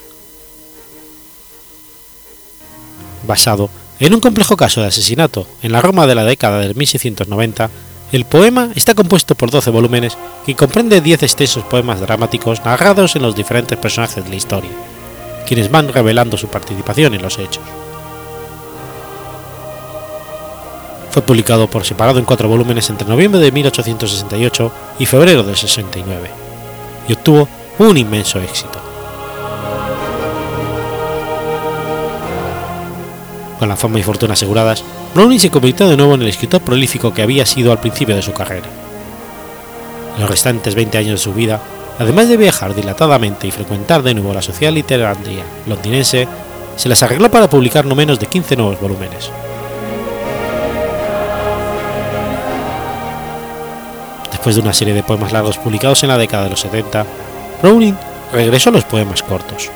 Basado 3.29 3.69
en 4.01 4.15
un 4.15 4.21
complejo 4.21 4.57
caso 4.57 4.81
de 4.81 4.87
asesinato 4.87 5.47
en 5.63 5.73
la 5.73 5.83
Roma 5.83 6.07
de 6.07 6.15
la 6.15 6.25
década 6.25 6.61
de 6.61 6.73
1690, 6.73 7.69
el 8.11 8.25
poema 8.25 8.71
está 8.75 8.95
compuesto 8.95 9.35
por 9.35 9.51
12 9.51 9.69
volúmenes 9.69 10.17
y 10.47 10.55
comprende 10.55 11.03
10 11.03 11.25
extensos 11.25 11.63
poemas 11.65 12.01
dramáticos 12.01 12.65
narrados 12.65 13.17
en 13.17 13.23
los 13.23 13.37
diferentes 13.37 13.77
personajes 13.77 14.25
de 14.25 14.31
la 14.31 14.37
historia, 14.37 14.71
quienes 15.47 15.71
van 15.71 15.93
revelando 15.93 16.39
su 16.39 16.49
participación 16.49 17.13
en 17.13 17.21
los 17.21 17.39
hechos. 17.39 17.63
Fue 21.11 21.21
publicado 21.21 21.69
por 21.69 21.85
separado 21.85 22.19
en 22.19 22.25
cuatro 22.25 22.49
volúmenes 22.49 22.89
entre 22.89 23.07
noviembre 23.07 23.43
de 23.43 23.53
1868 23.53 24.73
y 25.01 25.05
febrero 25.05 25.43
del 25.43 25.57
69, 25.57 26.31
y 27.09 27.13
obtuvo 27.13 27.47
un 27.79 27.99
inmenso 27.99 28.41
éxito. 28.41 28.88
Con 33.59 33.69
la 33.69 33.77
fama 33.77 33.99
y 33.99 34.03
fortuna 34.05 34.35
aseguradas, 34.35 34.85
Browning 35.15 35.41
se 35.41 35.51
convirtió 35.51 35.89
de 35.89 35.97
nuevo 35.97 36.15
en 36.15 36.23
el 36.23 36.29
escritor 36.29 36.61
prolífico 36.61 37.13
que 37.13 37.23
había 37.23 37.45
sido 37.45 37.73
al 37.73 37.81
principio 37.81 38.15
de 38.15 38.23
su 38.23 38.33
carrera. 38.33 38.69
En 40.15 40.21
los 40.21 40.31
restantes 40.31 40.77
20 40.77 40.99
años 40.99 41.13
de 41.13 41.19
su 41.19 41.35
vida, 41.35 41.61
además 41.99 42.29
de 42.29 42.37
viajar 42.37 42.75
dilatadamente 42.75 43.49
y 43.49 43.51
frecuentar 43.51 44.03
de 44.03 44.15
nuevo 44.15 44.33
la 44.33 44.43
sociedad 44.43 44.73
literaria 44.73 45.45
londinense, 45.67 46.29
se 46.77 46.89
las 46.89 47.03
arregló 47.03 47.31
para 47.31 47.51
publicar 47.51 47.85
no 47.85 47.97
menos 47.97 48.21
de 48.21 48.27
15 48.27 48.57
nuevos 48.57 48.81
volúmenes. 48.81 49.31
Después 54.31 54.55
de 54.55 54.63
una 54.63 54.73
serie 54.73 54.95
de 54.95 55.03
poemas 55.03 55.33
largos 55.33 55.59
publicados 55.59 56.05
en 56.05 56.11
la 56.11 56.19
década 56.19 56.45
de 56.45 56.51
los 56.51 56.61
70, 56.61 57.05
Browning 57.61 57.97
regresó 58.33 58.71
a 58.71 58.75
los 58.75 58.85
poemas 58.85 59.25
cortos. 59.25 59.69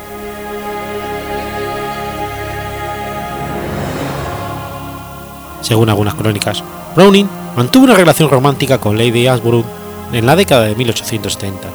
Según 5.63 5.89
algunas 5.89 6.15
crónicas, 6.15 6.63
Browning 6.95 7.29
mantuvo 7.57 7.85
una 7.85 7.95
relación 7.95 8.29
romántica 8.29 8.79
con 8.79 8.99
Lady 8.99 9.27
Ashborough 9.27 9.65
en 10.13 10.27
la 10.27 10.37
década 10.37 10.65
de 10.65 10.75
1870, 10.75 11.69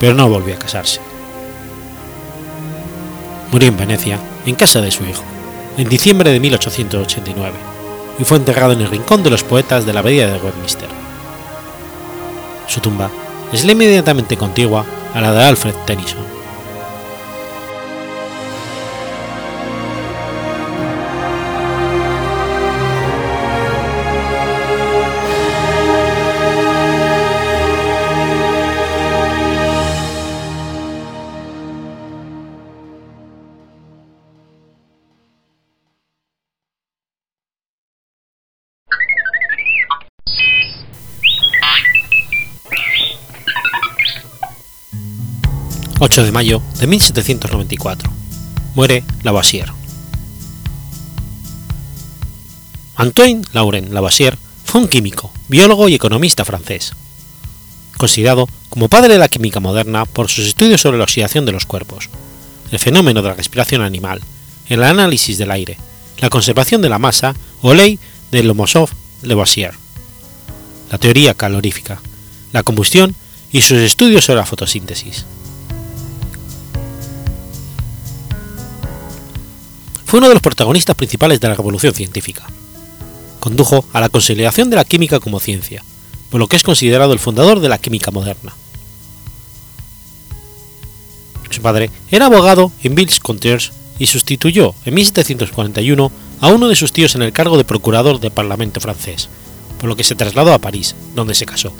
pero 0.00 0.14
no 0.14 0.28
volvió 0.28 0.54
a 0.54 0.58
casarse. 0.58 1.00
Murió 3.52 3.68
en 3.68 3.76
Venecia, 3.76 4.18
en 4.46 4.54
casa 4.54 4.80
de 4.80 4.90
su 4.90 5.04
hijo, 5.04 5.22
en 5.76 5.88
diciembre 5.88 6.30
de 6.30 6.40
1889, 6.40 7.54
y 8.18 8.24
fue 8.24 8.38
enterrado 8.38 8.72
en 8.72 8.80
el 8.80 8.90
Rincón 8.90 9.22
de 9.22 9.30
los 9.30 9.44
Poetas 9.44 9.84
de 9.84 9.92
la 9.92 10.00
Abadía 10.00 10.28
de 10.28 10.38
Westminster. 10.38 10.88
Su 12.66 12.80
tumba 12.80 13.10
es 13.52 13.64
la 13.64 13.72
inmediatamente 13.72 14.36
contigua 14.36 14.84
a 15.14 15.20
la 15.20 15.32
de 15.32 15.42
Alfred 15.42 15.74
Tennyson. 15.86 16.37
8 46.00 46.22
de 46.22 46.30
mayo 46.30 46.62
de 46.78 46.86
1794. 46.86 48.08
Muere 48.76 49.02
Lavoisier. 49.24 49.72
Antoine 52.94 53.42
Laurent 53.52 53.92
Lavoisier 53.92 54.38
fue 54.64 54.80
un 54.80 54.86
químico, 54.86 55.32
biólogo 55.48 55.88
y 55.88 55.94
economista 55.94 56.44
francés, 56.44 56.92
considerado 57.96 58.48
como 58.68 58.88
padre 58.88 59.14
de 59.14 59.18
la 59.18 59.26
química 59.26 59.58
moderna 59.58 60.04
por 60.04 60.28
sus 60.28 60.46
estudios 60.46 60.82
sobre 60.82 60.98
la 60.98 61.04
oxidación 61.04 61.44
de 61.44 61.52
los 61.52 61.66
cuerpos, 61.66 62.10
el 62.70 62.78
fenómeno 62.78 63.20
de 63.20 63.30
la 63.30 63.34
respiración 63.34 63.82
animal, 63.82 64.20
el 64.68 64.84
análisis 64.84 65.36
del 65.36 65.50
aire, 65.50 65.78
la 66.18 66.30
conservación 66.30 66.80
de 66.80 66.90
la 66.90 67.00
masa 67.00 67.34
o 67.60 67.74
ley 67.74 67.98
de 68.30 68.44
Lomosov-Lavoisier, 68.44 69.72
la 70.92 70.98
teoría 70.98 71.34
calorífica, 71.34 72.00
la 72.52 72.62
combustión 72.62 73.16
y 73.50 73.62
sus 73.62 73.78
estudios 73.78 74.24
sobre 74.24 74.40
la 74.40 74.46
fotosíntesis. 74.46 75.24
Fue 80.08 80.20
uno 80.20 80.28
de 80.28 80.34
los 80.34 80.42
protagonistas 80.42 80.96
principales 80.96 81.38
de 81.38 81.48
la 81.48 81.54
revolución 81.54 81.92
científica. 81.92 82.46
Condujo 83.40 83.84
a 83.92 84.00
la 84.00 84.08
consolidación 84.08 84.70
de 84.70 84.76
la 84.76 84.86
química 84.86 85.20
como 85.20 85.38
ciencia, 85.38 85.84
por 86.30 86.40
lo 86.40 86.46
que 86.46 86.56
es 86.56 86.62
considerado 86.62 87.12
el 87.12 87.18
fundador 87.18 87.60
de 87.60 87.68
la 87.68 87.76
química 87.76 88.10
moderna. 88.10 88.54
Su 91.50 91.60
padre 91.60 91.90
era 92.10 92.24
abogado 92.24 92.72
en 92.82 92.94
Villers-Contiers 92.94 93.72
y 93.98 94.06
sustituyó 94.06 94.74
en 94.86 94.94
1741 94.94 96.10
a 96.40 96.48
uno 96.48 96.68
de 96.68 96.76
sus 96.76 96.90
tíos 96.90 97.14
en 97.14 97.20
el 97.20 97.34
cargo 97.34 97.58
de 97.58 97.64
procurador 97.64 98.18
del 98.18 98.30
Parlamento 98.30 98.80
francés, 98.80 99.28
por 99.78 99.90
lo 99.90 99.96
que 99.96 100.04
se 100.04 100.14
trasladó 100.14 100.54
a 100.54 100.58
París, 100.58 100.94
donde 101.14 101.34
se 101.34 101.44
casó. 101.44 101.70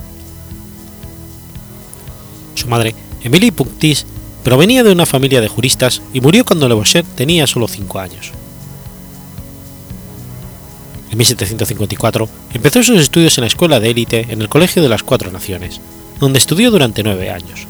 Su 2.55 2.69
madre, 2.69 2.95
Emilie 3.23 3.53
Punctis, 3.53 4.05
provenía 4.49 4.83
de 4.83 4.91
una 4.91 5.05
familia 5.05 5.43
de 5.43 5.49
juristas 5.49 6.01
y 6.15 6.23
murió 6.23 6.43
cuando 6.43 6.71
Le 6.71 7.03
tenía 7.03 7.47
solo 7.47 7.69
5 7.69 7.99
años. 7.99 8.33
En 11.11 11.19
1754 11.19 12.27
empezó 12.55 12.83
sus 12.83 12.99
estudios 12.99 13.37
en 13.37 13.43
la 13.43 13.49
escuela 13.49 13.79
de 13.79 13.91
élite 13.91 14.27
en 14.31 14.41
el 14.41 14.49
Colegio 14.49 14.83
de 14.83 14.89
las 14.89 15.03
Cuatro 15.03 15.31
Naciones, 15.31 15.83
donde 16.19 16.39
estudió 16.39 16.71
durante 16.71 17.03
nueve 17.03 17.29
años. 17.31 17.67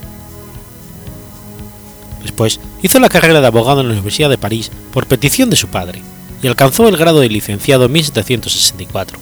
Después 2.22 2.60
hizo 2.80 3.00
la 3.00 3.08
carrera 3.08 3.40
de 3.40 3.48
abogado 3.48 3.80
en 3.80 3.88
la 3.88 3.94
Universidad 3.94 4.30
de 4.30 4.38
París 4.38 4.70
por 4.92 5.06
petición 5.06 5.50
de 5.50 5.56
su 5.56 5.66
padre 5.66 6.00
y 6.40 6.46
alcanzó 6.46 6.86
el 6.86 6.96
grado 6.96 7.18
de 7.18 7.28
licenciado 7.28 7.86
en 7.86 7.92
1764. 7.92 9.18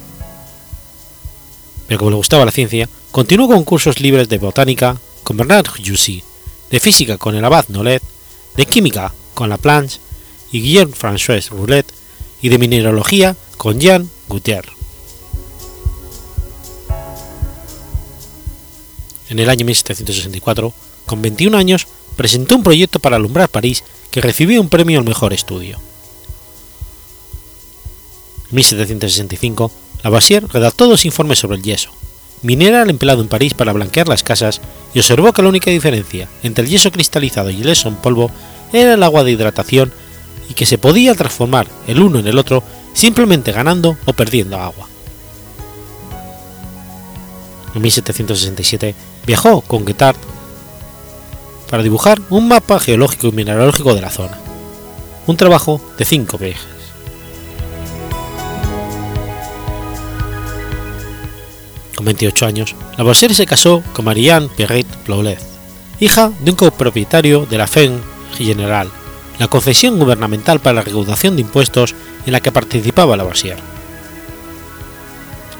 Pero 1.87 1.99
como 1.99 2.11
le 2.11 2.17
gustaba 2.17 2.45
la 2.45 2.53
ciencia, 2.53 2.87
continuó 3.13 3.49
con 3.49 3.65
cursos 3.65 3.99
libres 3.99 4.29
de 4.29 4.37
botánica 4.37 4.99
con 5.23 5.39
Bernard 5.39 5.69
Jussy, 5.83 6.23
de 6.71 6.81
física 6.81 7.19
con 7.19 7.35
el 7.35 7.45
abad 7.45 7.67
Nolet, 7.69 8.03
de 8.57 8.67
química 8.67 9.13
con 9.35 9.51
Laplanche 9.51 10.01
y 10.53 10.61
Guillaume 10.61 10.95
François 10.95 11.49
Roulet 11.51 11.87
y 12.43 12.49
de 12.49 12.59
mineralogía 12.59 13.37
con 13.57 13.81
Jean 13.81 14.09
Gautier. 14.29 14.65
En 19.29 19.39
el 19.39 19.51
año 19.51 19.67
1764, 19.67 20.73
con 21.05 21.21
21 21.21 21.57
años, 21.57 21.87
presentó 22.17 22.57
un 22.57 22.63
proyecto 22.63 22.99
para 23.01 23.17
alumbrar 23.17 23.49
París 23.49 23.83
que 24.11 24.21
recibió 24.21 24.61
un 24.61 24.69
premio 24.69 24.99
al 24.99 25.05
mejor 25.05 25.33
estudio. 25.33 25.79
En 28.51 28.57
1765, 28.57 29.73
Lavoisier 30.05 30.47
redactó 30.47 30.87
dos 30.87 31.05
informes 31.05 31.41
sobre 31.41 31.57
el 31.57 31.63
yeso, 31.63 31.91
mineral 32.43 32.91
empleado 32.91 33.23
en 33.23 33.29
París 33.29 33.55
para 33.55 33.73
blanquear 33.73 34.09
las 34.09 34.23
casas 34.23 34.61
y 34.95 34.99
observó 34.99 35.33
que 35.33 35.43
la 35.43 35.49
única 35.49 35.71
diferencia 35.71 36.29
entre 36.43 36.65
el 36.65 36.71
yeso 36.71 36.91
cristalizado 36.91 37.51
y 37.51 37.57
el 37.57 37.65
yeso 37.65 37.89
en 37.89 37.97
polvo 37.97 38.31
era 38.73 38.95
el 38.95 39.03
agua 39.03 39.25
de 39.25 39.33
hidratación 39.33 39.93
y 40.49 40.55
que 40.55 40.67
se 40.67 40.79
podía 40.79 41.15
transformar 41.15 41.67
el 41.87 42.01
uno 42.01 42.19
en 42.19 42.27
el 42.27 42.39
otro 42.39 42.63
simplemente 42.93 43.53
ganando 43.53 43.97
o 44.07 44.13
perdiendo 44.13 44.59
agua. 44.59 44.89
En 47.75 47.83
1767 47.83 48.95
viajó 49.27 49.61
con 49.61 49.85
Guettard 49.85 50.17
para 51.69 51.83
dibujar 51.83 52.21
un 52.31 52.49
mapa 52.49 52.81
geológico 52.81 53.29
y 53.29 53.33
mineralógico 53.33 53.95
de 53.95 54.01
la 54.01 54.11
zona, 54.11 54.39
un 55.27 55.37
trabajo 55.37 55.81
de 55.99 56.05
cinco 56.05 56.39
viajes. 56.39 56.76
Con 61.97 62.05
28 62.05 62.47
años, 62.47 62.77
Lavoisier 62.99 63.35
se 63.35 63.47
casó 63.47 63.83
con 63.95 64.05
Marianne 64.05 64.51
Pierret 64.55 64.87
Ploulet, 65.05 65.41
hija 65.99 66.31
de 66.41 66.51
un 66.51 66.57
copropietario 66.57 67.47
de 67.47 67.57
la 67.57 67.67
Fen 67.67 68.01
General, 68.37 68.91
la 69.39 69.49
concesión 69.49 69.99
gubernamental 69.99 70.61
para 70.61 70.75
la 70.75 70.83
recaudación 70.83 71.37
de 71.37 71.43
impuestos 71.43 71.95
en 72.27 72.33
la 72.33 72.41
que 72.41 72.53
participaba 72.53 73.17
Lavoisier. 73.17 73.57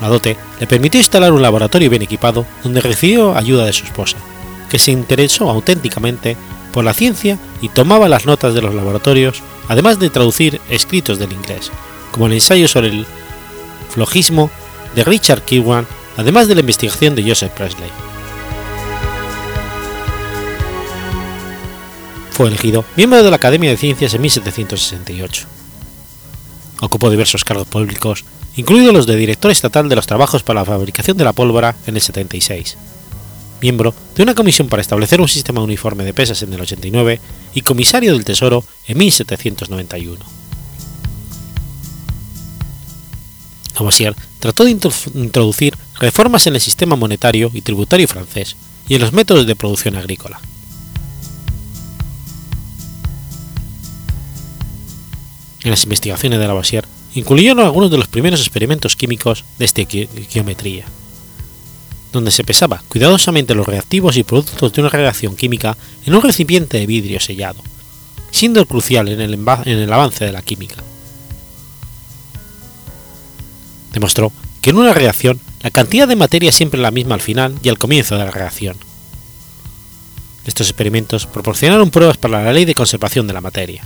La 0.01 0.09
dote 0.09 0.37
le 0.61 0.67
permitió 0.67 1.01
instalar 1.01 1.33
un 1.33 1.41
laboratorio 1.41 1.89
bien 1.89 2.03
equipado 2.03 2.45
donde 2.63 2.83
recibió 2.83 3.35
ayuda 3.35 3.65
de 3.65 3.73
su 3.73 3.85
esposa, 3.85 4.19
que 4.69 4.79
se 4.79 4.93
interesó 4.93 5.49
auténticamente 5.49 6.37
por 6.71 6.85
la 6.85 6.93
ciencia 6.93 7.39
y 7.63 7.71
tomaba 7.71 8.11
las 8.11 8.27
notas 8.27 8.53
de 8.53 8.61
los 8.61 8.75
laboratorios, 8.75 9.43
además 9.69 9.99
de 9.99 10.11
traducir 10.11 10.61
escritos 10.69 11.19
del 11.19 11.33
inglés, 11.33 11.73
como 12.13 12.27
el 12.27 12.35
ensayo 12.35 12.69
sobre 12.69 12.89
el 12.89 13.07
flogismo 13.89 14.51
de 14.95 15.05
Richard 15.05 15.43
Kirwan, 15.43 15.87
además 16.17 16.49
de 16.49 16.55
la 16.55 16.61
investigación 16.61 17.15
de 17.15 17.23
Joseph 17.23 17.53
Presley. 17.53 17.91
Fue 22.31 22.49
elegido 22.49 22.85
miembro 22.97 23.23
de 23.23 23.31
la 23.31 23.37
Academia 23.37 23.71
de 23.71 23.77
Ciencias 23.77 24.13
en 24.13 24.21
1768. 24.21 25.47
Ocupó 26.83 27.09
diversos 27.09 27.45
cargos 27.45 27.67
públicos, 27.67 28.25
incluidos 28.57 28.93
los 28.93 29.07
de 29.07 29.17
director 29.17 29.51
estatal 29.51 29.89
de 29.89 29.97
los 29.97 30.07
trabajos 30.07 30.43
para 30.43 30.61
la 30.61 30.67
fabricación 30.67 31.17
de 31.17 31.25
la 31.25 31.33
pólvora 31.33 31.75
en 31.87 31.97
el 31.97 32.03
76, 32.03 32.77
miembro 33.63 33.95
de 34.15 34.23
una 34.23 34.35
comisión 34.35 34.69
para 34.69 34.83
establecer 34.83 35.21
un 35.21 35.29
sistema 35.29 35.63
uniforme 35.63 36.05
de 36.05 36.13
pesas 36.13 36.43
en 36.43 36.53
el 36.53 36.61
89 36.61 37.21
y 37.55 37.63
comisario 37.63 38.13
del 38.13 38.27
Tesoro 38.27 38.65
en 38.87 38.99
1791. 38.99 40.23
Lavoisier 43.77 44.15
trató 44.41 44.65
de 44.65 44.71
introducir 45.15 45.77
reformas 45.99 46.47
en 46.47 46.55
el 46.55 46.61
sistema 46.61 46.97
monetario 46.97 47.51
y 47.53 47.63
tributario 47.63 48.09
francés 48.09 48.57
y 48.89 48.95
en 48.95 49.01
los 49.01 49.13
métodos 49.13 49.47
de 49.47 49.57
producción 49.57 49.97
agrícola. 49.97 50.41
En 55.63 55.71
las 55.71 55.83
investigaciones 55.83 56.39
de 56.39 56.47
Lavoisier 56.47 56.87
incluyeron 57.15 57.65
algunos 57.65 57.91
de 57.91 57.99
los 57.99 58.09
primeros 58.09 58.41
experimentos 58.41 58.95
químicos 58.95 59.45
de 59.59 59.65
estequiometría, 59.65 60.85
donde 62.13 62.31
se 62.31 62.45
pesaba 62.45 62.83
cuidadosamente 62.89 63.55
los 63.55 63.67
reactivos 63.67 64.17
y 64.17 64.23
productos 64.23 64.73
de 64.73 64.81
una 64.83 64.91
reacción 64.91 65.35
química 65.35 65.77
en 66.05 66.15
un 66.15 66.23
recipiente 66.23 66.79
de 66.79 66.87
vidrio 66.87 67.19
sellado, 67.19 67.63
siendo 68.31 68.65
crucial 68.67 69.09
en 69.09 69.21
el, 69.21 69.35
en 69.35 69.79
el 69.79 69.93
avance 69.93 70.25
de 70.25 70.33
la 70.33 70.43
química. 70.43 70.77
Demostró 73.93 74.31
que 74.61 74.71
en 74.71 74.77
una 74.77 74.93
reacción 74.93 75.41
la 75.67 75.71
cantidad 75.71 76.07
de 76.07 76.15
materia 76.15 76.51
es 76.51 76.55
siempre 76.55 76.81
la 76.81 76.93
misma 76.93 77.17
al 77.17 77.21
final 77.21 77.59
y 77.61 77.69
al 77.71 77.77
comienzo 77.77 78.17
de 78.17 78.25
la 78.25 78.31
reacción. 78.31 78.77
Estos 80.45 80.69
experimentos 80.69 81.27
proporcionaron 81.27 81.91
pruebas 81.91 82.17
para 82.17 82.41
la 82.41 82.53
ley 82.53 82.65
de 82.65 82.73
conservación 82.77 83.27
de 83.27 83.33
la 83.33 83.41
materia. 83.41 83.85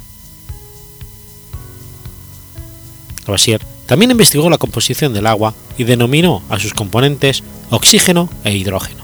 Lavoisier 3.21 3.65
también 3.87 4.11
investigó 4.11 4.51
la 4.51 4.59
composición 4.59 5.15
del 5.15 5.27
agua 5.27 5.55
y 5.79 5.85
denominó 5.85 6.43
a 6.51 6.59
sus 6.59 6.75
componentes 6.75 7.43
oxígeno 7.71 8.29
e 8.45 8.55
hidrógeno. 8.55 9.03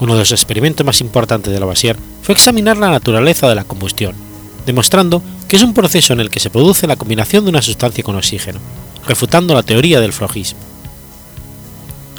Uno 0.00 0.14
de 0.14 0.20
los 0.20 0.32
experimentos 0.32 0.86
más 0.86 1.02
importantes 1.02 1.52
de 1.52 1.60
Lavoisier 1.60 1.98
fue 2.22 2.34
examinar 2.34 2.78
la 2.78 2.88
naturaleza 2.88 3.46
de 3.46 3.56
la 3.56 3.64
combustión, 3.64 4.25
demostrando 4.66 5.22
que 5.48 5.56
es 5.56 5.62
un 5.62 5.72
proceso 5.72 6.12
en 6.12 6.20
el 6.20 6.28
que 6.28 6.40
se 6.40 6.50
produce 6.50 6.86
la 6.86 6.96
combinación 6.96 7.44
de 7.44 7.50
una 7.50 7.62
sustancia 7.62 8.04
con 8.04 8.16
oxígeno, 8.16 8.58
refutando 9.06 9.54
la 9.54 9.62
teoría 9.62 10.00
del 10.00 10.12
flogismo. 10.12 10.58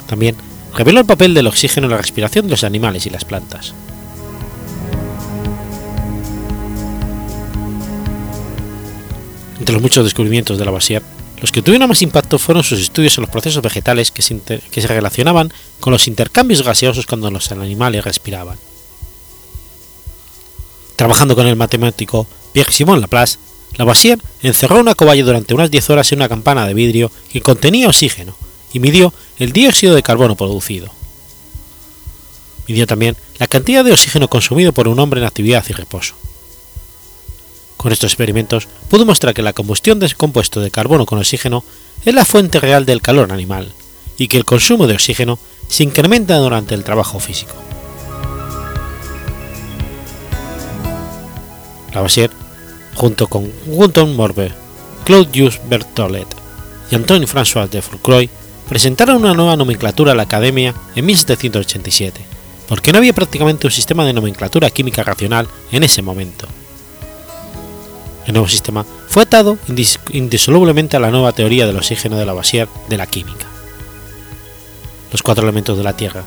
También 0.06 0.34
reveló 0.74 1.00
el 1.00 1.06
papel 1.06 1.34
del 1.34 1.46
oxígeno 1.46 1.86
en 1.86 1.92
la 1.92 1.98
respiración 1.98 2.46
de 2.46 2.52
los 2.52 2.64
animales 2.64 3.06
y 3.06 3.10
las 3.10 3.24
plantas. 3.24 3.74
Entre 9.58 9.74
los 9.74 9.82
muchos 9.82 10.04
descubrimientos 10.04 10.56
de 10.56 10.64
Lavoisier, 10.64 11.02
los 11.42 11.52
que 11.52 11.62
tuvieron 11.62 11.88
más 11.88 12.00
impacto 12.00 12.38
fueron 12.38 12.64
sus 12.64 12.80
estudios 12.80 13.18
en 13.18 13.22
los 13.22 13.30
procesos 13.30 13.62
vegetales 13.62 14.10
que 14.10 14.22
se, 14.22 14.38
que 14.38 14.80
se 14.80 14.88
relacionaban 14.88 15.52
con 15.80 15.92
los 15.92 16.08
intercambios 16.08 16.62
gaseosos 16.62 17.06
cuando 17.06 17.30
los 17.30 17.52
animales 17.52 18.04
respiraban. 18.04 18.58
Trabajando 20.98 21.36
con 21.36 21.46
el 21.46 21.54
matemático 21.54 22.26
Pierre-Simon 22.52 23.00
Laplace, 23.00 23.38
Lavoisier 23.76 24.18
encerró 24.42 24.80
una 24.80 24.96
cobaya 24.96 25.24
durante 25.24 25.54
unas 25.54 25.70
10 25.70 25.90
horas 25.90 26.10
en 26.10 26.18
una 26.18 26.28
campana 26.28 26.66
de 26.66 26.74
vidrio 26.74 27.12
que 27.30 27.40
contenía 27.40 27.86
oxígeno 27.86 28.34
y 28.72 28.80
midió 28.80 29.14
el 29.38 29.52
dióxido 29.52 29.94
de 29.94 30.02
carbono 30.02 30.34
producido. 30.34 30.90
Midió 32.66 32.84
también 32.88 33.16
la 33.38 33.46
cantidad 33.46 33.84
de 33.84 33.92
oxígeno 33.92 34.26
consumido 34.26 34.72
por 34.72 34.88
un 34.88 34.98
hombre 34.98 35.20
en 35.20 35.28
actividad 35.28 35.64
y 35.68 35.72
reposo. 35.72 36.16
Con 37.76 37.92
estos 37.92 38.10
experimentos 38.10 38.66
pudo 38.90 39.06
mostrar 39.06 39.34
que 39.34 39.42
la 39.42 39.52
combustión 39.52 40.00
de 40.00 40.12
compuesto 40.14 40.60
de 40.60 40.72
carbono 40.72 41.06
con 41.06 41.20
oxígeno 41.20 41.62
es 42.04 42.12
la 42.12 42.24
fuente 42.24 42.58
real 42.58 42.86
del 42.86 43.02
calor 43.02 43.30
animal 43.30 43.72
y 44.18 44.26
que 44.26 44.36
el 44.36 44.44
consumo 44.44 44.88
de 44.88 44.94
oxígeno 44.94 45.38
se 45.68 45.84
incrementa 45.84 46.36
durante 46.38 46.74
el 46.74 46.82
trabajo 46.82 47.20
físico. 47.20 47.67
Lavoisier, 51.92 52.30
junto 52.94 53.26
con 53.26 53.50
Gunton 53.66 54.16
Morbe, 54.16 54.52
Claude 55.04 55.52
Berthollet 55.68 56.26
y 56.90 56.94
Antoine 56.94 57.26
François 57.26 57.68
de 57.68 57.82
Fourcroy, 57.82 58.28
presentaron 58.68 59.16
una 59.16 59.34
nueva 59.34 59.56
nomenclatura 59.56 60.12
a 60.12 60.14
la 60.14 60.24
Academia 60.24 60.74
en 60.94 61.06
1787, 61.06 62.20
porque 62.68 62.92
no 62.92 62.98
había 62.98 63.12
prácticamente 63.12 63.66
un 63.66 63.72
sistema 63.72 64.04
de 64.04 64.12
nomenclatura 64.12 64.70
química 64.70 65.02
racional 65.02 65.48
en 65.72 65.84
ese 65.84 66.02
momento 66.02 66.46
el 68.28 68.34
nuevo 68.34 68.48
sistema 68.48 68.84
fue 69.08 69.22
atado 69.22 69.56
indisolublemente 70.12 70.98
a 70.98 71.00
la 71.00 71.10
nueva 71.10 71.32
teoría 71.32 71.66
del 71.66 71.78
oxígeno 71.78 72.18
de 72.18 72.26
Lavoisier 72.26 72.68
de 72.90 72.98
la 72.98 73.06
química. 73.06 73.46
Los 75.10 75.22
cuatro 75.22 75.44
elementos 75.44 75.78
de 75.78 75.82
la 75.82 75.96
Tierra, 75.96 76.24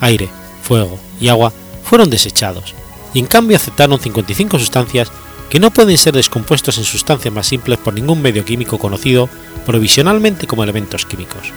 aire, 0.00 0.30
fuego 0.62 0.98
y 1.20 1.28
agua 1.28 1.52
fueron 1.84 2.08
desechados, 2.08 2.74
y 3.14 3.18
en 3.18 3.26
cambio 3.26 3.56
aceptaron 3.56 3.98
55 3.98 4.58
sustancias 4.58 5.10
que 5.50 5.60
no 5.60 5.70
pueden 5.70 5.98
ser 5.98 6.14
descompuestos 6.14 6.78
en 6.78 6.84
sustancias 6.84 7.32
más 7.32 7.46
simples 7.46 7.78
por 7.78 7.92
ningún 7.92 8.22
medio 8.22 8.44
químico 8.44 8.78
conocido 8.78 9.28
provisionalmente 9.66 10.46
como 10.46 10.64
elementos 10.64 11.04
químicos. 11.04 11.52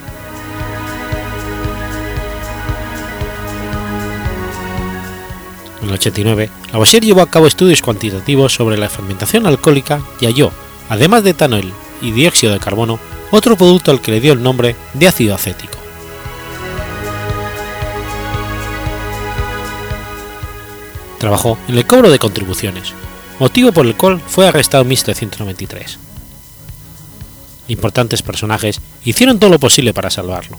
En 5.82 5.90
el 5.90 5.94
89, 5.94 6.50
Lavoisier 6.74 7.06
llevó 7.06 7.22
a 7.22 7.30
cabo 7.30 7.48
estudios 7.48 7.82
cuantitativos 7.82 8.54
sobre 8.54 8.78
la 8.78 8.90
fermentación 8.90 9.46
alcohólica 9.46 10.02
y 10.20 10.26
halló, 10.26 10.52
además 10.90 11.24
de 11.24 11.30
etanol 11.30 11.72
y 12.02 12.12
dióxido 12.12 12.54
de 12.54 12.60
carbono, 12.60 13.00
otro 13.32 13.56
producto 13.56 13.92
al 13.92 14.02
que 14.02 14.12
le 14.12 14.20
dio 14.20 14.34
el 14.34 14.44
nombre 14.44 14.76
de 14.94 15.08
ácido 15.08 15.36
acético. 15.36 15.85
Trabajó 21.20 21.58
en 21.68 21.78
el 21.78 21.88
cobro 21.88 22.12
de 22.12 22.20
contribuciones, 22.20 22.94
motivo 23.40 23.72
por 23.72 23.86
el 23.86 23.96
cual 23.96 24.20
fue 24.20 24.48
arrestado 24.48 24.84
en 24.84 24.90
1793. 24.90 25.98
Importantes 27.68 28.22
personajes 28.22 28.80
hicieron 29.04 29.40
todo 29.40 29.50
lo 29.50 29.60
posible 29.60 29.94
para 29.94 30.10
salvarlo. 30.10 30.58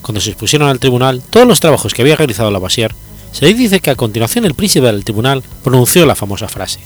Cuando 0.00 0.20
se 0.20 0.30
expusieron 0.30 0.68
al 0.68 0.80
tribunal 0.80 1.22
todos 1.22 1.46
los 1.46 1.60
trabajos 1.60 1.94
que 1.94 2.02
había 2.02 2.16
realizado 2.16 2.50
Lavoisier, 2.50 2.94
se 3.32 3.46
dice 3.46 3.80
que 3.80 3.90
a 3.90 3.96
continuación 3.96 4.44
el 4.44 4.54
príncipe 4.54 4.86
del 4.86 5.04
tribunal 5.04 5.42
pronunció 5.62 6.06
la 6.06 6.14
famosa 6.14 6.48
frase: 6.48 6.80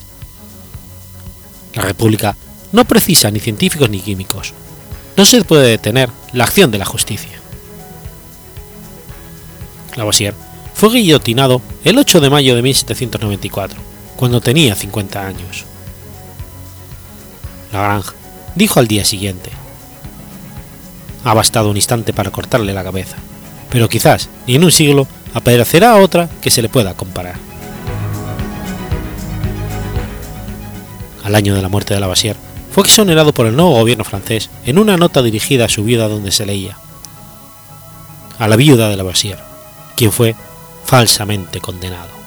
La 1.75 1.83
República 1.83 2.37
no 2.73 2.85
precisa 2.85 3.31
ni 3.31 3.41
científicos 3.41 3.89
ni 3.89 4.01
químicos. 4.01 4.53
No 5.17 5.25
se 5.25 5.45
puede 5.45 5.69
detener 5.69 6.11
la 6.33 6.45
acción 6.45 6.71
de 6.71 6.79
la 6.79 6.85
justicia. 6.85 7.41
Lavoisier 9.97 10.35
fue 10.77 10.91
guillotinado 10.91 11.63
el 11.85 11.97
8 11.97 12.21
de 12.21 12.29
mayo 12.29 12.55
de 12.55 12.61
1794, 12.61 13.79
cuando 14.15 14.43
tenía 14.43 14.75
50 14.75 15.27
años. 15.27 15.65
Lagrange 17.73 18.11
dijo 18.55 18.79
al 18.79 18.87
día 18.87 19.07
siguiente: 19.07 19.51
Ha 21.25 21.33
bastado 21.33 21.71
un 21.71 21.77
instante 21.77 22.13
para 22.13 22.31
cortarle 22.31 22.75
la 22.75 22.85
cabeza, 22.85 23.17
pero 23.71 23.89
quizás 23.89 24.29
ni 24.47 24.57
en 24.57 24.65
un 24.65 24.71
siglo 24.71 25.09
aparecerá 25.33 25.97
otra 25.97 26.29
que 26.43 26.51
se 26.51 26.61
le 26.61 26.69
pueda 26.69 26.93
comparar. 26.93 27.37
Al 31.25 31.35
año 31.35 31.55
de 31.55 31.63
la 31.63 31.71
muerte 31.71 31.95
de 31.95 32.01
Lavoisier, 32.01 32.37
fue 32.71 32.85
exonerado 32.85 33.33
por 33.33 33.47
el 33.47 33.57
nuevo 33.57 33.73
gobierno 33.73 34.05
francés 34.05 34.51
en 34.67 34.79
una 34.79 34.99
nota 34.99 35.23
dirigida 35.23 35.65
a 35.65 35.71
su 35.71 35.85
viuda 35.85 36.07
donde 36.07 36.33
se 36.33 36.45
leía 36.45 36.77
a 38.39 38.47
la 38.47 38.57
viuda 38.57 38.91
de 38.91 38.97
Lavoisier, 38.99 39.39
quien 39.97 40.13
fue 40.13 40.37
falsamente 40.87 41.61
condenado. 41.61 42.26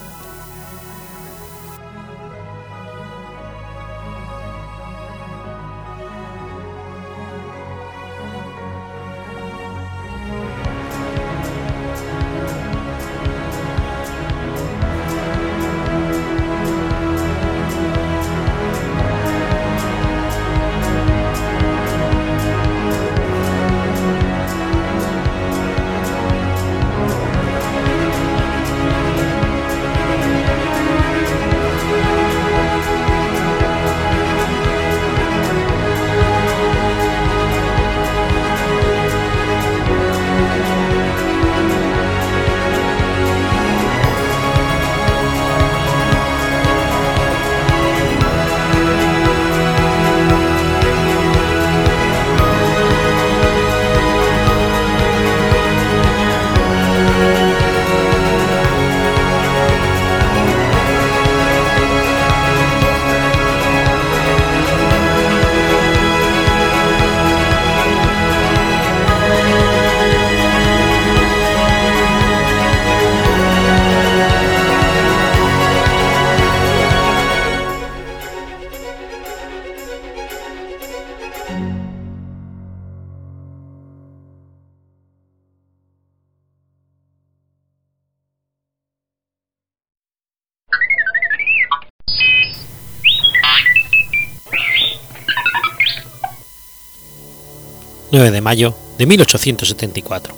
Mayo 98.49 98.73
de 98.97 99.05
1874. 99.05 100.33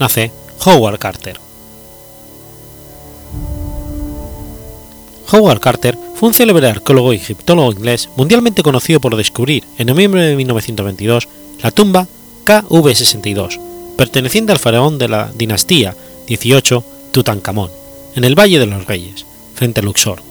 Nace 0.00 0.32
Howard 0.64 0.98
Carter. 0.98 1.38
Howard 5.30 5.60
Carter 5.60 5.96
fue 6.16 6.30
un 6.30 6.34
célebre 6.34 6.66
arqueólogo 6.68 7.12
y 7.12 7.16
egiptólogo 7.16 7.70
inglés 7.70 8.08
mundialmente 8.16 8.64
conocido 8.64 8.98
por 8.98 9.14
descubrir 9.14 9.62
en 9.78 9.86
noviembre 9.86 10.22
de 10.22 10.34
1922 10.34 11.28
la 11.62 11.70
tumba 11.70 12.08
KV62, 12.44 13.60
perteneciente 13.96 14.50
al 14.50 14.58
faraón 14.58 14.98
de 14.98 15.06
la 15.06 15.30
dinastía 15.32 15.94
18 16.26 16.84
Tutankamón, 17.12 17.70
en 18.16 18.24
el 18.24 18.36
Valle 18.36 18.58
de 18.58 18.66
los 18.66 18.84
Reyes, 18.84 19.26
frente 19.54 19.78
a 19.78 19.84
Luxor. 19.84 20.22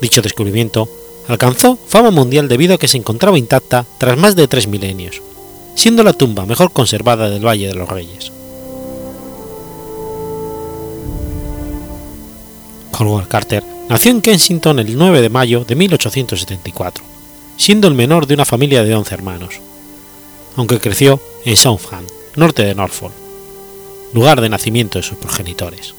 Dicho 0.00 0.22
descubrimiento 0.22 0.88
alcanzó 1.30 1.78
fama 1.86 2.10
mundial 2.10 2.48
debido 2.48 2.74
a 2.74 2.78
que 2.78 2.88
se 2.88 2.96
encontraba 2.96 3.38
intacta 3.38 3.86
tras 3.98 4.18
más 4.18 4.36
de 4.36 4.48
tres 4.48 4.66
milenios, 4.66 5.22
siendo 5.74 6.02
la 6.02 6.12
tumba 6.12 6.46
mejor 6.46 6.72
conservada 6.72 7.30
del 7.30 7.46
Valle 7.46 7.68
de 7.68 7.74
los 7.74 7.88
Reyes. 7.88 8.32
Howard 12.98 13.28
Carter 13.28 13.64
nació 13.88 14.10
en 14.10 14.20
Kensington 14.20 14.78
el 14.78 14.96
9 14.96 15.22
de 15.22 15.30
mayo 15.30 15.64
de 15.64 15.74
1874, 15.74 17.02
siendo 17.56 17.88
el 17.88 17.94
menor 17.94 18.26
de 18.26 18.34
una 18.34 18.44
familia 18.44 18.84
de 18.84 18.94
11 18.94 19.14
hermanos, 19.14 19.60
aunque 20.56 20.80
creció 20.80 21.20
en 21.44 21.56
Southam, 21.56 22.04
norte 22.36 22.62
de 22.62 22.74
Norfolk, 22.74 23.12
lugar 24.12 24.40
de 24.40 24.48
nacimiento 24.48 24.98
de 24.98 25.02
sus 25.02 25.16
progenitores. 25.16 25.94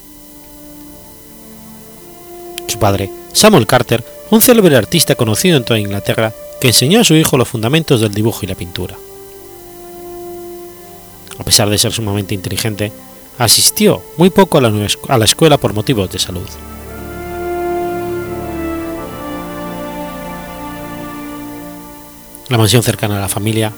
Su 2.68 2.78
padre, 2.78 3.10
Samuel 3.34 3.68
Carter, 3.68 4.06
un 4.32 4.42
célebre 4.42 4.78
artista 4.78 5.16
conocido 5.16 5.58
en 5.58 5.66
toda 5.66 5.80
Inglaterra 5.80 6.34
que 6.62 6.70
enseñó 6.70 7.02
a 7.02 7.04
su 7.04 7.16
hijo 7.16 7.38
los 7.38 7.50
fundamentos 7.50 8.00
del 8.00 8.14
dibujo 8.14 8.40
y 8.44 8.48
la 8.48 8.56
pintura. 8.56 8.96
A 11.38 11.44
pesar 11.44 11.70
de 11.70 11.78
ser 11.78 11.92
sumamente 11.92 12.34
inteligente, 12.34 12.94
asistió 13.38 14.02
muy 14.18 14.30
poco 14.30 14.58
a 14.58 14.62
la, 14.62 15.26
escuela 15.26 15.58
por 15.58 15.74
motivos 15.74 16.10
de 16.10 16.20
salud. 16.20 16.48
La 22.48 22.58
mansión 22.58 22.84
cercana 22.84 23.18
a 23.18 23.22
la 23.22 23.30
familia, 23.30 23.74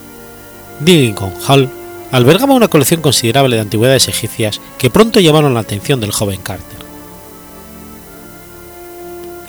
Diddington 0.82 1.34
Hall, 1.48 1.70
albergaba 2.12 2.54
una 2.54 2.68
colección 2.68 3.02
considerable 3.02 3.56
de 3.56 3.62
antigüedades 3.62 4.08
egipcias 4.08 4.62
que 4.78 4.92
pronto 4.92 5.20
llamaron 5.20 5.56
la 5.56 5.62
atención 5.62 6.00
del 6.00 6.12
joven 6.12 6.42
Carter. 6.42 6.83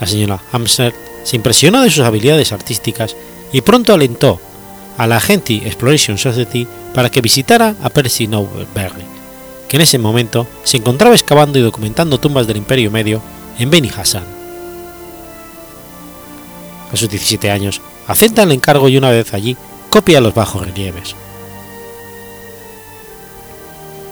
La 0.05 0.11
señora 0.11 0.39
Hamster 0.53 0.95
se 1.23 1.37
impresionó 1.37 1.81
de 1.81 1.89
sus 1.89 2.05
habilidades 2.05 2.53
artísticas 2.53 3.17
y 3.55 3.63
pronto 3.63 3.95
alentó 3.95 4.39
a 4.99 5.07
la 5.07 5.19
Gentry 5.19 5.63
Exploration 5.65 6.19
Society 6.19 6.69
para 6.93 7.09
que 7.09 7.23
visitara 7.23 7.75
a 7.83 7.89
Percy 7.89 8.27
Nowberry, 8.27 9.03
que 9.67 9.79
en 9.79 9.81
ese 9.81 9.99
momento 9.99 10.47
se 10.63 10.77
encontraba 10.77 11.15
excavando 11.15 11.59
y 11.59 11.63
documentando 11.63 12.21
tumbas 12.21 12.47
del 12.47 12.59
Imperio 12.59 12.91
Medio 12.91 13.23
en 13.59 13.71
Beni 13.71 13.89
Hassan. 13.97 14.25
A 16.93 16.97
sus 16.97 17.09
17 17.09 17.51
años, 17.51 17.81
acepta 18.07 18.43
el 18.43 18.53
encargo 18.53 18.91
y 18.91 18.99
una 18.99 19.09
vez 19.09 19.33
allí 19.33 19.57
copia 19.89 20.21
los 20.21 20.35
bajos 20.35 20.67
relieves. 20.67 21.17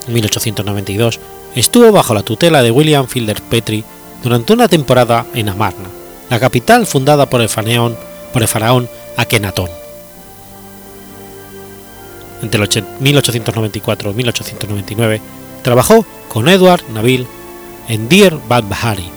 En 0.09 0.15
1892 0.15 1.21
estuvo 1.55 1.93
bajo 1.93 2.15
la 2.15 2.23
tutela 2.23 2.63
de 2.63 2.71
William 2.71 3.07
Fielder 3.07 3.43
Petrie 3.43 3.85
durante 4.23 4.53
una 4.53 4.69
temporada 4.69 5.27
en 5.35 5.49
Amarna, 5.49 5.89
la 6.31 6.41
capital 6.41 6.87
fundada 6.87 7.29
por 7.29 7.41
el 7.41 7.49
faraón, 7.49 7.97
por 8.33 8.47
faraón 8.47 8.89
Akenatón. 9.17 9.69
Entre 12.43 12.61
1894 13.01 14.11
y 14.11 14.15
1899 14.15 15.21
trabajó 15.63 16.05
con 16.29 16.49
Edward 16.49 16.83
Nabil 16.93 17.27
en 17.89 18.09
Deir 18.09 18.37
Bahari, 18.49 19.09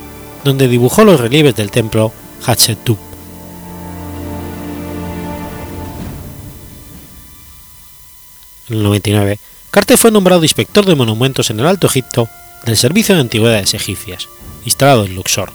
donde 0.43 0.67
dibujó 0.67 1.03
los 1.03 1.19
relieves 1.19 1.55
del 1.55 1.71
templo 1.71 2.11
Hatshepsut. 2.45 2.99
En 8.69 8.77
el 8.77 8.83
99, 8.83 9.39
Carter 9.69 9.97
fue 9.97 10.11
nombrado 10.11 10.43
inspector 10.43 10.85
de 10.85 10.95
monumentos 10.95 11.49
en 11.49 11.59
el 11.59 11.67
Alto 11.67 11.87
Egipto 11.87 12.27
del 12.65 12.77
Servicio 12.77 13.13
de 13.13 13.21
Antigüedades 13.21 13.73
Egipcias, 13.75 14.27
instalado 14.65 15.05
en 15.05 15.15
Luxor. 15.15 15.51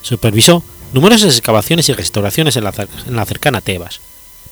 Supervisó 0.00 0.62
numerosas 0.92 1.36
excavaciones 1.36 1.88
y 1.88 1.92
restauraciones 1.92 2.56
en 2.56 2.64
la, 2.64 3.24
cercana 3.24 3.60
Tebas, 3.60 4.00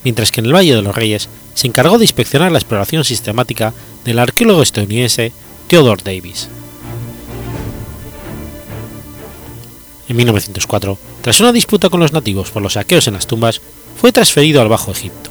mientras 0.04 0.30
que 0.30 0.40
en 0.40 0.46
el 0.46 0.54
Valle 0.54 0.74
de 0.74 0.82
los 0.82 0.94
Reyes 0.94 1.28
se 1.54 1.66
encargó 1.66 1.98
de 1.98 2.04
inspeccionar 2.04 2.52
la 2.52 2.58
exploración 2.58 3.04
sistemática 3.04 3.72
del 4.04 4.18
arqueólogo 4.18 4.62
estadounidense 4.62 5.32
Theodore 5.68 6.02
Davis. 6.04 6.48
En 10.08 10.16
1904, 10.16 10.98
tras 11.22 11.40
una 11.40 11.52
disputa 11.52 11.88
con 11.88 12.00
los 12.00 12.12
nativos 12.12 12.50
por 12.50 12.62
los 12.62 12.72
saqueos 12.72 13.06
en 13.06 13.14
las 13.14 13.26
tumbas, 13.26 13.60
fue 14.00 14.10
transferido 14.10 14.60
al 14.60 14.68
Bajo 14.68 14.90
Egipto. 14.90 15.29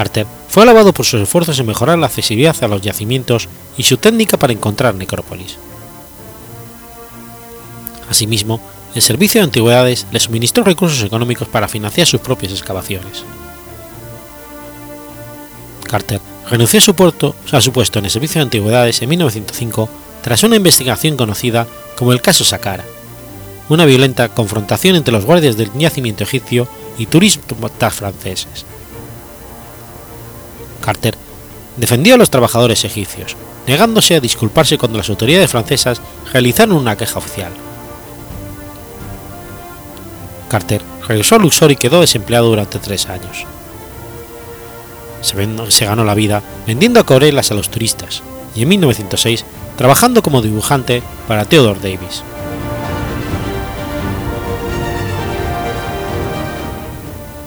Carter 0.00 0.26
fue 0.48 0.62
alabado 0.62 0.94
por 0.94 1.04
sus 1.04 1.20
esfuerzos 1.20 1.58
en 1.58 1.66
mejorar 1.66 1.98
la 1.98 2.06
accesibilidad 2.06 2.56
a 2.64 2.68
los 2.68 2.80
yacimientos 2.80 3.50
y 3.76 3.82
su 3.82 3.98
técnica 3.98 4.38
para 4.38 4.54
encontrar 4.54 4.94
necrópolis. 4.94 5.58
Asimismo, 8.08 8.62
el 8.94 9.02
Servicio 9.02 9.42
de 9.42 9.44
Antigüedades 9.44 10.06
le 10.10 10.18
suministró 10.18 10.64
recursos 10.64 11.02
económicos 11.02 11.48
para 11.48 11.68
financiar 11.68 12.06
sus 12.06 12.22
propias 12.22 12.52
excavaciones. 12.52 13.24
Carter 15.84 16.22
renunció 16.48 16.78
a 16.78 16.80
su, 16.80 16.94
puerto, 16.94 17.36
a 17.52 17.60
su 17.60 17.70
puesto 17.70 17.98
en 17.98 18.06
el 18.06 18.10
Servicio 18.10 18.38
de 18.38 18.44
Antigüedades 18.44 19.02
en 19.02 19.10
1905 19.10 19.86
tras 20.22 20.42
una 20.44 20.56
investigación 20.56 21.18
conocida 21.18 21.66
como 21.98 22.14
el 22.14 22.22
caso 22.22 22.42
Saqqara, 22.42 22.86
una 23.68 23.84
violenta 23.84 24.30
confrontación 24.30 24.96
entre 24.96 25.12
los 25.12 25.26
guardias 25.26 25.58
del 25.58 25.70
yacimiento 25.74 26.24
egipcio 26.24 26.66
y 26.96 27.04
turistas 27.04 27.92
franceses. 27.92 28.64
Carter 30.80 31.16
defendió 31.76 32.14
a 32.14 32.18
los 32.18 32.30
trabajadores 32.30 32.84
egipcios, 32.84 33.36
negándose 33.66 34.14
a 34.14 34.20
disculparse 34.20 34.78
cuando 34.78 34.98
las 34.98 35.08
autoridades 35.08 35.50
francesas 35.50 36.00
realizaron 36.32 36.76
una 36.76 36.96
queja 36.96 37.18
oficial. 37.18 37.52
Carter 40.48 40.82
regresó 41.06 41.36
a 41.36 41.38
Luxor 41.38 41.70
y 41.70 41.76
quedó 41.76 42.00
desempleado 42.00 42.48
durante 42.48 42.78
tres 42.78 43.06
años. 43.08 43.46
Se, 45.22 45.84
ganó 45.84 46.04
la 46.04 46.14
vida 46.14 46.42
vendiendo 46.66 46.98
acuarelas 46.98 47.50
a 47.50 47.54
los 47.54 47.70
turistas 47.70 48.22
y 48.54 48.62
en 48.62 48.68
1906 48.68 49.44
trabajando 49.76 50.22
como 50.22 50.42
dibujante 50.42 51.02
para 51.28 51.44
Theodore 51.44 51.80
Davis. 51.80 52.22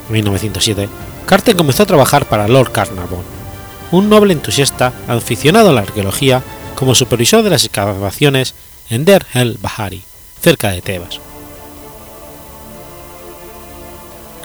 En 0.07 0.13
1907, 0.13 0.87
Carter 1.25 1.55
comenzó 1.55 1.83
a 1.83 1.87
trabajar 1.87 2.25
para 2.25 2.47
Lord 2.47 2.71
Carnarvon, 2.71 3.23
un 3.91 4.09
noble 4.09 4.33
entusiasta 4.33 4.93
aficionado 5.07 5.69
a 5.69 5.73
la 5.73 5.81
arqueología, 5.81 6.43
como 6.75 6.95
supervisor 6.95 7.43
de 7.43 7.49
las 7.49 7.65
excavaciones 7.65 8.55
en 8.89 9.05
Der 9.05 9.25
el 9.33 9.57
Bahari, 9.57 10.03
cerca 10.41 10.71
de 10.71 10.81
Tebas. 10.81 11.19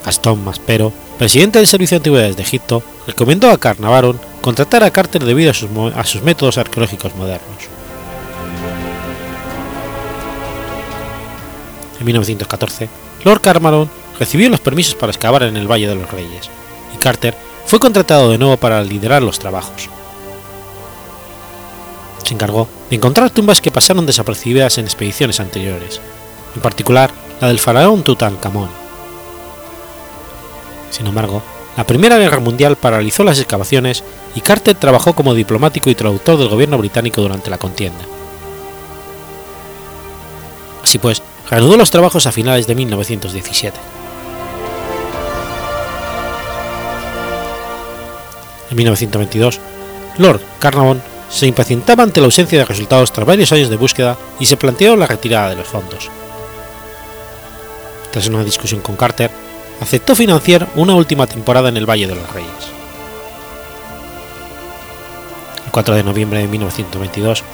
Gastón 0.05 0.45
Maspero, 0.45 0.93
presidente 1.18 1.59
del 1.59 1.66
Servicio 1.66 1.97
de 1.97 2.01
Antigüedades 2.01 2.37
de 2.37 2.43
Egipto, 2.43 2.83
recomendó 3.07 3.51
a 3.51 3.59
Carnavaron 3.59 4.20
contratar 4.41 4.85
a 4.85 4.91
Carter 4.91 5.24
debido 5.24 5.51
a 5.51 5.55
sus, 5.55 5.68
a 5.95 6.05
sus 6.05 6.22
métodos 6.22 6.59
arqueológicos 6.59 7.14
modernos. 7.16 7.68
En 11.99 12.07
1914, 12.07 12.89
Lord 13.24 13.41
Carnarvon 13.41 13.91
recibió 14.18 14.49
los 14.49 14.61
permisos 14.61 14.95
para 14.95 15.11
excavar 15.11 15.43
en 15.43 15.57
el 15.57 15.70
Valle 15.70 15.89
de 15.89 15.97
los 15.97 16.11
Reyes, 16.11 16.49
y 16.95 16.99
Carter 16.99 17.34
fue 17.66 17.78
contratado 17.78 18.30
de 18.30 18.39
nuevo 18.39 18.57
para 18.57 18.82
liderar 18.82 19.22
los 19.22 19.39
trabajos. 19.39 19.89
Se 22.24 22.34
encargó 22.34 22.68
de 22.91 22.97
encontrar 22.97 23.30
tumbas 23.30 23.61
que 23.61 23.70
pasaron 23.70 24.07
desapercibidas 24.07 24.78
en 24.78 24.84
expediciones 24.84 25.41
anteriores, 25.41 26.01
en 26.55 26.62
particular 26.62 27.11
la 27.41 27.49
del 27.49 27.61
faraón 27.61 28.03
Tutankamón. 28.03 28.68
Sin 30.91 31.07
embargo, 31.07 31.43
la 31.76 31.86
Primera 31.86 32.18
Guerra 32.18 32.41
Mundial 32.41 32.76
paralizó 32.76 33.22
las 33.22 33.39
excavaciones 33.39 34.03
y 34.34 34.41
Carter 34.41 34.74
trabajó 34.74 35.12
como 35.14 35.34
diplomático 35.34 35.91
y 35.91 35.95
traductor 35.95 36.39
del 36.39 36.49
gobierno 36.49 36.78
británico 36.78 37.20
durante 37.20 37.51
la 37.51 37.59
contienda. 37.59 38.05
Así 40.82 40.99
pues, 40.99 41.22
reanudó 41.49 41.76
los 41.76 41.91
trabajos 41.91 42.26
a 42.26 42.32
finales 42.32 42.66
de 42.66 42.74
1917. 42.74 43.78
En 48.70 48.76
1922, 48.76 49.60
Lord 50.18 50.40
Carnarvon 50.58 51.00
se 51.30 51.46
impacientaba 51.46 52.02
ante 52.02 52.20
la 52.20 52.26
ausencia 52.26 52.58
de 52.58 52.64
resultados 52.64 53.12
tras 53.12 53.26
varios 53.26 53.52
años 53.52 53.68
de 53.68 53.76
búsqueda 53.76 54.16
y 54.40 54.46
se 54.46 54.56
planteó 54.56 54.96
la 54.96 55.06
retirada 55.06 55.50
de 55.50 55.56
los 55.56 55.66
fondos. 55.66 56.10
Tras 58.10 58.26
una 58.28 58.44
discusión 58.44 58.80
con 58.80 58.96
Carter, 58.96 59.30
aceptó 59.80 60.14
financiar 60.14 60.68
una 60.74 60.94
última 60.94 61.26
temporada 61.26 61.68
en 61.68 61.76
el 61.76 61.88
Valle 61.88 62.06
de 62.06 62.14
los 62.14 62.32
Reyes. 62.32 62.50
El 65.66 65.72
4 65.72 65.94
de 65.94 66.02
noviembre 66.02 66.40
de 66.40 66.48
1922, 66.48 67.44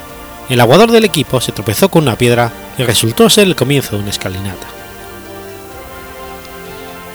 el 0.48 0.60
aguador 0.60 0.90
del 0.90 1.04
equipo 1.04 1.40
se 1.40 1.52
tropezó 1.52 1.88
con 1.88 2.04
una 2.04 2.16
piedra 2.16 2.52
y 2.78 2.84
resultó 2.84 3.28
ser 3.28 3.46
el 3.46 3.56
comienzo 3.56 3.96
de 3.96 4.02
una 4.02 4.10
escalinata. 4.10 4.73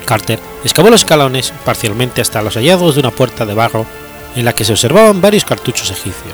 Carter 0.09 0.39
excavó 0.63 0.89
los 0.89 1.01
escalones 1.01 1.53
parcialmente 1.63 2.19
hasta 2.19 2.41
los 2.41 2.55
hallazgos 2.55 2.95
de 2.95 3.01
una 3.01 3.11
puerta 3.11 3.45
de 3.45 3.53
barro 3.53 3.85
en 4.35 4.43
la 4.43 4.53
que 4.53 4.65
se 4.65 4.71
observaban 4.71 5.21
varios 5.21 5.45
cartuchos 5.45 5.91
egipcios, 5.91 6.33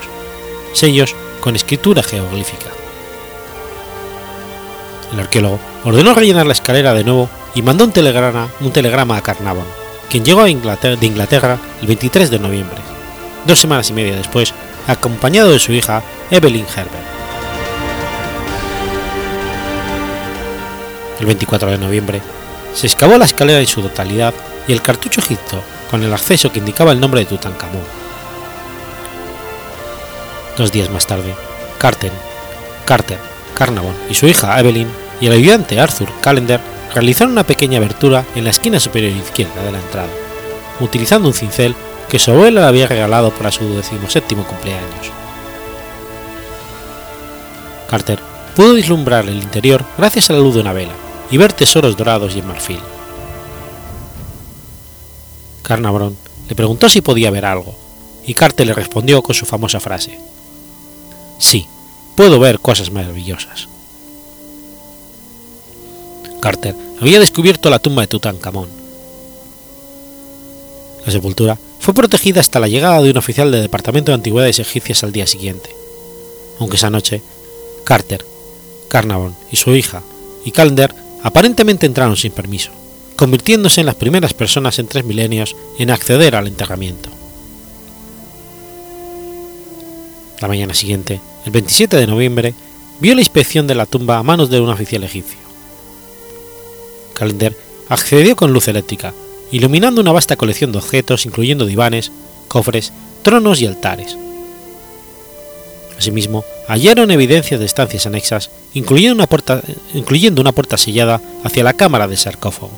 sellos 0.72 1.14
con 1.42 1.58
escritura 1.58 2.02
geoglífica. 2.02 2.68
El 5.12 5.20
arqueólogo 5.20 5.60
ordenó 5.84 6.14
rellenar 6.14 6.46
la 6.46 6.54
escalera 6.54 6.94
de 6.94 7.04
nuevo 7.04 7.30
y 7.54 7.64
mandó 7.64 7.84
un 7.84 7.92
telegrama, 7.92 9.18
a 9.18 9.22
Carnarvon, 9.22 9.66
quien 10.10 10.24
llegó 10.24 10.46
de 10.46 10.52
Inglaterra 10.52 11.58
el 11.82 11.88
23 11.88 12.32
de 12.32 12.40
noviembre, 12.40 12.78
dos 13.46 13.60
semanas 13.60 13.90
y 13.90 13.94
media 13.94 14.16
después, 14.16 14.54
acompañado 14.88 15.52
de 15.52 15.60
su 15.60 15.74
hija 15.74 16.02
Evelyn 16.32 16.66
Herbert. 16.66 17.06
El 21.20 21.26
24 21.26 21.72
de 21.72 21.78
noviembre, 21.78 22.22
se 22.76 22.88
excavó 22.88 23.18
la 23.18 23.26
escalera 23.26 23.60
en 23.60 23.68
su 23.68 23.82
totalidad 23.82 24.34
y 24.68 24.74
el 24.74 24.82
cartucho 24.82 25.22
egipcio 25.22 25.62
con 25.90 26.04
el 26.04 26.14
acceso 26.14 26.52
que 26.52 26.60
indicaba 26.60 26.92
el 26.92 27.00
nombre 27.00 27.22
de 27.22 27.26
Tutankamón. 27.26 27.84
Dos 30.58 30.72
días 30.72 30.90
más 30.90 31.08
tarde, 31.08 31.34
Carter, 31.78 32.12
Carter, 32.86 33.18
Carnarvon 33.56 33.96
y 34.10 34.16
su 34.16 34.28
hija 34.28 34.60
Evelyn 34.60 34.90
y 35.22 35.28
el 35.28 35.34
ayudante 35.34 35.80
Arthur 35.80 36.10
Callender 36.22 36.60
realizaron 36.94 37.32
una 37.32 37.46
pequeña 37.46 37.78
abertura 37.78 38.26
en 38.36 38.44
la 38.44 38.50
esquina 38.50 38.80
superior 38.80 39.12
izquierda 39.14 39.64
de 39.64 39.72
la 39.72 39.80
entrada, 39.80 40.10
utilizando 40.80 41.30
un 41.30 41.34
cincel 41.34 41.76
que 42.10 42.20
su 42.20 42.32
abuela 42.32 42.62
le 42.62 42.68
había 42.68 42.88
regalado 42.88 43.32
para 43.32 43.52
su 43.52 43.76
decimoséptimo 43.76 44.44
cumpleaños. 44.46 45.12
Carter 47.90 48.20
pudo 48.56 48.74
vislumbrar 48.74 49.26
el 49.26 49.36
interior 49.36 49.84
gracias 49.98 50.30
a 50.30 50.34
la 50.34 50.40
luz 50.40 50.56
de 50.56 50.62
una 50.62 50.74
vela 50.74 51.05
y 51.32 51.38
ver 51.38 51.54
tesoros 51.54 51.98
dorados 51.98 52.36
y 52.36 52.40
en 52.40 52.48
marfil. 52.48 52.80
Carnarvon 55.64 56.16
le 56.48 56.56
preguntó 56.56 56.90
si 56.90 57.02
podía 57.02 57.32
ver 57.32 57.46
algo, 57.46 57.76
y 58.26 58.34
Carter 58.34 58.68
le 58.68 58.74
respondió 58.74 59.22
con 59.22 59.36
su 59.36 59.46
famosa 59.46 59.80
frase: 59.80 60.20
Sí, 61.40 61.68
puedo 62.16 62.40
ver 62.40 62.60
cosas 62.60 62.92
maravillosas. 62.92 63.68
Carter 66.40 66.76
había 67.02 67.20
descubierto 67.20 67.70
la 67.70 67.80
tumba 67.80 68.04
de 68.04 68.08
Tutankamón. 68.08 68.70
La 71.06 71.12
sepultura 71.12 71.58
fue 71.80 71.94
protegida 71.94 72.40
hasta 72.40 72.60
la 72.60 72.68
llegada 72.68 73.02
de 73.02 73.12
un 73.12 73.18
oficial 73.18 73.52
del 73.52 73.64
Departamento 73.64 74.12
de 74.12 74.16
Antigüedades 74.16 74.60
Egipcias 74.60 75.04
al 75.04 75.12
día 75.12 75.28
siguiente, 75.28 75.76
aunque 76.60 76.78
esa 76.78 76.90
noche 76.90 77.22
Carter, 77.84 78.26
Carnarvon 78.88 79.36
y 79.52 79.56
su 79.58 79.76
hija 79.76 80.02
y 80.44 80.52
Calendar 80.52 80.96
aparentemente 81.26 81.88
entraron 81.88 82.16
sin 82.16 82.32
permiso, 82.32 82.70
convirtiéndose 83.16 83.82
en 83.82 83.88
las 83.88 83.96
primeras 83.96 84.36
personas 84.36 84.78
en 84.78 84.86
tres 84.86 85.04
milenios 85.04 85.56
en 85.80 85.90
acceder 85.90 86.36
al 86.36 86.46
enterramiento. 86.46 87.10
La 90.40 90.48
mañana 90.48 90.76
siguiente, 90.76 91.20
el 91.48 91.52
27 91.52 91.98
de 91.98 92.06
noviembre, 92.06 92.54
vio 93.00 93.16
la 93.16 93.22
inspección 93.22 93.66
de 93.66 93.74
la 93.74 93.88
tumba 93.88 94.20
a 94.20 94.24
manos 94.24 94.52
de 94.52 94.60
un 94.60 94.70
oficial 94.70 95.04
egipcio. 95.04 95.40
Calender 97.16 97.58
accedió 97.90 98.36
con 98.36 98.54
luz 98.54 98.68
eléctrica, 98.68 99.12
iluminando 99.52 100.02
una 100.02 100.12
vasta 100.12 100.36
colección 100.36 100.72
de 100.72 100.78
objetos 100.78 101.26
incluyendo 101.26 101.66
divanes, 101.66 102.12
cofres, 102.48 102.94
tronos 103.24 103.62
y 103.62 103.66
altares. 103.66 104.16
Asimismo, 105.98 106.43
hallaron 106.68 107.12
evidencias 107.12 107.60
de 107.60 107.66
estancias 107.66 108.06
anexas, 108.06 108.50
incluyendo 108.74 109.16
una, 109.16 109.28
puerta, 109.28 109.62
incluyendo 109.93 110.41
una 110.41 110.52
puerta 110.52 110.78
sellada 110.78 111.22
hacia 111.43 111.64
la 111.64 111.74
cámara 111.74 112.08
del 112.08 112.18
sarcófago, 112.18 112.72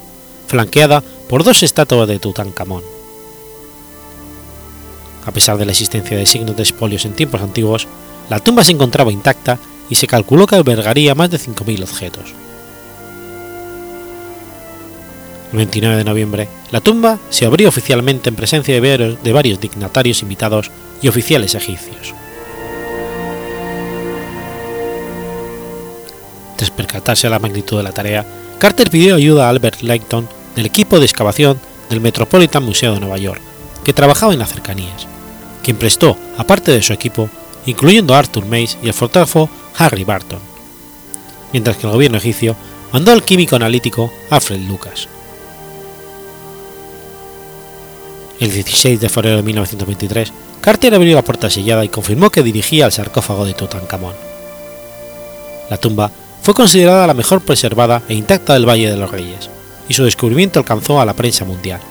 flanqueada 0.47 1.03
por 1.27 1.43
dos 1.43 1.63
estatuas 1.63 2.07
de 2.07 2.19
Tutankamón. 2.19 2.83
A 5.25 5.31
pesar 5.31 5.57
de 5.57 5.65
la 5.65 5.71
existencia 5.71 6.17
de 6.17 6.25
signos 6.25 6.55
de 6.55 6.63
espolios 6.63 7.05
en 7.05 7.13
tiempos 7.13 7.41
antiguos, 7.41 7.87
la 8.29 8.39
tumba 8.39 8.63
se 8.63 8.71
encontraba 8.71 9.11
intacta 9.11 9.57
y 9.89 9.95
se 9.95 10.07
calculó 10.07 10.47
que 10.47 10.55
albergaría 10.55 11.15
más 11.15 11.29
de 11.29 11.39
5.000 11.39 11.83
objetos. 11.83 12.33
El 15.51 15.57
29 15.57 15.97
de 15.97 16.03
noviembre, 16.03 16.49
la 16.71 16.81
tumba 16.81 17.19
se 17.29 17.45
abrió 17.45 17.69
oficialmente 17.69 18.29
en 18.29 18.35
presencia 18.35 18.79
de 18.79 19.33
varios 19.33 19.59
dignatarios 19.59 20.21
invitados 20.21 20.71
y 21.01 21.07
oficiales 21.07 21.55
egipcios. 21.55 22.13
Tras 26.57 26.71
percatarse 26.71 27.27
de 27.27 27.31
la 27.31 27.39
magnitud 27.39 27.77
de 27.77 27.83
la 27.83 27.91
tarea, 27.91 28.25
Carter 28.57 28.89
pidió 28.89 29.15
ayuda 29.15 29.45
a 29.45 29.49
Albert 29.49 29.81
Langton 29.83 30.27
del 30.55 30.65
equipo 30.65 30.99
de 30.99 31.05
excavación 31.05 31.59
del 31.89 32.01
Metropolitan 32.01 32.63
Museum 32.63 32.95
de 32.95 32.99
Nueva 32.99 33.17
York, 33.17 33.39
que 33.83 33.93
trabajaba 33.93 34.33
en 34.33 34.39
las 34.39 34.49
cercanías, 34.49 35.07
quien 35.63 35.77
prestó, 35.77 36.17
aparte 36.37 36.71
de 36.71 36.81
su 36.81 36.93
equipo, 36.93 37.29
incluyendo 37.67 38.15
a 38.15 38.19
Arthur 38.19 38.45
Mays 38.45 38.77
y 38.81 38.87
el 38.87 38.93
fotógrafo 38.93 39.49
Harry 39.77 40.03
Barton, 40.03 40.39
mientras 41.53 41.77
que 41.77 41.85
el 41.85 41.93
gobierno 41.93 42.17
egipcio 42.17 42.55
mandó 42.91 43.11
al 43.11 43.23
químico 43.23 43.55
analítico 43.55 44.11
Alfred 44.31 44.61
Lucas. 44.61 45.07
El 48.39 48.51
16 48.51 48.99
de 48.99 49.09
febrero 49.09 49.37
de 49.37 49.43
1923, 49.43 50.33
Carter 50.61 50.93
abrió 50.95 51.15
la 51.15 51.23
puerta 51.23 51.49
sellada 51.49 51.85
y 51.85 51.89
confirmó 51.89 52.29
que 52.29 52.43
dirigía 52.43 52.85
al 52.85 52.91
sarcófago 52.91 53.45
de 53.45 53.53
Tutankamón. 53.53 54.13
La 55.69 55.77
tumba 55.77 56.11
fue 56.47 56.53
considerada 56.53 57.05
la 57.07 57.13
mejor 57.13 57.41
preservada 57.41 58.03
e 58.07 58.13
intacta 58.13 58.53
del 58.53 58.65
Valle 58.65 58.89
de 58.89 58.95
los 58.95 59.11
Reyes, 59.11 59.49
y 59.89 59.93
su 59.93 60.05
descubrimiento 60.05 60.59
alcanzó 60.59 61.01
a 61.01 61.05
la 61.05 61.13
prensa 61.13 61.43
mundial. 61.43 61.81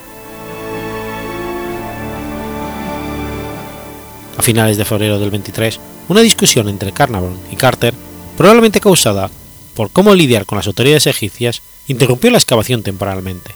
A 4.39 4.41
finales 4.41 4.79
de 4.79 4.87
febrero 4.87 5.19
del 5.19 5.31
23, 5.31 5.79
una 6.09 6.23
discusión 6.23 6.71
entre 6.71 6.93
Carnarvon 6.93 7.39
y 7.53 7.57
Carter, 7.57 7.93
probablemente 8.39 8.81
causada 8.81 9.31
por 9.75 9.91
cómo 9.91 10.15
lidiar 10.15 10.47
con 10.47 10.57
las 10.57 10.67
autoridades 10.67 11.07
egipcias, 11.07 11.61
interrumpió 11.87 12.31
la 12.31 12.39
excavación 12.39 12.83
temporalmente. 12.83 13.55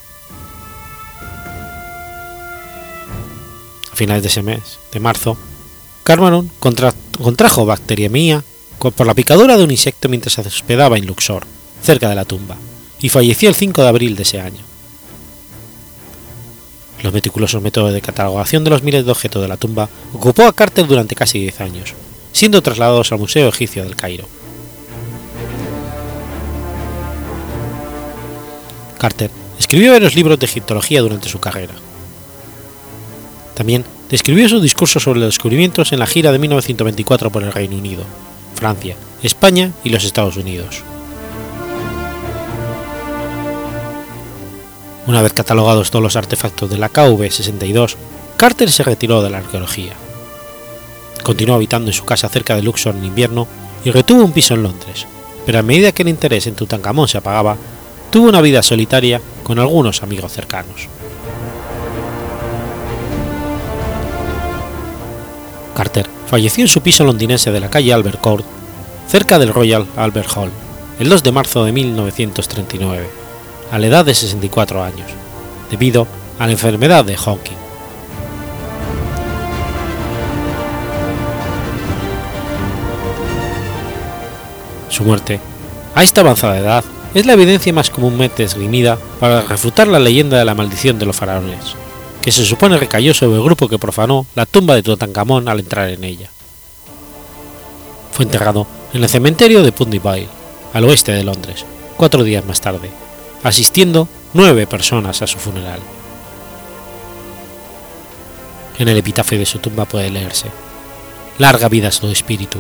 A 3.90 3.96
finales 3.96 4.22
de 4.22 4.28
ese 4.28 4.42
mes, 4.42 4.78
de 4.92 5.00
marzo, 5.00 5.38
Carnarvon 6.02 6.50
contrajo 6.58 7.64
bacteriemia 7.64 8.44
por 8.88 9.06
la 9.06 9.14
picadura 9.14 9.58
de 9.58 9.64
un 9.64 9.70
insecto 9.70 10.08
mientras 10.08 10.32
se 10.32 10.40
hospedaba 10.40 10.96
en 10.96 11.06
Luxor, 11.06 11.44
cerca 11.82 12.08
de 12.08 12.14
la 12.14 12.24
tumba, 12.24 12.56
y 13.00 13.10
falleció 13.10 13.50
el 13.50 13.54
5 13.54 13.82
de 13.82 13.88
abril 13.88 14.16
de 14.16 14.22
ese 14.22 14.40
año. 14.40 14.62
Los 17.02 17.12
meticulosos 17.12 17.62
métodos 17.62 17.92
de 17.92 18.00
catalogación 18.00 18.64
de 18.64 18.70
los 18.70 18.82
miles 18.82 19.04
de 19.04 19.10
objetos 19.10 19.42
de 19.42 19.48
la 19.48 19.56
tumba 19.56 19.88
ocupó 20.14 20.46
a 20.46 20.52
Carter 20.52 20.86
durante 20.86 21.14
casi 21.14 21.38
10 21.38 21.60
años, 21.60 21.94
siendo 22.32 22.62
trasladados 22.62 23.12
al 23.12 23.18
Museo 23.18 23.48
Egipcio 23.48 23.84
del 23.84 23.96
Cairo. 23.96 24.26
Carter 28.98 29.30
escribió 29.58 29.92
varios 29.92 30.14
libros 30.14 30.38
de 30.38 30.46
egiptología 30.46 31.00
durante 31.00 31.28
su 31.28 31.38
carrera. 31.38 31.74
También 33.54 33.84
describió 34.10 34.48
su 34.48 34.60
discurso 34.60 35.00
sobre 35.00 35.20
los 35.20 35.28
descubrimientos 35.28 35.92
en 35.92 35.98
la 35.98 36.06
gira 36.06 36.32
de 36.32 36.38
1924 36.38 37.30
por 37.30 37.42
el 37.42 37.52
Reino 37.52 37.76
Unido, 37.76 38.04
Francia, 38.60 38.94
España 39.22 39.72
y 39.82 39.88
los 39.88 40.04
Estados 40.04 40.36
Unidos. 40.36 40.82
Una 45.06 45.22
vez 45.22 45.32
catalogados 45.32 45.90
todos 45.90 46.02
los 46.02 46.14
artefactos 46.14 46.68
de 46.68 46.76
la 46.76 46.90
KV-62, 46.90 47.96
Carter 48.36 48.70
se 48.70 48.82
retiró 48.82 49.22
de 49.22 49.30
la 49.30 49.38
arqueología. 49.38 49.94
Continuó 51.22 51.56
habitando 51.56 51.88
en 51.90 51.94
su 51.94 52.04
casa 52.04 52.28
cerca 52.28 52.54
de 52.54 52.62
Luxor 52.62 52.94
en 52.94 53.06
invierno 53.06 53.48
y 53.82 53.90
retuvo 53.90 54.22
un 54.22 54.32
piso 54.32 54.52
en 54.52 54.62
Londres, 54.62 55.06
pero 55.46 55.58
a 55.58 55.62
medida 55.62 55.92
que 55.92 56.02
el 56.02 56.10
interés 56.10 56.46
en 56.46 56.54
Tutankamón 56.54 57.08
se 57.08 57.16
apagaba, 57.16 57.56
tuvo 58.10 58.28
una 58.28 58.42
vida 58.42 58.62
solitaria 58.62 59.22
con 59.42 59.58
algunos 59.58 60.02
amigos 60.02 60.32
cercanos. 60.32 60.88
Carter 65.74 66.08
falleció 66.26 66.62
en 66.62 66.68
su 66.68 66.80
piso 66.80 67.04
londinense 67.04 67.50
de 67.50 67.60
la 67.60 67.70
calle 67.70 67.92
Albert 67.92 68.20
Court, 68.20 68.44
cerca 69.08 69.38
del 69.38 69.52
Royal 69.52 69.86
Albert 69.96 70.36
Hall, 70.36 70.50
el 70.98 71.08
2 71.08 71.22
de 71.22 71.32
marzo 71.32 71.64
de 71.64 71.72
1939, 71.72 73.08
a 73.72 73.78
la 73.78 73.86
edad 73.86 74.04
de 74.04 74.14
64 74.14 74.82
años, 74.82 75.10
debido 75.70 76.06
a 76.38 76.46
la 76.46 76.52
enfermedad 76.52 77.04
de 77.04 77.16
Hawking. 77.16 77.56
Su 84.88 85.04
muerte, 85.04 85.40
a 85.94 86.02
esta 86.02 86.20
avanzada 86.20 86.58
edad, 86.58 86.84
es 87.14 87.26
la 87.26 87.32
evidencia 87.32 87.72
más 87.72 87.90
comúnmente 87.90 88.44
esgrimida 88.44 88.98
para 89.18 89.42
refutar 89.42 89.88
la 89.88 89.98
leyenda 89.98 90.38
de 90.38 90.44
la 90.44 90.54
maldición 90.54 90.98
de 90.98 91.06
los 91.06 91.16
faraones, 91.16 91.74
que 92.22 92.32
se 92.32 92.44
supone 92.44 92.78
recayó 92.78 93.14
sobre 93.14 93.36
el 93.36 93.42
grupo 93.42 93.68
que 93.68 93.78
profanó 93.78 94.26
la 94.34 94.46
tumba 94.46 94.74
de 94.74 94.82
Tutankamón 94.82 95.48
al 95.48 95.60
entrar 95.60 95.88
en 95.88 96.04
ella. 96.04 96.30
Fue 98.12 98.24
enterrado 98.24 98.66
en 98.92 99.02
el 99.02 99.08
cementerio 99.08 99.62
de 99.62 99.72
Pundyville, 99.72 100.28
al 100.72 100.84
oeste 100.84 101.12
de 101.12 101.24
Londres, 101.24 101.64
cuatro 101.96 102.22
días 102.22 102.44
más 102.44 102.60
tarde, 102.60 102.90
asistiendo 103.42 104.08
nueve 104.34 104.66
personas 104.66 105.22
a 105.22 105.26
su 105.26 105.38
funeral. 105.38 105.80
En 108.78 108.88
el 108.88 108.96
epitafio 108.96 109.38
de 109.38 109.46
su 109.46 109.58
tumba 109.58 109.84
puede 109.84 110.10
leerse: 110.10 110.48
Larga 111.38 111.68
vida 111.68 111.88
a 111.88 111.90
tu 111.90 112.08
espíritu, 112.08 112.58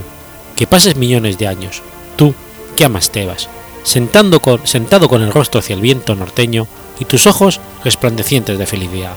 que 0.56 0.66
pases 0.66 0.96
millones 0.96 1.38
de 1.38 1.48
años, 1.48 1.82
tú 2.16 2.34
que 2.76 2.84
amas 2.84 3.10
Tebas, 3.10 3.48
sentado 3.82 4.40
con 4.40 5.22
el 5.22 5.32
rostro 5.32 5.60
hacia 5.60 5.74
el 5.74 5.80
viento 5.80 6.14
norteño 6.14 6.66
y 6.98 7.04
tus 7.04 7.26
ojos 7.26 7.60
resplandecientes 7.84 8.58
de 8.58 8.66
felicidad. 8.66 9.16